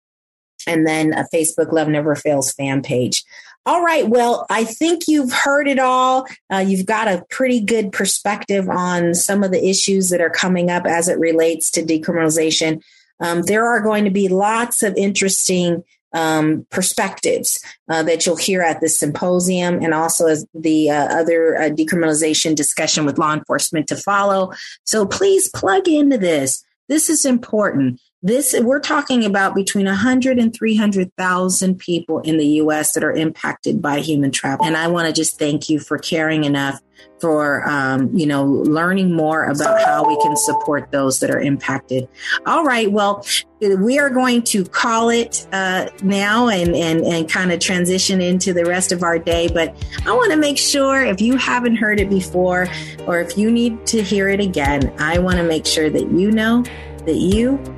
and 0.68 0.86
then 0.86 1.14
a 1.14 1.26
Facebook 1.34 1.72
Love 1.72 1.88
Never 1.88 2.16
Fails 2.16 2.51
fan 2.51 2.82
page. 2.82 3.24
All 3.68 3.84
right. 3.84 4.07
Well, 4.07 4.45
I 4.49 4.63
think 4.63 5.09
you've 5.09 5.34
heard 5.34 5.68
it 5.68 5.78
all. 5.78 6.26
Uh, 6.49 6.63
you've 6.65 6.86
got 6.86 7.09
a 7.09 7.26
pretty 7.30 7.59
good 7.59 7.91
perspective 7.91 8.70
on 8.70 9.13
some 9.13 9.43
of 9.43 9.51
the 9.51 9.68
issues 9.68 10.07
that 10.09 10.22
are 10.22 10.30
coming 10.30 10.72
up 10.72 10.86
as 10.86 11.09
it 11.09 11.20
relates 11.20 11.70
to 11.72 11.84
decriminalization. 11.84 12.82
Um, 13.20 13.41
there 13.41 13.68
are 13.68 13.82
going 13.82 14.05
to 14.05 14.09
be 14.09 14.30
lots 14.30 14.84
of 14.84 14.95
interesting 14.95 15.84
um, 16.13 16.65
perspectives 16.70 17.61
uh, 17.89 18.03
that 18.03 18.26
you'll 18.26 18.38
hear 18.38 18.61
at 18.61 18.80
this 18.80 18.97
symposium 18.97 19.84
and 19.84 19.93
also 19.93 20.28
as 20.28 20.45
the 20.53 20.89
uh, 20.89 21.20
other 21.20 21.57
uh, 21.57 21.63
decriminalization 21.63 22.55
discussion 22.55 23.05
with 23.05 23.18
law 23.18 23.34
enforcement 23.34 23.89
to 23.89 23.97
follow. 23.97 24.53
So 24.86 25.05
please 25.05 25.49
plug 25.49 25.89
into 25.89 26.18
this. 26.18 26.63
This 26.88 27.09
is 27.09 27.26
important. 27.26 27.99
This 28.24 28.55
we're 28.59 28.80
talking 28.80 29.26
about 29.26 29.53
between 29.53 29.86
100 29.86 30.39
and 30.39 30.51
300,000 30.51 31.78
people 31.78 32.20
in 32.22 32.38
the 32.38 32.47
US 32.61 32.93
that 32.93 33.03
are 33.03 33.11
impacted 33.11 33.80
by 33.80 33.99
human 33.99 34.32
trafficking. 34.32 34.68
And 34.68 34.78
I 34.78 34.88
want 34.88 35.07
to 35.07 35.13
just 35.13 35.38
thank 35.38 35.70
you 35.70 35.80
for 35.80 35.99
caring 35.99 36.43
enough 36.43 36.82
for 37.20 37.68
um, 37.70 38.09
you 38.15 38.26
know 38.26 38.43
learning 38.43 39.13
more 39.13 39.45
about 39.45 39.80
how 39.84 40.07
we 40.07 40.20
can 40.24 40.36
support 40.36 40.91
those 40.91 41.20
that 41.20 41.30
are 41.30 41.39
impacted. 41.39 42.07
All 42.47 42.63
right, 42.63 42.91
well, 42.91 43.24
we 43.61 43.99
are 43.99 44.09
going 44.09 44.41
to 44.43 44.63
call 44.65 45.09
it 45.09 45.47
uh, 45.51 45.89
now 46.01 46.47
and 46.47 46.76
and 46.76 47.01
and 47.01 47.30
kind 47.30 47.51
of 47.51 47.59
transition 47.59 48.20
into 48.20 48.51
the 48.51 48.65
rest 48.65 48.91
of 48.91 49.03
our 49.03 49.20
day. 49.20 49.47
But 49.47 49.76
I 50.07 50.11
want 50.11 50.32
to 50.32 50.38
make 50.38 50.57
sure 50.57 51.05
if 51.05 51.22
you 51.22 51.38
haven't 51.38 51.76
heard 51.76 51.99
it 51.99 52.09
before, 52.09 52.68
or 53.05 53.20
if 53.20 53.38
you 53.38 53.51
need 53.51 53.86
to 53.88 54.01
hear 54.01 54.30
it 54.30 54.39
again, 54.39 54.91
I 54.97 55.20
want 55.20 55.38
to 55.38 55.43
make 55.43 55.68
sure 55.68 55.91
that 55.91 56.11
you 56.11 56.32
know 56.32 56.63
that 57.05 57.15
you 57.15 57.57